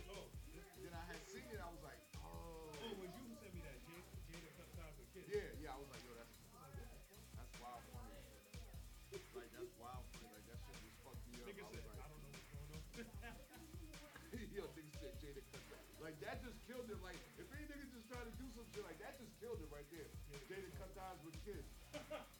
[16.06, 17.02] Like that just killed him.
[17.02, 19.74] Like if any nigga just trying to do some shit like that, just killed him
[19.74, 20.06] right there.
[20.46, 21.66] Jada cut ties with kids.